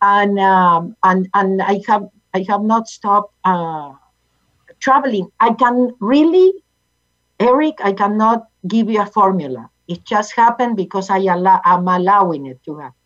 [0.00, 3.92] and um, and and I have I have not stopped uh,
[4.80, 5.30] traveling.
[5.40, 6.52] I can really,
[7.38, 9.70] Eric, I cannot give you a formula.
[9.86, 13.03] It just happened because I allow, I'm allowing it to happen.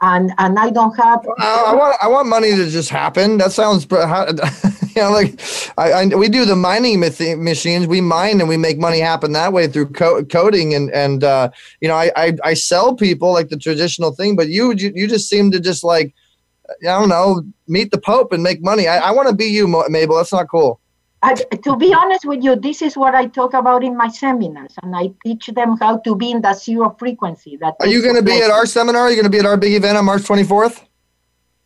[0.00, 1.24] And, and I don't have.
[1.38, 3.38] I, I want I want money to just happen.
[3.38, 5.40] That sounds, you know, like
[5.78, 7.86] I, I we do the mining machines.
[7.86, 11.50] We mine and we make money happen that way through co- coding and and uh,
[11.80, 15.06] you know I, I I sell people like the traditional thing, but you you, you
[15.06, 16.12] just seem to just like
[16.68, 18.88] I don't know, meet the Pope and make money.
[18.88, 20.16] I, I want to be you, Mabel.
[20.16, 20.80] That's not cool.
[21.24, 24.74] I, to be honest with you, this is what I talk about in my seminars,
[24.82, 27.56] and I teach them how to be in that zero frequency.
[27.56, 29.02] That are you going to be at our seminar?
[29.02, 30.84] Are you going to be at our big event on March 24th?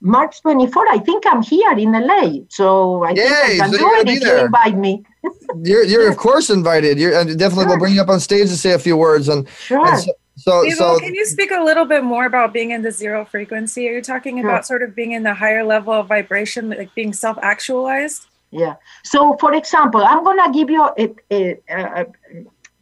[0.01, 0.86] March 24th.
[0.89, 4.09] I think I'm here in LA, so I Yay, think I can so do it
[4.09, 5.05] if you invite me.
[5.64, 6.97] you're, you're of course invited.
[6.97, 7.66] You're definitely sure.
[7.66, 9.28] we'll bring you up on stage to say a few words.
[9.28, 9.85] And, sure.
[9.85, 12.93] And so, so, so can you speak a little bit more about being in the
[12.93, 13.89] zero frequency?
[13.89, 17.12] Are you talking about sort of being in the higher level of vibration, like being
[17.12, 18.28] self-actualized?
[18.51, 18.77] Yeah.
[19.05, 22.07] So, for example, I'm gonna give you a, a, a,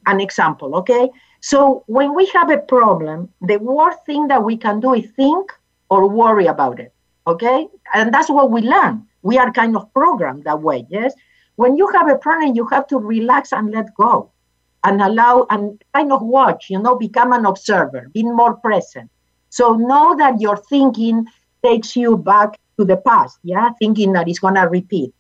[0.06, 0.76] an example.
[0.76, 1.10] Okay.
[1.40, 5.52] So when we have a problem, the worst thing that we can do is think
[5.90, 6.92] or worry about it.
[7.26, 9.04] Okay, and that's what we learn.
[9.22, 10.86] We are kind of programmed that way.
[10.88, 11.12] Yes.
[11.56, 14.30] When you have a problem, you have to relax and let go
[14.84, 19.10] and allow and kind of watch, you know, become an observer, be more present.
[19.50, 21.26] So know that your thinking
[21.64, 25.12] takes you back to the past, yeah, thinking that it's gonna repeat.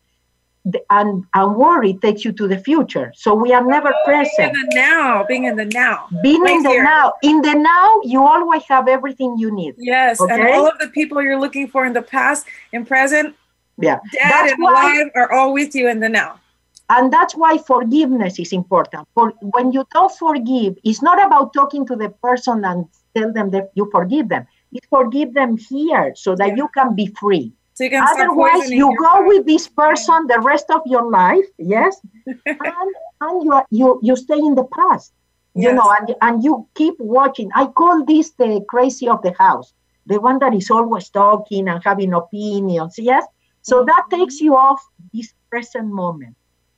[0.90, 3.12] And and worry takes you to the future.
[3.14, 4.52] So we are never oh, present.
[4.52, 6.08] Being in the now, being in the now.
[6.22, 6.82] Being right in the here.
[6.82, 7.12] now.
[7.22, 9.74] In the now, you always have everything you need.
[9.78, 10.34] Yes, okay?
[10.34, 13.36] and all of the people you're looking for in the past and present,
[13.78, 16.40] yeah, dead That's and why, alive, are all with you in the now.
[16.88, 19.08] And that's why forgiveness is important.
[19.14, 22.86] For when you don't forgive, it's not about talking to the person and
[23.16, 24.46] tell them that you forgive them.
[24.72, 26.56] It's forgive them here so that yeah.
[26.56, 27.52] you can be free.
[27.76, 32.90] So you Otherwise, you go with this person the rest of your life, yes, and,
[33.20, 35.12] and you, are, you you stay in the past,
[35.54, 35.76] you yes.
[35.76, 37.50] know, and, and you keep watching.
[37.54, 39.74] I call this the crazy of the house,
[40.06, 43.26] the one that is always talking and having opinions, yes.
[43.60, 44.82] So that takes you off
[45.12, 46.34] this present moment.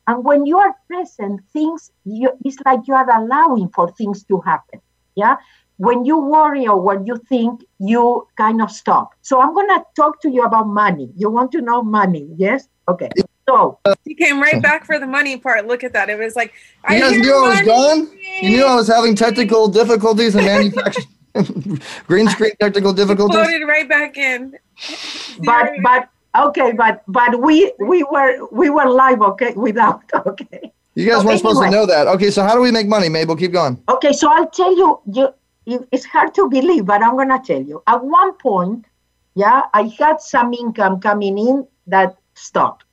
[0.08, 4.40] And when you are present, things, you, it's like you are allowing for things to
[4.40, 4.80] happen.
[5.14, 5.36] Yeah.
[5.78, 9.14] When you worry or when you think, you kind of stop.
[9.22, 11.10] So I'm going to talk to you about money.
[11.16, 12.28] You want to know money?
[12.36, 12.68] Yes?
[12.88, 13.10] Okay.
[13.48, 15.66] So he came right back for the money part.
[15.66, 16.10] Look at that.
[16.10, 16.52] It was like,
[16.90, 18.18] you guys knew I was gone?
[18.42, 21.06] You knew I was having technical difficulties in manufacturing.
[22.06, 23.36] green screen technical difficulties.
[23.36, 24.58] Floated right back in.
[25.44, 30.72] But but Okay, but but we we were we were live, okay, without okay.
[30.94, 31.38] You guys so weren't anyway.
[31.38, 32.06] supposed to know that.
[32.08, 33.36] Okay, so how do we make money, Mabel?
[33.36, 33.82] Keep going.
[33.88, 35.34] Okay, so I'll tell you, you
[35.68, 37.82] it's hard to believe, but I'm gonna tell you.
[37.86, 38.86] At one point,
[39.34, 42.84] yeah, I had some income coming in that stopped.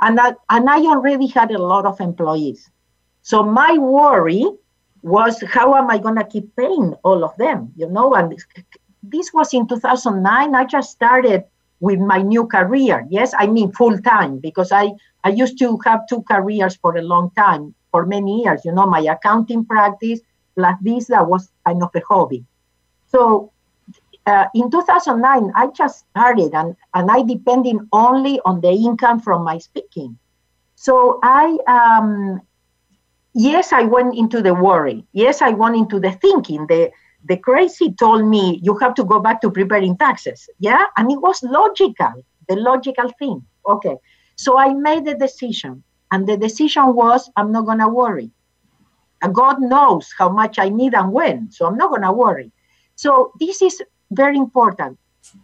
[0.00, 2.70] And that and I already had a lot of employees.
[3.22, 4.44] So my worry
[5.02, 7.72] was how am I gonna keep paying all of them?
[7.76, 8.36] You know, and
[9.02, 10.54] this was in 2009.
[10.54, 11.44] I just started
[11.80, 13.06] with my new career.
[13.10, 14.92] Yes, I mean full time because I,
[15.24, 18.64] I used to have two careers for a long time, for many years.
[18.64, 20.20] You know, my accounting practice
[20.54, 22.44] plus this that was kind of a hobby.
[23.08, 23.52] So
[24.26, 29.44] uh, in 2009, I just started and, and I depended only on the income from
[29.44, 30.18] my speaking.
[30.76, 32.40] So I, um,
[33.34, 35.04] yes, I went into the worry.
[35.12, 36.90] Yes, I went into the thinking, the,
[37.24, 40.48] the crazy told me you have to go back to preparing taxes.
[40.58, 40.84] Yeah.
[40.96, 43.44] And it was logical, the logical thing.
[43.66, 43.96] Okay.
[44.36, 45.82] So I made the decision.
[46.10, 48.30] And the decision was I'm not going to worry.
[49.22, 51.50] And God knows how much I need and when.
[51.50, 52.52] So I'm not going to worry.
[52.96, 54.98] So this is very important.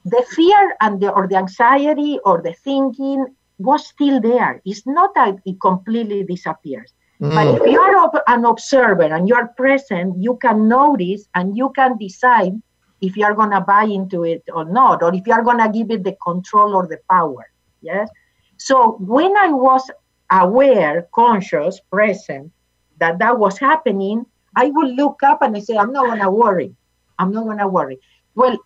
[0.05, 3.25] The fear and the, or the anxiety or the thinking
[3.59, 4.61] was still there.
[4.65, 6.93] It's not that it completely disappears.
[7.21, 7.35] Mm.
[7.35, 11.71] But if you are an observer and you are present, you can notice and you
[11.75, 12.53] can decide
[13.01, 15.59] if you are going to buy into it or not, or if you are going
[15.59, 17.49] to give it the control or the power.
[17.81, 18.09] Yes.
[18.57, 19.89] So when I was
[20.31, 22.53] aware, conscious, present
[23.01, 24.27] that that was happening,
[24.57, 26.75] I would look up and I say, I'm not going to worry.
[27.19, 27.99] I'm not going to worry.
[28.35, 28.59] Well,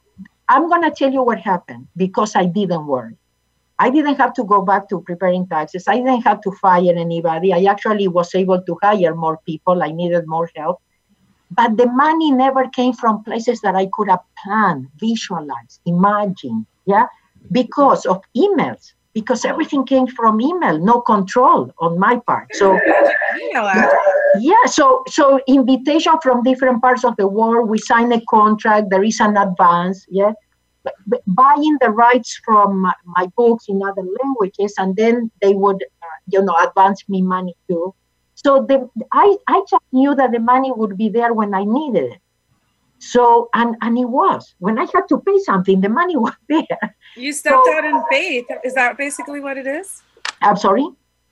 [0.49, 3.17] I'm going to tell you what happened because I didn't worry.
[3.79, 5.89] I didn't have to go back to preparing taxes.
[5.89, 7.53] I didn't have to fire anybody.
[7.53, 9.83] I actually was able to hire more people.
[9.83, 10.81] I needed more help.
[11.51, 16.67] But the money never came from places that I could have planned, visualized, imagined.
[16.87, 17.07] Yeah.
[17.51, 22.55] Because of emails, because everything came from email, no control on my part.
[22.55, 22.79] So
[23.57, 23.89] uh,
[24.39, 27.69] yeah, so so invitation from different parts of the world.
[27.69, 28.89] We sign a contract.
[28.91, 30.07] There is an advance.
[30.09, 30.33] Yeah,
[30.85, 35.55] but, but buying the rights from my, my, books in other languages, and then they
[35.55, 37.95] would, uh, you know, advance me money too.
[38.35, 42.13] So the, I I just knew that the money would be there when I needed
[42.13, 42.21] it.
[42.99, 46.97] So and and it was when I had to pay something, the money was there.
[47.17, 48.47] You stepped so, out in faith.
[48.65, 50.03] Is that basically what it is?
[50.41, 50.89] I'm sorry.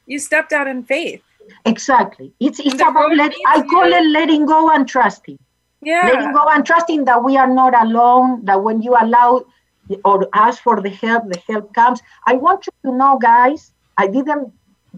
[0.07, 1.23] You stepped out in faith.
[1.65, 2.33] Exactly.
[2.41, 5.39] It's it's about let, I call it letting go and trusting.
[5.83, 6.07] Yeah.
[6.07, 9.45] Letting go and trusting that we are not alone, that when you allow
[10.05, 12.01] or ask for the help, the help comes.
[12.27, 14.53] I want you to know, guys, I didn't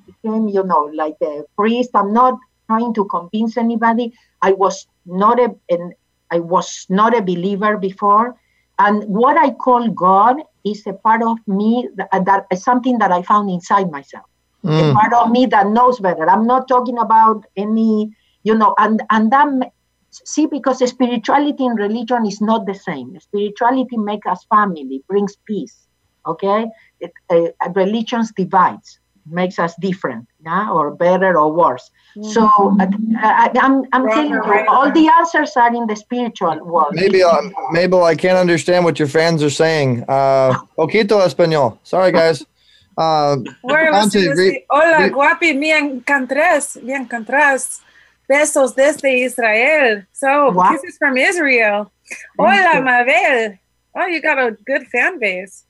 [0.06, 1.90] become, you know, like a priest.
[1.94, 2.38] I'm not
[2.68, 4.12] trying to convince anybody.
[4.42, 5.94] I was not a an,
[6.30, 8.36] I was not a believer before.
[8.78, 13.12] And what I call God is a part of me that, that is something that
[13.12, 14.24] I found inside myself
[14.64, 14.90] mm.
[14.90, 16.28] a part of me that knows better.
[16.28, 19.72] I'm not talking about any, you know, and and that
[20.12, 23.18] see because spirituality and religion is not the same.
[23.18, 25.86] Spirituality makes us family, brings peace.
[26.24, 26.66] Okay,
[27.00, 31.90] it, uh, religions divides, makes us different, yeah, or better or worse.
[32.16, 32.30] Mm-hmm.
[32.30, 32.46] So
[32.78, 32.86] uh,
[33.20, 36.92] I, am I'm, I'm telling you, all the answers are in the spiritual world.
[36.92, 40.04] Maybe uh, Mabel, I can't understand what your fans are saying.
[40.06, 41.78] Uh, poquito español.
[41.82, 42.46] Sorry, guys.
[42.96, 43.36] Uh,
[43.66, 47.80] Dante, Hola, guapi, me encantas, me encantas.
[48.28, 50.06] Besos desde Israel.
[50.12, 50.72] So, wow.
[50.72, 51.90] kisses from Israel.
[52.38, 53.58] Hola, Mabel.
[53.94, 55.64] Oh, you got a good fan base.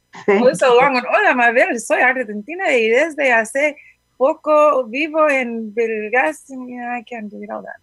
[0.54, 1.02] so long.
[1.10, 1.78] Hola, Mabel.
[1.80, 3.76] Soy argentina y desde hace
[4.16, 6.44] poco vivo en Belgas.
[6.50, 7.80] I can't do it all that.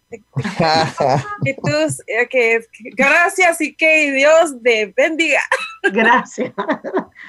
[1.44, 2.60] Entonces, okay.
[2.96, 5.42] Gracias y que Dios te bendiga.
[5.82, 6.52] Gracias.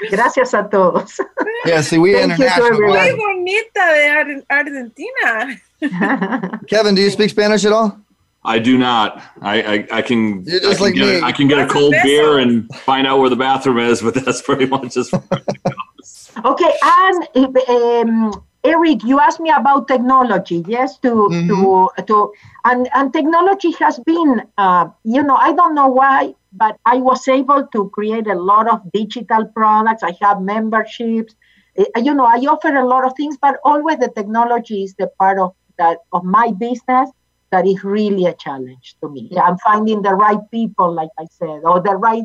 [0.10, 1.19] Gracias a todos.
[1.65, 2.72] Yeah, see, we international.
[2.80, 5.61] Muy bonita de Ar Argentina.
[6.68, 7.98] Kevin, do you speak Spanish at all?
[8.44, 9.22] I do not.
[9.41, 11.19] I I, I can You're just I can like get me.
[11.19, 14.15] A, I can get a cold beer and find out where the bathroom is, but
[14.15, 15.14] that's pretty much just.
[15.14, 20.64] okay, and um, Eric, you asked me about technology.
[20.68, 21.49] Yes, to mm-hmm.
[21.49, 22.34] to to
[22.65, 27.28] and and technology has been, uh, you know, I don't know why, but I was
[27.28, 30.03] able to create a lot of digital products.
[30.03, 31.36] I have memberships.
[31.78, 35.07] Uh, you know, I offer a lot of things, but always the technology is the
[35.19, 37.10] part of that of my business
[37.52, 39.30] that is really a challenge to me.
[39.32, 42.23] Yeah, I'm finding the right people, like I said, or the right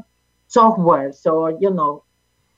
[0.48, 1.12] software.
[1.12, 2.05] So you know,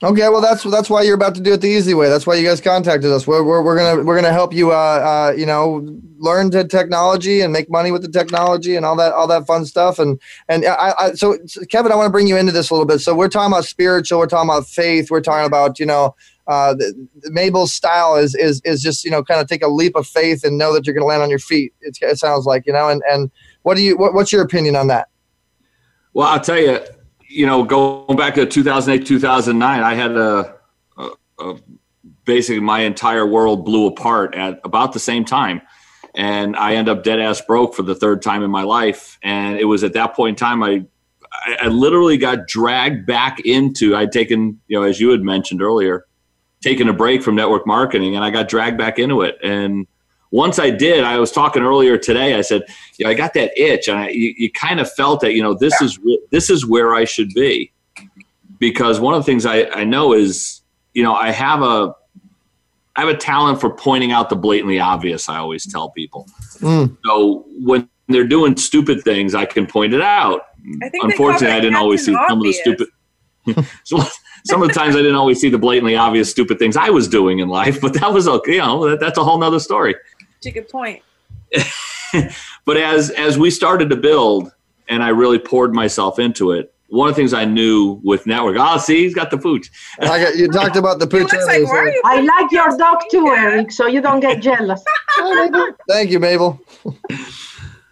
[0.00, 2.08] Okay, well that's that's why you're about to do it the easy way.
[2.08, 3.26] That's why you guys contacted us.
[3.26, 5.84] We're we're, we're gonna we're gonna help you, uh, uh, you know,
[6.18, 9.64] learn the technology and make money with the technology and all that all that fun
[9.66, 9.98] stuff.
[9.98, 12.74] And and I, I so, so Kevin, I want to bring you into this a
[12.74, 13.00] little bit.
[13.00, 14.20] So we're talking about spiritual.
[14.20, 15.10] We're talking about faith.
[15.10, 16.14] We're talking about you know.
[16.46, 19.96] Uh, the, Mabel's style is is is just you know kind of take a leap
[19.96, 21.74] of faith and know that you're going to land on your feet.
[21.80, 22.88] It, it sounds like you know.
[22.88, 25.08] And and what do you what, what's your opinion on that?
[26.14, 26.78] Well, I'll tell you
[27.28, 30.56] you know, going back to 2008, 2009, I had a,
[30.96, 31.54] a, a,
[32.24, 35.62] basically my entire world blew apart at about the same time.
[36.14, 39.18] And I end up dead ass broke for the third time in my life.
[39.22, 40.84] And it was at that point in time, I,
[41.30, 45.62] I, I literally got dragged back into, I'd taken, you know, as you had mentioned
[45.62, 46.06] earlier,
[46.62, 49.36] taken a break from network marketing and I got dragged back into it.
[49.42, 49.86] And,
[50.30, 52.34] once I did, I was talking earlier today.
[52.34, 52.62] I said,
[52.98, 55.42] you know, I got that itch, and I, you, you kind of felt that, you
[55.42, 55.98] know, this is
[56.30, 57.72] this is where I should be,
[58.58, 61.94] because one of the things I, I know is, you know, I have a
[62.96, 65.28] I have a talent for pointing out the blatantly obvious.
[65.28, 66.26] I always tell people.
[66.56, 66.96] Mm.
[67.04, 70.42] So when they're doing stupid things, I can point it out.
[70.92, 72.88] Unfortunately, I didn't always see some of the stupid.
[73.84, 74.02] so
[74.44, 77.06] some of the times I didn't always see the blatantly obvious stupid things I was
[77.06, 78.54] doing in life, but that was okay.
[78.54, 79.94] You know, that, that's a whole nother story.
[80.38, 81.02] That's a good point.
[82.64, 84.52] but as as we started to build,
[84.88, 88.56] and I really poured myself into it, one of the things I knew with network.
[88.58, 89.70] Oh, see, he's got the pooch.
[90.00, 91.32] I got, you talked about the pooch.
[91.32, 91.64] Like,
[92.04, 93.72] I like your dog too, Eric.
[93.72, 94.82] So you don't get jealous.
[95.18, 96.60] Oh, thank you, Mabel.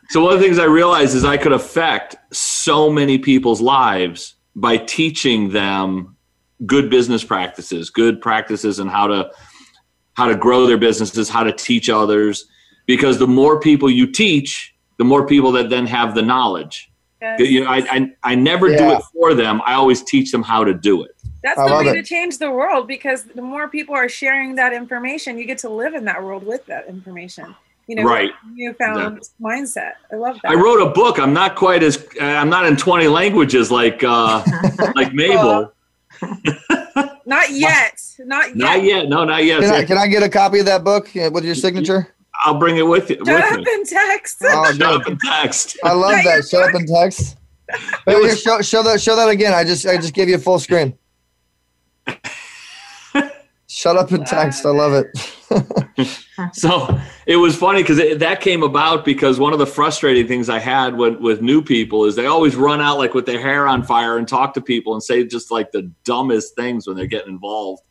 [0.08, 4.34] so one of the things I realized is I could affect so many people's lives
[4.54, 6.16] by teaching them
[6.64, 9.30] good business practices, good practices and how to
[10.16, 12.46] how to grow their businesses, how to teach others.
[12.86, 16.90] Because the more people you teach, the more people that then have the knowledge.
[17.20, 17.40] Yes.
[17.40, 18.78] You know, I, I, I never yeah.
[18.78, 19.60] do it for them.
[19.64, 21.12] I always teach them how to do it.
[21.42, 21.94] That's I the way it.
[21.94, 25.68] to change the world because the more people are sharing that information, you get to
[25.68, 27.54] live in that world with that information.
[27.86, 28.32] You know, Right.
[28.52, 29.92] newfound mindset.
[30.12, 30.50] I love that.
[30.50, 31.20] I wrote a book.
[31.20, 34.42] I'm not quite as uh, I'm not in 20 languages like uh,
[34.96, 35.72] like Mabel.
[37.26, 38.00] Not yet.
[38.20, 38.56] Not yet.
[38.56, 39.08] Not yet.
[39.08, 39.60] No, not yet.
[39.60, 42.14] Can I, can I get a copy of that book uh, with your signature?
[42.44, 43.16] I'll bring it with you.
[43.16, 43.72] Shut with up me.
[43.72, 44.38] in text.
[44.42, 45.76] Oh, Shut up and text.
[45.82, 46.46] I love that.
[46.48, 47.36] Shut up and text.
[48.06, 49.00] Wait, here, show, show that.
[49.00, 49.52] Show that again.
[49.52, 50.96] I just I just gave you a full screen.
[53.86, 54.66] Shut up and text.
[54.66, 56.08] I love it.
[56.52, 60.58] so it was funny because that came about because one of the frustrating things I
[60.58, 63.84] had with, with new people is they always run out like with their hair on
[63.84, 67.32] fire and talk to people and say just like the dumbest things when they're getting
[67.34, 67.84] involved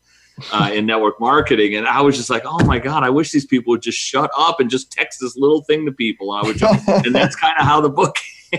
[0.52, 1.76] uh, in network marketing.
[1.76, 4.30] And I was just like, oh my God, I wish these people would just shut
[4.38, 6.34] up and just text this little thing to people.
[6.34, 8.18] And I would just, and that's kind of how the book,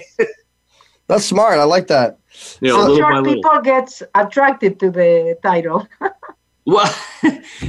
[1.09, 1.59] That's smart.
[1.59, 2.19] I like that.
[2.61, 3.35] you know, little sure little.
[3.35, 5.87] people gets attracted to the title.
[6.67, 6.93] Well,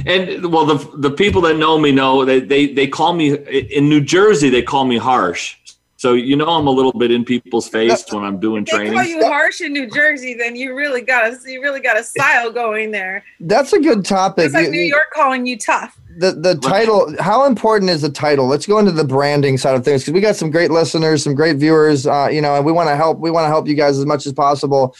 [0.06, 3.88] and well, the the people that know me know they they they call me in
[3.88, 4.50] New Jersey.
[4.50, 5.56] They call me harsh.
[5.96, 8.88] So you know I'm a little bit in people's face when I'm doing training.
[8.90, 11.98] They call you harsh in New Jersey, then you really got a you really got
[11.98, 13.24] a style going there.
[13.40, 14.46] That's a good topic.
[14.46, 15.98] It's like You- New York calling you tough.
[16.18, 19.84] the the title how important is the title let's go into the branding side of
[19.84, 22.72] things because we got some great listeners some great viewers uh, you know and we
[22.72, 24.96] want to help we want to help you guys as much as possible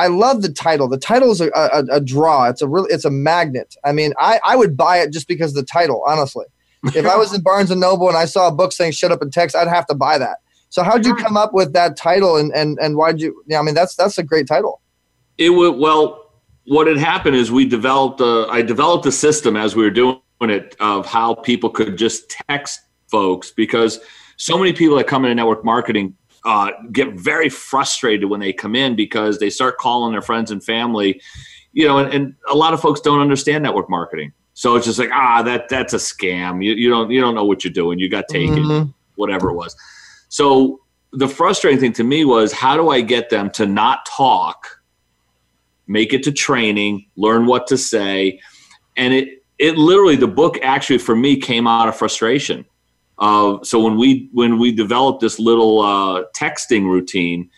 [0.00, 0.88] i love the title.
[0.88, 2.48] The title is a, a, a draw.
[2.48, 3.76] It's a really it's a magnet.
[3.84, 6.46] I mean i i would buy it just because of the title honestly.
[6.94, 9.22] If i was in barnes and noble and i saw a book saying shut up
[9.22, 10.38] and text i'd have to buy that.
[10.70, 13.62] So how'd you come up with that title and and and why'd you yeah i
[13.62, 14.80] mean that's that's a great title.
[15.38, 16.26] It would well.
[16.66, 18.46] What had happened is we developed a.
[18.48, 22.80] I developed a system as we were doing it of how people could just text
[23.10, 23.98] folks because
[24.36, 28.74] so many people that come into network marketing uh, get very frustrated when they come
[28.74, 31.20] in because they start calling their friends and family,
[31.72, 34.32] you know, and, and a lot of folks don't understand network marketing.
[34.54, 36.64] So it's just like ah, that that's a scam.
[36.64, 37.98] You, you don't you don't know what you're doing.
[37.98, 38.94] You got taken, Mhm.
[39.16, 39.74] whatever it was.
[40.28, 40.80] So
[41.12, 44.80] the frustrating thing to me was how do I get them to not talk
[45.86, 48.40] make it to training, learn what to say,
[48.96, 52.64] and it it literally the book actually for me came out of frustration.
[53.20, 57.50] Uh, so when we when we developed this little uh, texting routine,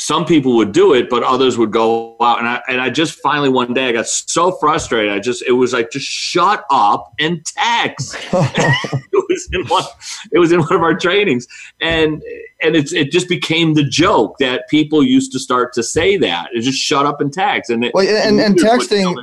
[0.00, 3.20] some people would do it, but others would go out, and I and I just
[3.20, 5.12] finally one day I got so frustrated.
[5.12, 8.16] I just it was like just shut up and text.
[8.32, 9.84] it was in one
[10.32, 11.46] it was in one of our trainings,
[11.82, 12.22] and
[12.62, 16.48] and it's it just became the joke that people used to start to say that
[16.54, 19.14] it just shut up and text and it, Well, and, and was texting,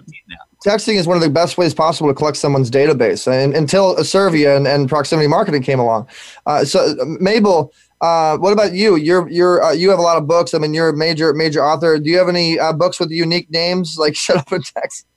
[0.64, 3.32] texting is one of the best ways possible to collect someone's database.
[3.32, 6.08] And until Asirvia and, and proximity marketing came along,
[6.46, 8.96] uh, so uh, Mabel, uh, what about you?
[8.96, 10.54] You're you're uh, you have a lot of books.
[10.54, 11.98] I mean, you're a major major author.
[11.98, 15.08] Do you have any uh, books with unique names like Shut Up and Text?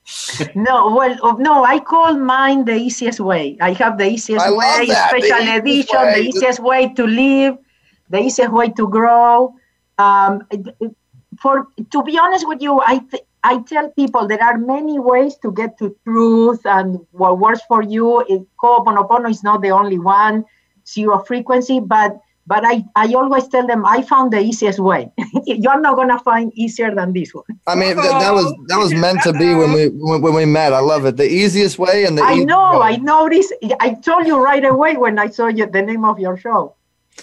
[0.55, 3.57] no, well, oh, no, I call mine the easiest way.
[3.61, 6.15] I have the easiest I way, the special easiest edition, way.
[6.15, 7.59] the easiest way to live,
[8.09, 9.55] the easiest way to grow.
[9.98, 10.47] Um,
[11.39, 15.36] for to be honest with you, I th- I tell people there are many ways
[15.43, 19.98] to get to truth, and what works for you is Ho'oponopono is not the only
[19.98, 20.47] one,
[20.86, 22.19] zero frequency, but
[22.51, 25.12] but I, I always tell them I found the easiest way.
[25.47, 27.44] You're not gonna find easier than this one.
[27.68, 30.47] I mean, th- that was that was meant to be when we when, when we
[30.47, 30.72] met.
[30.72, 31.16] I love it.
[31.16, 32.89] The easiest way and the I know, way.
[32.89, 33.55] I noticed.
[33.78, 36.74] I told you right away when I saw you the name of your show.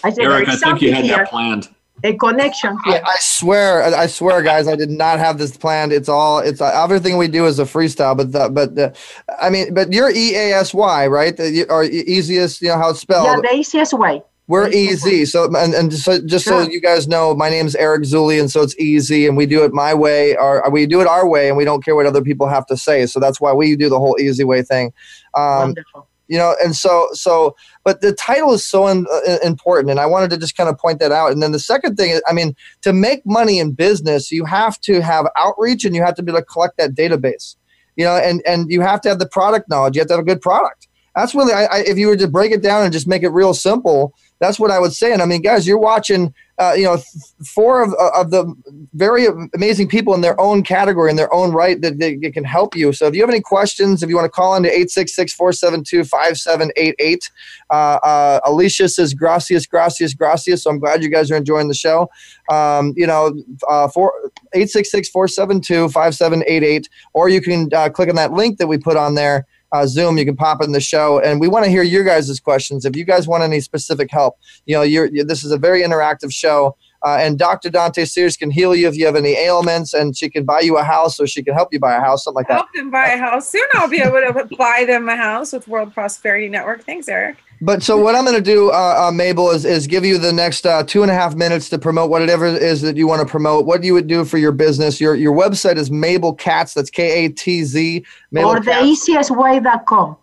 [0.05, 1.67] I said, Eric, I "There's think you had here, that planned.
[2.05, 3.01] a connection I, here.
[3.05, 5.91] I swear, I I swear, guys, I did not have this planned.
[5.91, 8.15] It's all, it's uh, everything we do is a freestyle.
[8.15, 8.95] But, the, but, the,
[9.41, 11.35] I mean, but you're E A S Y, right?
[11.35, 13.27] The, or easiest, you know how it's spelled.
[13.27, 14.21] yeah, the easiest way.
[14.49, 15.25] We're easy.
[15.25, 18.49] So and, and just so just so you guys know, my name's Eric Zuley, and
[18.49, 21.49] so it's easy, and we do it my way, or we do it our way,
[21.49, 23.05] and we don't care what other people have to say.
[23.07, 24.93] So that's why we do the whole easy way thing.
[25.33, 26.07] Um, Wonderful.
[26.29, 30.05] you know, and so so, but the title is so in, uh, important, and I
[30.05, 31.33] wanted to just kind of point that out.
[31.33, 34.79] And then the second thing, is, I mean, to make money in business, you have
[34.81, 37.57] to have outreach, and you have to be able to collect that database.
[37.97, 39.97] You know, and and you have to have the product knowledge.
[39.97, 40.87] You have to have a good product.
[41.17, 43.29] That's really, I, I, if you were to break it down and just make it
[43.29, 45.13] real simple, that's what I would say.
[45.13, 46.97] And I mean, guys, you're watching, uh, you know,
[47.45, 48.53] four of, of the
[48.93, 52.75] very amazing people in their own category, in their own right, that, that can help
[52.75, 52.93] you.
[52.93, 57.31] So if you have any questions, if you want to call into 866 472 5788,
[57.69, 60.63] uh, uh, Alicia says, gracias, gracias, gracias.
[60.63, 62.09] So I'm glad you guys are enjoying the show.
[62.49, 63.35] Um, you know,
[63.67, 64.13] uh, four,
[64.53, 69.15] 866 472 5788, or you can uh, click on that link that we put on
[69.15, 70.17] there uh, Zoom.
[70.17, 72.85] You can pop in the show, and we want to hear your guys' questions.
[72.85, 75.81] If you guys want any specific help, you know, you're, you this is a very
[75.81, 76.75] interactive show.
[77.05, 77.69] Uh, and Dr.
[77.69, 80.77] Dante Sears can heal you if you have any ailments, and she can buy you
[80.77, 82.55] a house or she can help you buy a house, something like that.
[82.55, 83.49] Help them buy a house.
[83.49, 86.83] Soon I'll be able to buy them a house with World Prosperity Network.
[86.83, 87.37] Thanks, Eric.
[87.61, 90.31] But so what I'm going to do, uh, uh, Mabel, is is give you the
[90.31, 93.21] next uh, two and a half minutes to promote whatever it is that you want
[93.21, 93.65] to promote.
[93.65, 95.01] What you would do for your business.
[95.01, 96.73] Your your website is Mabel Katz.
[96.73, 98.05] That's K A T Z.
[98.35, 100.17] Or the easiest way.com.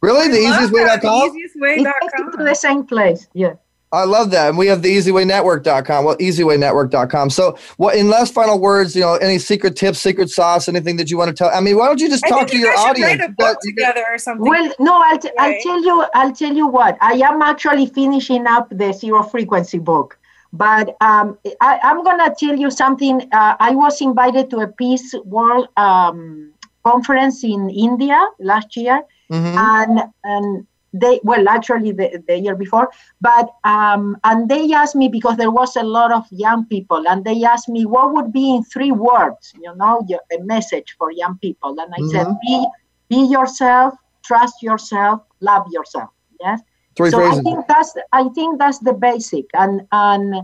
[0.00, 1.30] Really, the easiest way.com.
[1.62, 3.26] It takes you to the same place.
[3.32, 3.54] Yeah.
[3.94, 4.48] I love that.
[4.48, 6.04] And we have the easywaynetwork.com.
[6.04, 7.30] Well, easywaynetwork.com.
[7.30, 11.10] So, what in last final words, you know, any secret tips, secret sauce, anything that
[11.10, 11.50] you want to tell?
[11.52, 13.20] I mean, why don't you just I talk think to you your audience?
[13.20, 14.48] write a book together or something.
[14.48, 16.04] Well, no, I'll, t- I'll tell you.
[16.14, 16.96] I'll tell you what.
[17.00, 20.18] I am actually finishing up the zero frequency book,
[20.52, 23.22] but um, I, I'm gonna tell you something.
[23.32, 26.52] Uh, I was invited to a Peace World um,
[26.84, 29.56] conference in India last year, Mhm.
[29.56, 32.88] and and they well actually the, the year before
[33.20, 37.24] but um and they asked me because there was a lot of young people and
[37.24, 41.10] they asked me what would be in three words you know your, a message for
[41.12, 42.38] young people and i said Mhm.
[42.42, 42.66] be
[43.10, 43.94] be yourself
[44.24, 46.10] trust yourself love yourself
[46.40, 46.60] yes
[46.96, 47.38] Three so phrases.
[47.38, 50.34] i think that's i think that's the basic and and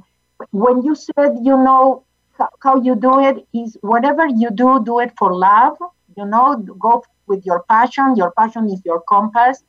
[0.51, 2.05] when you said you know
[2.39, 5.77] how, how you do it is whatever you do do it for love
[6.17, 9.63] you know go with your passion your passion is your compass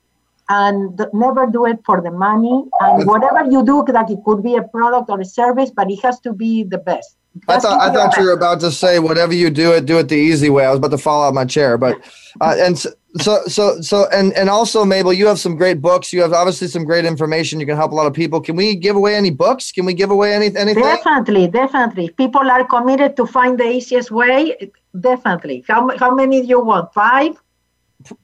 [0.59, 4.55] and never do it for the money and whatever you do like it could be
[4.55, 7.17] a product or a service but it has to be the best
[7.47, 10.09] I thought I thought you were about to say whatever you do it, do it
[10.09, 10.65] the easy way.
[10.65, 11.95] I was about to fall out my chair, but
[12.41, 16.11] uh, and so so so so and and also Mabel, you have some great books.
[16.11, 17.61] You have obviously some great information.
[17.61, 18.41] You can help a lot of people.
[18.41, 19.71] Can we give away any books?
[19.71, 20.83] Can we give away any anything?
[20.83, 26.41] definitely definitely If people are committed to find the easiest way definitely how, how many
[26.41, 27.41] do you want five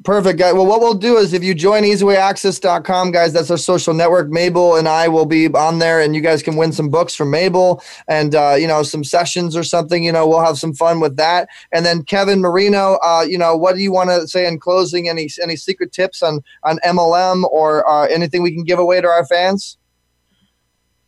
[0.03, 0.53] Perfect, guys.
[0.53, 4.29] Well, what we'll do is if you join easywayaccess.com, guys, that's our social network.
[4.29, 7.31] Mabel and I will be on there, and you guys can win some books from
[7.31, 10.03] Mabel and, uh, you know, some sessions or something.
[10.03, 11.49] You know, we'll have some fun with that.
[11.71, 15.09] And then Kevin Marino, uh, you know, what do you want to say in closing?
[15.09, 19.07] Any any secret tips on, on MLM or uh, anything we can give away to
[19.07, 19.77] our fans?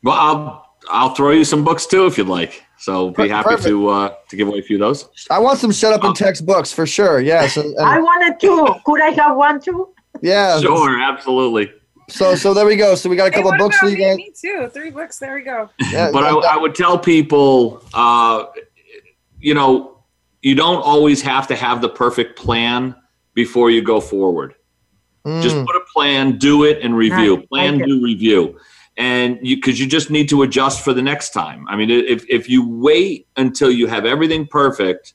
[0.04, 2.64] Well, I'll I'll throw you some books too if you'd like.
[2.80, 3.68] So be Per- happy perfect.
[3.68, 5.10] to uh, to give away a few of those.
[5.30, 7.20] I want some shut up and text books for sure.
[7.20, 7.58] Yes.
[7.58, 9.90] And, and- i wanted two could i have one too
[10.22, 10.60] yeah.
[10.60, 11.72] Sure, absolutely.
[12.10, 12.96] So so there we go.
[12.96, 14.04] So we got a Hey, couple what books for you me?
[14.04, 14.18] guys.
[14.18, 14.70] Me too.
[14.74, 15.20] Three books.
[15.20, 15.70] There we go.
[15.92, 18.46] Yeah, but I, I would tell people, uh,
[19.40, 20.02] you know,
[20.42, 22.96] you don't always have to have the perfect plan
[23.34, 24.56] before you go forward.
[25.42, 25.66] Just Mm.
[25.68, 27.36] put a plan, do it, and review.
[27.36, 27.88] Right, Plan, like it.
[27.88, 28.58] do, review,
[29.00, 31.66] and you because you just need to adjust for the next time.
[31.68, 35.14] I mean, if if you wait until you have everything perfect,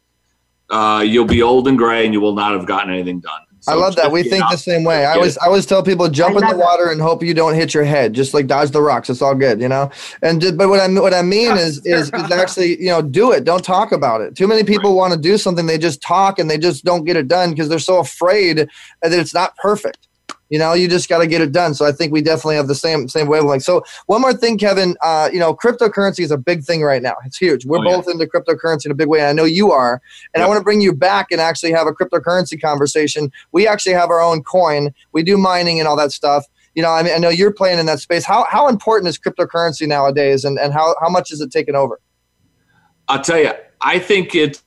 [0.70, 3.40] uh, you'll be old and gray, and you will not have gotten anything done.
[3.66, 4.12] I love that.
[4.12, 5.06] We think the same way.
[5.06, 7.32] I get always it I always tell people jump in the water and hope you
[7.32, 8.12] don't hit your head.
[8.12, 9.08] Just like dodge the rocks.
[9.08, 9.90] It's all good, you know.
[10.22, 13.32] And ju- but what I what I mean is is, is actually you know do
[13.32, 13.44] it.
[13.44, 14.34] Don't talk about it.
[14.34, 15.66] Too many people want to do something.
[15.66, 18.56] They just talk and they just don't get it done because they're so afraid
[19.02, 20.08] that it's not perfect.
[20.54, 21.74] You know, you just got to get it done.
[21.74, 23.64] So I think we definitely have the same same wavelength.
[23.64, 24.96] So one more thing, Kevin.
[25.02, 27.16] Uh, you know, cryptocurrency is a big thing right now.
[27.26, 27.66] It's huge.
[27.66, 27.96] We're Oh, yeah.
[27.96, 29.18] both into cryptocurrency in a big way.
[29.18, 30.00] And I know you are.
[30.32, 33.32] And I want to bring you back and actually have a cryptocurrency conversation.
[33.50, 34.94] We actually have our own coin.
[35.10, 36.46] We do mining and all that stuff.
[36.76, 38.24] You know, I mean, I know you're playing in that space.
[38.24, 41.98] How how important is cryptocurrency nowadays, and, and how how much is it taking over?
[43.08, 43.50] I'll tell you,
[43.80, 44.62] I think it's,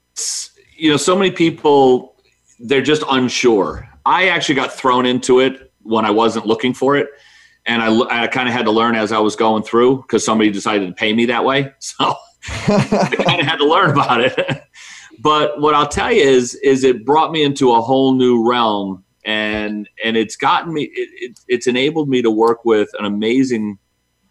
[0.76, 2.14] you know, so many people,
[2.60, 3.88] they're just unsure.
[4.06, 7.08] I actually got thrown into it when I wasn't looking for it.
[7.66, 10.52] And I, I kind of had to learn as I was going through because somebody
[10.52, 11.74] decided to pay me that way.
[11.80, 12.16] So
[12.70, 14.64] I kind of had to learn about it.
[15.20, 19.04] but what I'll tell you is, is it brought me into a whole new realm
[19.26, 23.80] and, and it's gotten me, it, it, it's enabled me to work with an amazing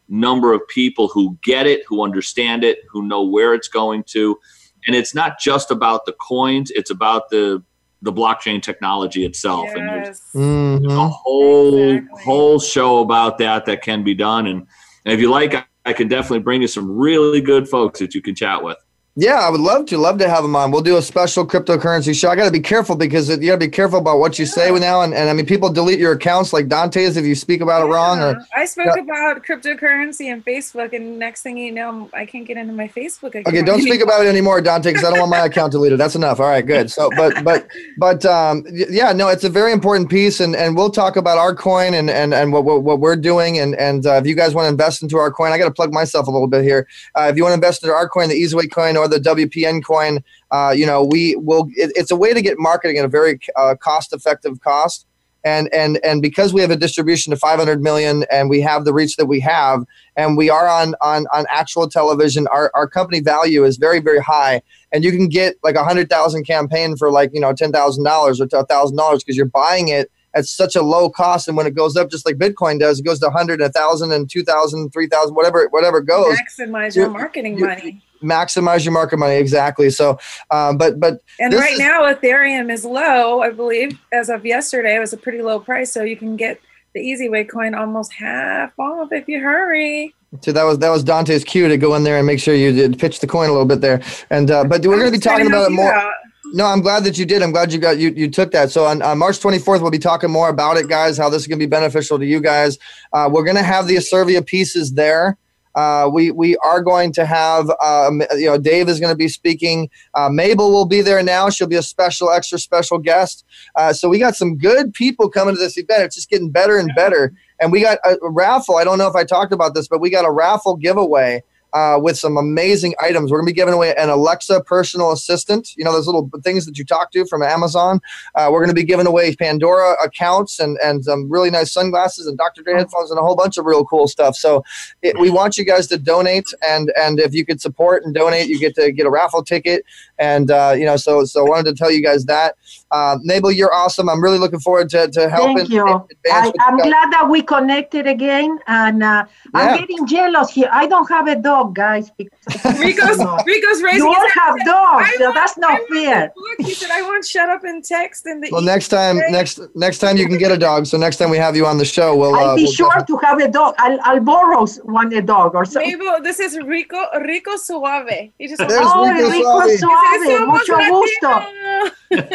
[0.09, 4.39] number of people who get it, who understand it, who know where it's going to.
[4.87, 7.63] And it's not just about the coins, it's about the
[8.07, 9.69] the blockchain technology itself.
[9.75, 10.23] And there's, Yes.
[10.35, 10.81] Mhm.
[10.81, 12.23] there's a whole Exactly.
[12.25, 14.47] whole show about that that can be done.
[14.47, 14.67] And,
[15.05, 18.15] and if you like, I, I can definitely bring you some really good folks that
[18.15, 18.79] you can chat with.
[19.19, 19.97] Yeah, I would love to.
[19.97, 20.71] Love to have him on.
[20.71, 22.29] We'll do a special cryptocurrency show.
[22.29, 24.71] I got to be careful because you got to be careful about what you say
[24.79, 25.01] now.
[25.01, 27.91] And, and I mean, people delete your accounts like Dante's if you speak about it
[27.91, 28.21] wrong.
[28.21, 29.03] Or I spoke Yeah.
[29.03, 33.29] about cryptocurrency and Facebook, and next thing you know, I can't get into my Facebook
[33.29, 33.47] account.
[33.49, 35.99] Okay, don't speak about it anymore, Dante, because I don't want my account deleted.
[35.99, 36.39] That's enough.
[36.39, 36.91] All right, good.
[36.91, 40.91] So, but, but, but, um, yeah, no, it's a very important piece, and and we'll
[40.91, 44.13] talk about our coin and and and what what, what we're doing, and and uh,
[44.15, 46.31] if you guys want to invest into our coin, I got to plug myself a
[46.31, 46.87] little bit here.
[47.15, 49.85] Uh, if you want to invest into our coin, the Easyway coin or the WPN
[49.85, 51.69] coin, uh, you know, we will.
[51.77, 55.07] It, it's a way to get marketing at a very uh, cost-effective cost.
[55.47, 58.93] and and and because we have a distribution to 500 million and we have the
[58.93, 59.85] reach that we have
[60.17, 64.19] and we are on on on actual television our, our company value is very very
[64.19, 64.61] high
[64.93, 68.03] and you can get like a hundred thousand campaign for like you know ten thousand
[68.03, 71.57] dollars or a thousand dollars because you're buying it at such a low cost and
[71.57, 74.91] when it goes up just like bitcoin does it goes to 100 1000 and 2000
[74.93, 78.03] 3000 whatever whatever goes Maximize your marketing money.
[78.23, 80.19] Maximize your market money exactly so
[80.51, 84.97] um, but but And right is- now, Ethereum is low, I believe, as of yesterday.
[84.97, 86.61] It was a pretty low price, so you can get
[86.95, 90.15] the Easy Way coin almost half off if you hurry.
[90.43, 92.73] So that was that was Dante's cue to go in there and make sure you
[92.73, 94.03] did pitch the coin a little bit there.
[94.31, 95.93] And uh, but we're going to be talking about it more.
[95.93, 96.13] out.
[96.53, 97.43] No, I'm glad that you did.
[97.43, 98.71] I'm glad you got you you took that.
[98.71, 101.19] So on, on March 24th, we'll be talking more about it, guys.
[101.19, 102.79] How this is going to be beneficial to you guys.
[103.13, 105.37] Uh, we're going to have the Asirvia pieces there.
[105.77, 109.29] Uh, we we are going to have um, you know Dave is going to be
[109.29, 109.89] speaking.
[110.15, 111.51] Uh, Mabel will be there now.
[111.51, 113.45] She'll be a special, extra special guest.
[113.77, 116.03] Uh, so we got some good people coming to this event.
[116.03, 117.33] It's just getting better and better.
[117.61, 118.77] And we got a, a raffle.
[118.77, 121.43] I don't know if I talked about this, but we got a raffle giveaway
[121.77, 123.31] uh, with some amazing items.
[123.31, 125.77] We're going to be giving away an Alexa personal assistant.
[125.77, 128.01] You know, those little things that you talk to from Amazon.
[128.35, 132.27] Uh, we're going to be giving away Pandora accounts and, and some really nice sunglasses
[132.27, 132.63] and Dr.
[132.63, 134.37] Dre headphones and a whole bunch of real cool stuff.
[134.37, 134.65] So
[135.03, 136.47] it, we want you guys to donate.
[136.67, 139.85] And, and if you could support and donate, you get to get a raffle ticket.
[140.19, 142.55] And, uh, you know, so, so I wanted to tell you guys that.
[142.91, 144.09] Uh, Mabel, you're awesome.
[144.09, 145.57] I'm really looking forward to, to helping.
[145.59, 145.85] Thank you.
[145.87, 146.87] advance I, I'm got.
[146.87, 149.25] glad that we connected again, and uh,
[149.55, 149.61] Yeah.
[149.61, 150.69] I'm getting jealous here.
[150.73, 152.11] I don't have a dog, guys.
[152.17, 154.59] Because Rico's Rico's raising you all his hand.
[154.61, 156.33] have dogs, I so want- that's not want fair.
[156.35, 156.67] book.
[156.67, 159.99] He said, "I want shut up and text and the." Well, next time, next next
[159.99, 160.87] time you can get a dog.
[160.87, 162.35] So next time we have you on the show, we'll.
[162.37, 163.75] I'll Uh, be we'll sure to have a dog.
[163.79, 165.99] I'll, I'll borrow s- one a dog or something.
[165.99, 168.31] Mabel, this is Rico Rico Suave.
[168.39, 170.06] He just There's Oh, Rico Rico Suave.
[170.07, 171.57] Suave, mucho gusto.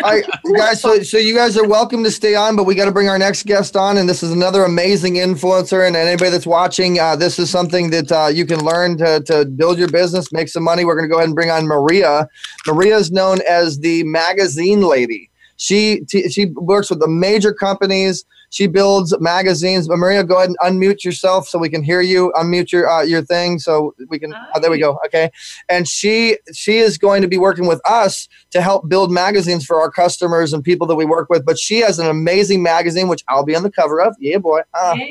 [0.03, 0.23] I,
[0.56, 3.07] guys, so, so you guys are welcome to stay on, but we got to bring
[3.10, 5.85] our next guest on, and this is another amazing influencer.
[5.88, 9.45] And anybody that's watching, uh, this is something that uh, you can learn to, to
[9.45, 10.85] build your business, make some money.
[10.85, 12.27] We're going to go ahead and bring on Maria.
[12.68, 15.30] Maria is known as the magazine lady.
[15.57, 18.26] She t- she works with the major companies.
[18.52, 19.88] She builds magazines.
[19.88, 22.32] But Maria, go ahead and unmute yourself so we can hear you.
[22.36, 24.34] Unmute your uh, your thing so we can.
[24.34, 24.99] Oh, there we go.
[25.07, 25.32] Okay.
[25.69, 29.82] And she she is going to be working with us to help build magazines for
[29.82, 31.45] our customers and people that we work with.
[31.45, 34.15] But she has an amazing magazine which I'll be on the cover of.
[34.19, 34.61] Yeah, boy.
[34.76, 34.95] Ah.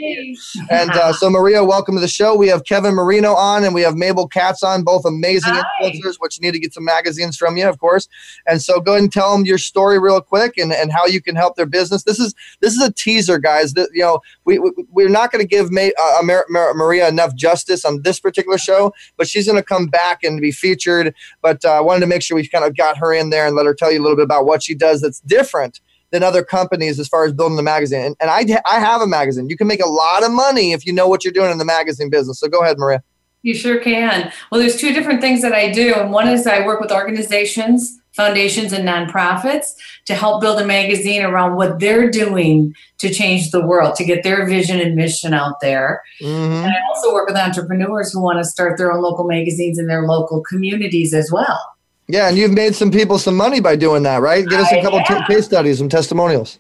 [0.70, 2.36] And uh, so, Maria, welcome to the show.
[2.36, 6.40] We have Kevin Marino on and we have Mabel Katz on, both amazing influencers, which
[6.40, 8.08] need to get some magazines from you, of course.
[8.46, 11.20] And so, go ahead and tell them your story real quick and, and how you
[11.20, 12.04] can help their business.
[12.04, 13.74] This is this is a teaser, guys.
[13.74, 17.09] That you know, we, we we're not going to give May, uh, Mar- Mar- Maria
[17.09, 21.15] enough justice on this particular show, but she's going to come back and be featured.
[21.43, 23.57] But uh, I wanted to make sure we kind of got her in there and
[23.57, 25.81] let her tell you a little bit about what she does that's different
[26.11, 28.05] than other companies as far as building the magazine.
[28.05, 29.48] And, and I, I have a magazine.
[29.48, 31.65] You can make a lot of money if you know what you're doing in the
[31.65, 32.40] magazine business.
[32.40, 33.02] So go ahead, Maria.
[33.43, 34.32] You sure can.
[34.51, 35.94] Well, there's two different things that I do.
[35.94, 39.74] And one is I work with organizations, foundations, and nonprofits
[40.06, 44.22] to help build a magazine around what they're doing to change the world, to get
[44.22, 46.02] their vision and mission out there.
[46.20, 46.64] Mm-hmm.
[46.64, 49.86] And I also work with entrepreneurs who want to start their own local magazines in
[49.86, 51.60] their local communities as well.
[52.09, 54.47] Yeah, and you've made some people some money by doing that, right?
[54.47, 56.59] Give us a couple t- case studies, some testimonials.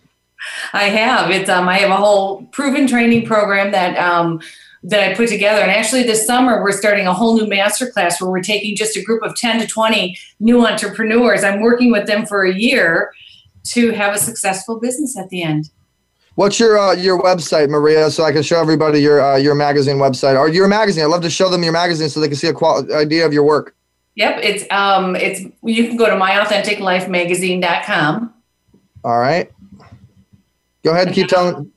[0.72, 1.30] I have.
[1.30, 4.40] It's um I have a whole proven training program that um
[4.82, 5.60] that I put together.
[5.60, 9.02] And actually this summer we're starting a whole new masterclass where we're taking just a
[9.02, 11.44] group of 10 to 20 new entrepreneurs.
[11.44, 13.12] I'm working with them for a year
[13.64, 15.68] to have a successful business at the end.
[16.36, 19.96] What's your uh, your website, Maria, so I can show everybody your uh, your magazine
[19.96, 21.04] website or your magazine?
[21.04, 23.34] I'd love to show them your magazine so they can see a qual- idea of
[23.34, 23.74] your work.
[24.14, 28.32] Yep, it's um it's you can go to myauthenticlifemagazine.com
[29.04, 29.50] All right.
[30.82, 31.70] Go ahead and keep telling.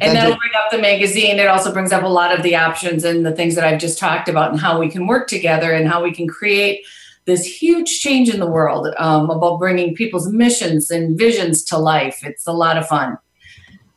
[0.00, 1.38] And that'll bring up the magazine.
[1.38, 3.98] It also brings up a lot of the options and the things that I've just
[3.98, 6.84] talked about and how we can work together and how we can create
[7.26, 12.20] this huge change in the world um, about bringing people's missions and visions to life.
[12.22, 13.18] It's a lot of fun.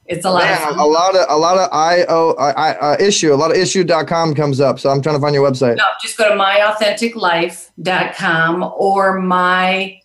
[0.09, 0.79] It's a lot of Man, fun.
[0.79, 4.33] a lot of a lot of IO I, I, uh, issue a lot of issuu.com
[4.33, 4.79] comes up.
[4.79, 5.77] So I'm trying to find your website.
[5.77, 10.01] No, just go to myauthenticlife.com or my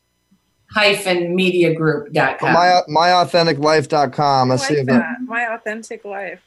[0.70, 2.52] hyphen mediagroup.com.
[2.52, 4.50] My myauthenticlife.com.
[4.50, 5.23] Let's I see like if that, that.
[5.34, 6.40] My authentic life.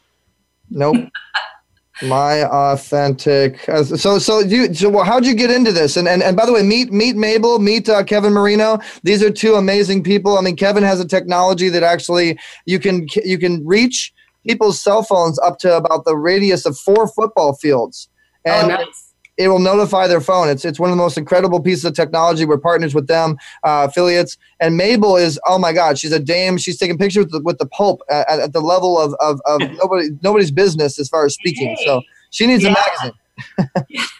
[0.69, 0.95] Nope.
[2.03, 3.67] My authentic.
[3.67, 5.97] uh, So so you so well, how'd you get into this?
[5.97, 8.79] And and, and by the way, meet meet Mabel, meet uh, Kevin Marino.
[9.03, 10.37] These are two amazing people.
[10.37, 14.13] I mean, Kevin has a technology that actually you can you can reach
[14.47, 18.07] people's cell phones up to about the radius of four football fields.
[18.45, 19.06] Oh, And nice.
[19.37, 20.49] It will notify their phone.
[20.49, 22.45] It's it's one of the most incredible pieces of technology.
[22.45, 24.37] We're partners with them, uh, affiliates.
[24.59, 26.57] And Mabel is oh my God, she's a dame.
[26.57, 29.61] She's taking pictures with the, with the Pope at, at the level of of, of
[29.77, 31.77] nobody nobody's business as far as speaking.
[31.85, 32.01] So
[32.31, 32.73] she needs Yeah.
[32.73, 34.05] a magazine.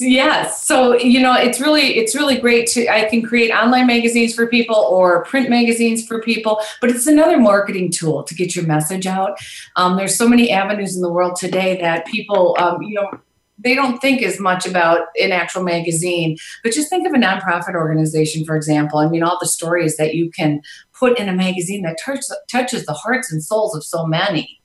[0.00, 0.64] Yes.
[0.64, 4.46] So, you know, it's really it's really great to I can create online magazines for
[4.46, 9.06] people or print magazines for people, but it's another marketing tool to get your message
[9.06, 9.38] out.
[9.76, 13.10] Um, there's so many avenues in the world today that people um, you know
[13.58, 17.74] they don't think as much about an actual magazine, but just think of a nonprofit
[17.74, 18.98] organization, for example.
[18.98, 20.60] I mean, all the stories that you can
[20.92, 22.20] put in a magazine that touch,
[22.50, 24.60] touches the hearts and souls of so many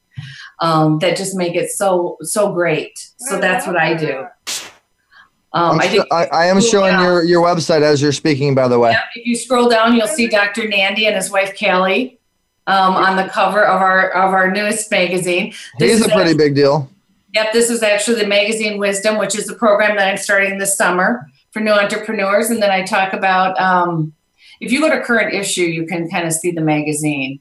[0.59, 2.91] um, that just make it so so great.
[3.17, 4.25] So that's what I do.
[5.55, 7.03] Um, I'm think I, I am showing Yeah.
[7.03, 8.95] your, your website as you're speaking, by the way.
[9.15, 10.67] if you scroll down, you'll see Dr.
[10.67, 12.19] Nandy and his wife Callie
[12.65, 15.53] um, on the cover of our of our newest magazine.
[15.77, 16.89] This He's is a pretty big deal.
[17.33, 20.77] Yep, this is actually the magazine Wisdom, which is the program that I'm starting this
[20.77, 22.49] summer for new entrepreneurs.
[22.49, 24.13] And then I talk about um,
[24.59, 27.39] if you go to current issue, you can kind of see the magazine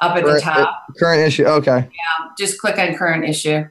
[0.00, 0.84] up at the Current- top.
[0.98, 1.44] Current issue.
[1.44, 1.78] Okay.
[1.78, 3.64] Yeah, just click on current issue.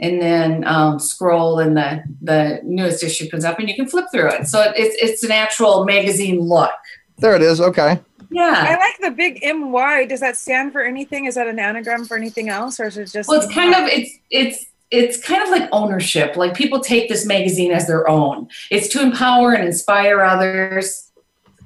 [0.00, 4.04] And then um, scroll, and the the newest issue comes up, and you can flip
[4.12, 4.46] through it.
[4.46, 6.70] So it's it's an actual magazine look.
[7.16, 7.60] There it is.
[7.60, 7.98] Okay.
[8.30, 8.64] Yeah.
[8.68, 10.06] I like the big MY.
[10.06, 11.24] Does that stand for anything?
[11.24, 13.28] Is that an anagram for anything else, or is it just?
[13.28, 16.36] Well, it's kind of it's it's it's kind of like ownership.
[16.36, 18.48] Like people take this magazine as their own.
[18.70, 21.10] It's to empower and inspire others.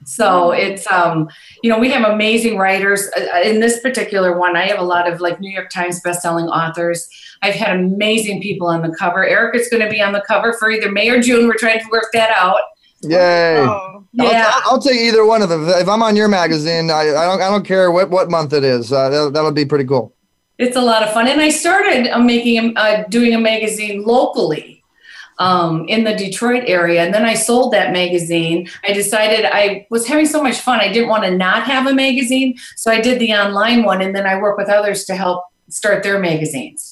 [0.04, 1.28] So it's um
[1.62, 4.56] you know we have amazing writers Uh, in this particular one.
[4.56, 7.08] I have a lot of like New York Times best-selling authors.
[7.42, 9.26] I've had amazing people on the cover.
[9.26, 11.46] Eric is going to be on the cover for either May or June.
[11.46, 12.60] We're trying to work that out.
[13.02, 13.58] Yay.
[13.58, 14.50] Oh, Yeah.
[14.54, 15.68] I'll, I'll take either one of them.
[15.68, 18.64] If I'm on your magazine, I, I don't I don't care what, what month it
[18.64, 18.92] is.
[18.92, 20.14] Uh, that'll, that'll be pretty cool.
[20.58, 24.02] It's a lot of fun, and I started uh, making a- uh, doing a magazine
[24.04, 24.84] locally
[25.38, 28.68] um, in the Detroit area, and then I sold that magazine.
[28.86, 31.94] I decided I was having so much fun, I didn't want to not have a
[31.94, 35.42] magazine, so I did the online one, and then I work with others to help
[35.68, 36.91] start their magazines.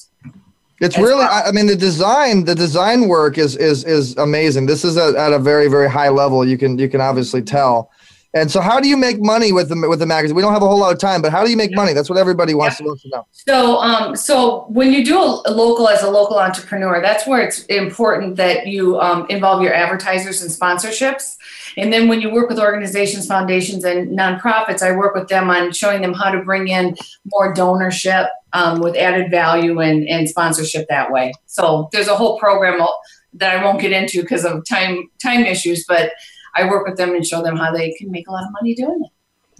[0.81, 4.65] It's really, I, I mean, the design, the design work is is is amazing.
[4.65, 6.43] This is a, at a very very high level.
[6.43, 7.91] You can you can obviously tell.
[8.33, 10.35] And so, how do you make money with the with the magazine?
[10.35, 11.91] We don't have a whole lot of time, but how do you make money?
[11.93, 13.27] That's what everybody wants to wants to know.
[13.31, 17.41] So, um, so when you do a, a local as a local entrepreneur, that's where
[17.41, 21.35] it's important that you um, involve your advertisers and sponsorships.
[21.77, 25.71] And then when you work with organizations, foundations, and nonprofits, I work with them on
[25.71, 26.95] showing them how to bring in
[27.25, 31.33] more donorship um, with added value and, and sponsorship that way.
[31.45, 32.85] So there's a whole program
[33.33, 36.11] that I won't get into because of time time issues, but
[36.55, 38.75] I work with them and show them how they can make a lot of money
[38.75, 39.11] doing it.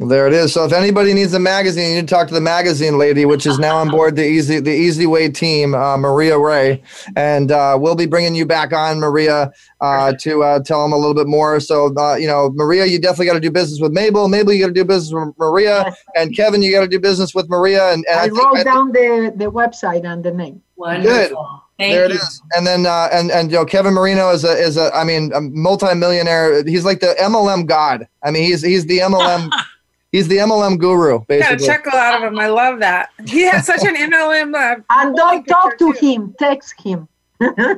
[0.02, 0.52] Well, there it is.
[0.52, 3.46] So if anybody needs a magazine, you need to talk to the magazine lady, which
[3.46, 6.82] is now on board the easy the Easy Way team, uh, Maria Ray,
[7.16, 10.98] and uh, we'll be bringing you back on, Maria, uh, to uh, tell them a
[10.98, 11.60] little bit more.
[11.60, 14.28] So uh, you know, Maria, you definitely got to do business with Mabel.
[14.28, 17.36] Mabel, you got to do business with Maria, and Kevin, you got to do business
[17.36, 17.94] with Maria.
[17.94, 20.64] And, and I, I, wrote I think- down the, the website and the name.
[20.80, 21.36] Good.
[21.78, 22.42] there it is.
[22.56, 25.32] And then uh, and and you know Kevin Marino is a is a I mean
[25.32, 26.64] a multimillionaire.
[26.64, 28.08] He's like the MLM god.
[28.24, 29.52] I mean he's he's the MLM
[30.12, 31.40] he's the MLM guru basically.
[31.40, 31.76] Got a basically.
[31.76, 32.40] chuckle out of him.
[32.40, 33.10] I love that.
[33.26, 34.54] He has such an MLM.
[34.56, 37.08] Uh, And don't talk to him, text him.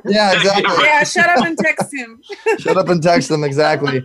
[0.06, 0.84] Yeah, exactly.
[0.84, 2.22] yeah, shut up and text him.
[2.60, 4.04] Shut up and text them exactly.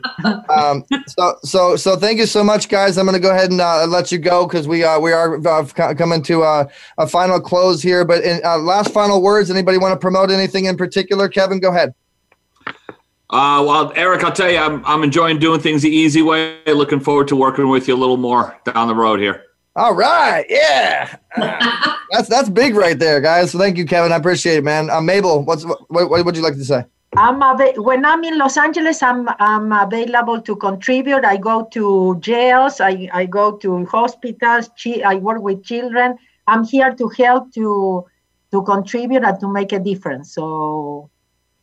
[0.48, 2.96] Um, so so so thank you so much, guys.
[2.96, 5.44] I'm going to go ahead and uh, let you go because we uh, we are
[5.44, 5.64] uh,
[5.94, 6.68] coming to uh,
[6.98, 8.04] a final close here.
[8.04, 11.28] But in uh, last final words, anybody want to promote anything in particular?
[11.28, 11.92] Kevin, go ahead.
[13.30, 16.60] Uh, well, Eric, I'll tell you, I'm, I'm enjoying doing things the easy way.
[16.66, 19.44] Looking forward to working with you a little more down the road here.
[19.76, 23.52] All right, yeah, Uh, that's that's big right there, guys.
[23.52, 24.10] So thank you, Kevin.
[24.12, 24.90] I appreciate it, man.
[24.90, 26.84] Uh, Mabel, what's what, what would you like to say?
[27.16, 31.24] I'm ava- when I'm in Los Angeles, I'm I'm available to contribute.
[31.24, 32.80] I go to jails.
[32.80, 34.68] I, I go to hospitals.
[34.82, 36.16] Chi- I work with children.
[36.48, 38.04] I'm here to help to
[38.50, 40.34] to contribute and to make a difference.
[40.34, 41.08] So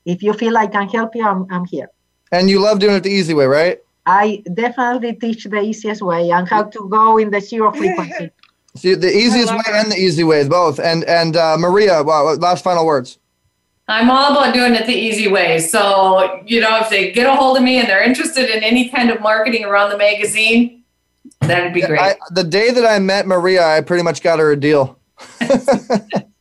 [0.05, 1.89] if you feel I can help you, I'm I'm here.
[2.31, 3.79] And you love doing it the easy way, right?
[4.05, 8.31] I definitely teach the easiest way and how to go in the zero frequency.
[8.75, 10.79] See, the easiest way and the easy way, both.
[10.79, 13.19] And and uh, Maria, well, last final words.
[13.87, 15.59] I'm all about doing it the easy way.
[15.59, 18.89] So, you know, if they get a hold of me and they're interested in any
[18.89, 20.83] kind of marketing around the magazine,
[21.41, 21.99] that'd be great.
[21.99, 24.99] I, the day that I met Maria, I pretty much got her a deal.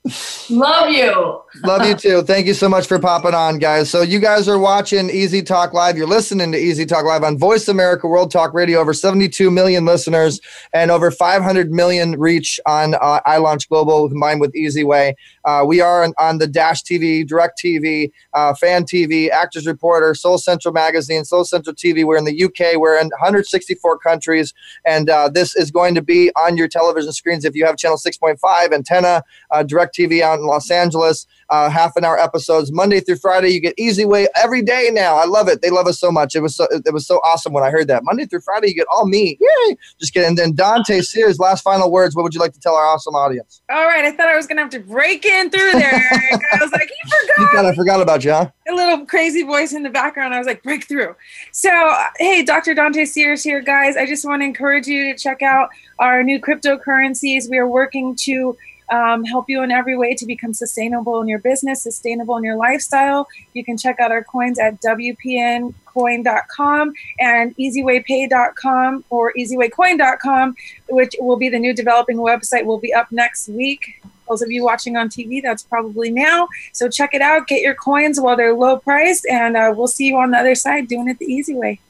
[0.51, 1.43] Love you.
[1.63, 2.21] Love you too.
[2.23, 3.89] Thank you so much for popping on, guys.
[3.89, 5.97] So you guys are watching Easy Talk Live.
[5.97, 8.81] You're listening to Easy Talk Live on Voice America World Talk Radio.
[8.81, 10.43] Over 72 million listeners
[10.75, 15.15] and over 500 million reach on uh, iLaunch Global combined with EasyWay.
[15.47, 20.15] Uh, we are on, on, the Dash TV, Direct TV, uh, Fan TV, Actors Reporter,
[20.15, 22.05] Soul Central Magazine, Soul Central TV.
[22.05, 22.77] We're in the UK.
[22.77, 24.53] We're in 164 countries,
[24.85, 27.97] and uh, this is going to be on your television screens if you have channel
[27.97, 31.27] 6.5 antenna, uh, Direct TV out in Los Angeles.
[31.51, 33.51] Uh, half an hour episodes Monday through Friday.
[33.51, 35.17] You get Easy Way every day now.
[35.17, 35.61] I love it.
[35.61, 36.35] They love us so much.
[36.35, 38.75] It was so it was so awesome when I heard that Monday through Friday you
[38.75, 39.39] get all me.
[39.41, 39.77] Yay!
[40.01, 40.29] Just kidding.
[40.29, 42.17] And then Dante Sears, last final words.
[42.17, 43.63] What would you like to tell our awesome audience?
[43.71, 46.09] All right, I thought I was gonna have to break in through there.
[46.53, 47.39] I was like, you forgot.
[47.39, 48.51] You thought I forgot about you, huh?
[48.69, 50.35] A little crazy voice in the background.
[50.35, 51.15] I was like, breakthrough.
[51.53, 51.71] So,
[52.19, 52.75] hey, Dr.
[52.75, 53.97] Dante Sears here, guys.
[53.97, 55.69] I just want to encourage you to check out
[55.99, 57.51] our new cryptocurrencies.
[57.51, 58.57] We are working to
[58.91, 62.57] um, help you in every way to become sustainable in your business, sustainable in your
[62.57, 63.27] lifestyle.
[63.53, 70.57] You can check out our coins at WPNcoin.com and EasywayPay.com or EasywayCoin.com,
[70.91, 74.01] which will be the new developing website, will be up next week.
[74.29, 76.49] Those of you watching on TV, that's probably now.
[76.73, 80.07] So check it out, get your coins while they're low priced, and uh, we'll see
[80.07, 81.81] you on the other side doing it the easy way.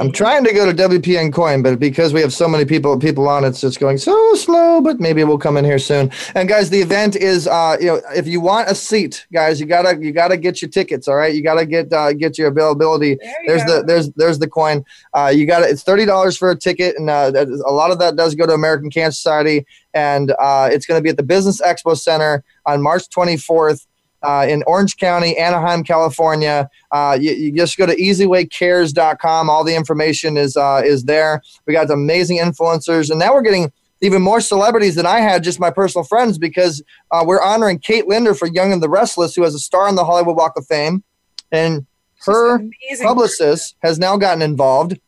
[0.00, 3.26] I'm trying to go to WPN Coin, but because we have so many people people
[3.28, 4.80] on, it's just going so slow.
[4.80, 6.10] But maybe we'll come in here soon.
[6.34, 9.66] And guys, the event is uh, you know if you want a seat, guys, you
[9.66, 11.08] gotta you gotta get your tickets.
[11.08, 13.14] All right, you gotta get uh, get your availability.
[13.14, 13.80] There you there's go.
[13.80, 14.84] the there's there's the coin.
[15.14, 17.32] Uh, you got It's thirty dollars for a ticket, and uh,
[17.66, 21.02] a lot of that does go to American Cancer Society, and uh, it's going to
[21.02, 23.86] be at the Business Expo Center on March 24th
[24.22, 26.68] uh, in Orange County, Anaheim, California.
[26.90, 29.50] Uh, you, you, just go to easywaycares.com.
[29.50, 31.42] All the information is uh, is there.
[31.66, 35.58] We got amazing influencers, and now we're getting even more celebrities than I had, just
[35.58, 39.42] my personal friends, because uh, we're honoring Kate Linder for Young and the Restless, who
[39.42, 41.02] has a star on the Hollywood Walk of Fame,
[41.50, 41.86] and
[42.24, 42.60] her
[43.02, 44.98] publicist has now gotten involved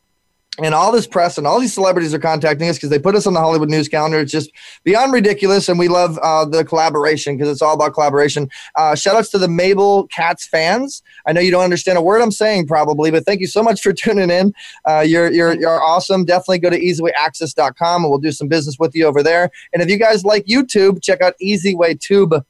[0.63, 3.25] and all this press and all these celebrities are contacting us because they put us
[3.25, 4.19] on the Hollywood news calendar.
[4.19, 4.51] It's just
[4.83, 8.49] beyond ridiculous, and we love uh, the collaboration because it's all about collaboration.
[8.75, 11.01] Uh, shout outs to the Mabel Katz fans.
[11.25, 13.81] I know you don't understand a word I'm saying probably, but thank you so much
[13.81, 14.53] for tuning in.
[14.85, 16.25] Uh, you're, you're, you're awesome.
[16.25, 19.49] Definitely go to easywayaccess.com and we'll do some business with you over there.
[19.73, 22.43] And if you guys like YouTube, check out EasywayTube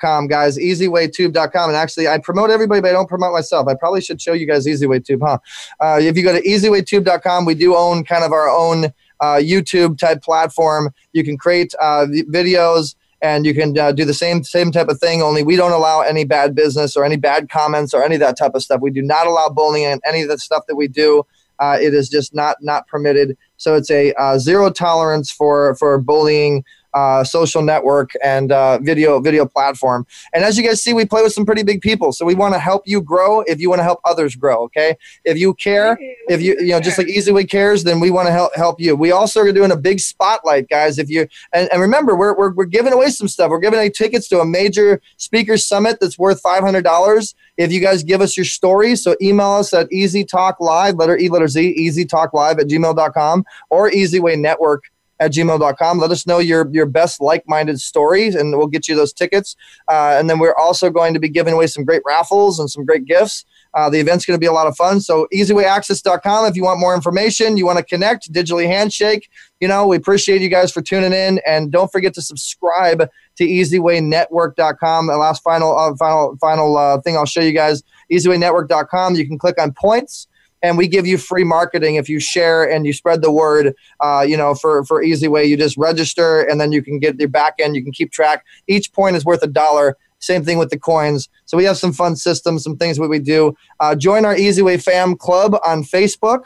[0.00, 0.58] com, guys.
[0.58, 1.70] EasywayTube.com.
[1.70, 3.68] And actually, I promote everybody, but I don't promote myself.
[3.68, 5.38] I probably should show you guys EasywayTube, huh?
[5.80, 8.86] Uh, if you go to EasywayTube.com, we do own kind of our own
[9.20, 10.92] uh, YouTube type platform.
[11.12, 15.00] You can create uh, videos and you can uh, do the same same type of
[15.00, 15.22] thing.
[15.22, 18.36] Only we don't allow any bad business or any bad comments or any of that
[18.36, 18.80] type of stuff.
[18.82, 21.24] We do not allow bullying and any of the stuff that we do.
[21.58, 23.36] Uh, it is just not not permitted.
[23.56, 26.64] So it's a uh, zero tolerance for for bullying
[26.94, 30.06] uh, social network and uh, video video platform.
[30.32, 32.12] And as you guys see, we play with some pretty big people.
[32.12, 34.62] So we want to help you grow if you want to help others grow.
[34.64, 35.98] Okay, if you care,
[36.28, 38.94] if you you know just like EasyWay cares, then we want to help help you.
[38.94, 40.98] We also are doing a big spotlight, guys.
[40.98, 43.50] If you and, and remember, we're, we're we're giving away some stuff.
[43.50, 47.34] We're giving away tickets to a major speaker summit that's worth five hundred dollars.
[47.56, 51.18] If you guys give us your stories, so email us at Easy Talk Live, letter
[51.18, 54.84] E, letter Z, Easy Talk Live at gmail.com or EasyWay Network
[55.20, 55.98] at gmail.com.
[55.98, 59.56] Let us know your, your best like minded stories, and we'll get you those tickets.
[59.88, 62.84] Uh, and then we're also going to be giving away some great raffles and some
[62.84, 63.44] great gifts.
[63.74, 65.00] Uh, the event's going to be a lot of fun.
[65.00, 69.28] So, easywayaccess.com if you want more information, you want to connect, digitally handshake.
[69.60, 71.40] You know, we appreciate you guys for tuning in.
[71.46, 75.06] And don't forget to subscribe to easywaynetwork.com.
[75.06, 79.16] The last final, uh, final, final uh, thing I'll show you guys easywaynetwork.com.
[79.16, 80.28] You can click on points
[80.64, 83.74] and we give you free marketing if you share and you spread the word.
[84.00, 87.20] Uh, you know, for for easy way, you just register and then you can get
[87.20, 87.76] your back end.
[87.76, 88.46] You can keep track.
[88.66, 89.98] Each point is worth a dollar.
[90.20, 91.28] Same thing with the coins.
[91.44, 93.54] So we have some fun systems, some things what we do.
[93.78, 96.44] Uh, join our Easy Way Fam Club on Facebook.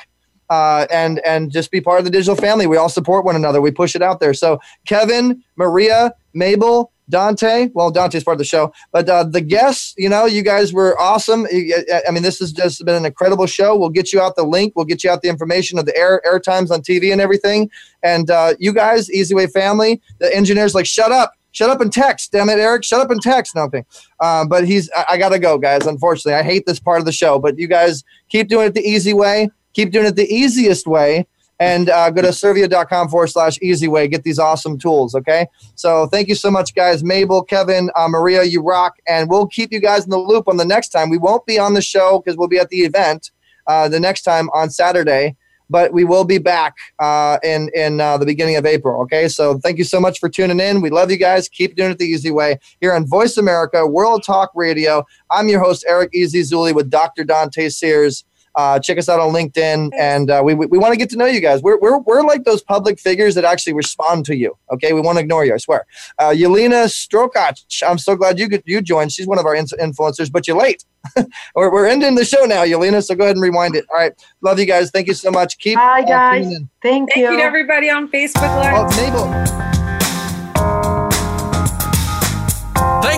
[0.50, 2.66] Uh, and and just be part of the digital family.
[2.66, 3.60] We all support one another.
[3.60, 4.32] We push it out there.
[4.32, 7.68] So Kevin, Maria, Mabel, Dante.
[7.74, 10.98] Well, Dante's part of the show, but uh, the guests, you know, you guys were
[11.00, 11.46] awesome.
[11.46, 13.76] I mean, this has just been an incredible show.
[13.76, 14.74] We'll get you out the link.
[14.76, 17.70] We'll get you out the information of the air air times on TV and everything.
[18.02, 21.32] And uh, you guys, Easy Way family, the engineers, like, shut up.
[21.52, 22.84] Shut up and text, damn it, Eric.
[22.84, 23.56] Shut up and text.
[23.56, 23.84] Nothing.
[24.20, 24.90] Uh, but he's.
[24.94, 25.86] I, I gotta go, guys.
[25.86, 27.38] Unfortunately, I hate this part of the show.
[27.38, 29.50] But you guys keep doing it the easy way.
[29.72, 31.26] Keep doing it the easiest way
[31.60, 34.06] and uh, go to asirvia.com forward slash easy way.
[34.08, 35.14] Get these awesome tools.
[35.14, 35.46] Okay.
[35.74, 37.02] So thank you so much, guys.
[37.02, 38.94] Mabel, Kevin, uh, Maria, you rock.
[39.08, 41.10] And we'll keep you guys in the loop on the next time.
[41.10, 43.30] We won't be on the show because we'll be at the event
[43.66, 45.36] uh, the next time on Saturday.
[45.70, 49.00] but we will be back uh, in in uh, the beginning of April.
[49.02, 50.80] Okay, so thank you so much for tuning in.
[50.80, 51.48] We love you guys.
[51.48, 55.04] Keep doing it the easy way here on Voice America World Talk Radio.
[55.30, 57.24] I'm your host Eric Easy Zuley with Dr.
[57.24, 58.24] Dante Sears.
[58.58, 61.16] Uh, check us out on LinkedIn, and uh, we, we, we want to get to
[61.16, 61.62] know you guys.
[61.62, 64.58] We're, we're, we're like those public figures that actually respond to you.
[64.72, 65.54] Okay, we won't ignore you.
[65.54, 65.86] I swear.
[66.18, 69.12] Uh, Yelena Strokach, I'm so glad you you joined.
[69.12, 70.84] She's one of our influencers, but you're late.
[71.54, 73.00] we're, we're ending the show now, Yelena.
[73.04, 73.84] So go ahead and rewind it.
[73.90, 74.90] All right, love you guys.
[74.90, 75.56] Thank you so much.
[75.58, 76.48] Keep Bye, guys.
[76.48, 77.36] Thank, Thank you.
[77.36, 78.90] to everybody on Facebook Live.
[78.92, 79.77] Oh, Mabel.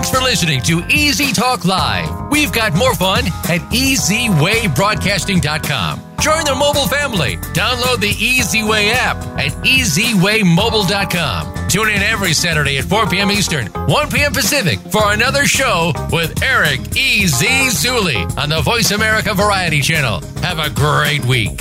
[0.01, 2.31] Thanks for listening to Easy Talk Live.
[2.31, 6.01] We've got more fun at EasyWayBroadcasting.com.
[6.23, 7.37] Join the mobile family.
[7.53, 11.69] Download the Easy Way app at EasyWayMobile.com.
[11.69, 13.31] Tune in every Saturday at 4 p.m.
[13.31, 14.33] Eastern, 1 p.m.
[14.33, 17.47] Pacific for another show with Eric E.Z.
[17.47, 20.23] Zuley on the Voice America Variety Channel.
[20.41, 21.61] Have a great week.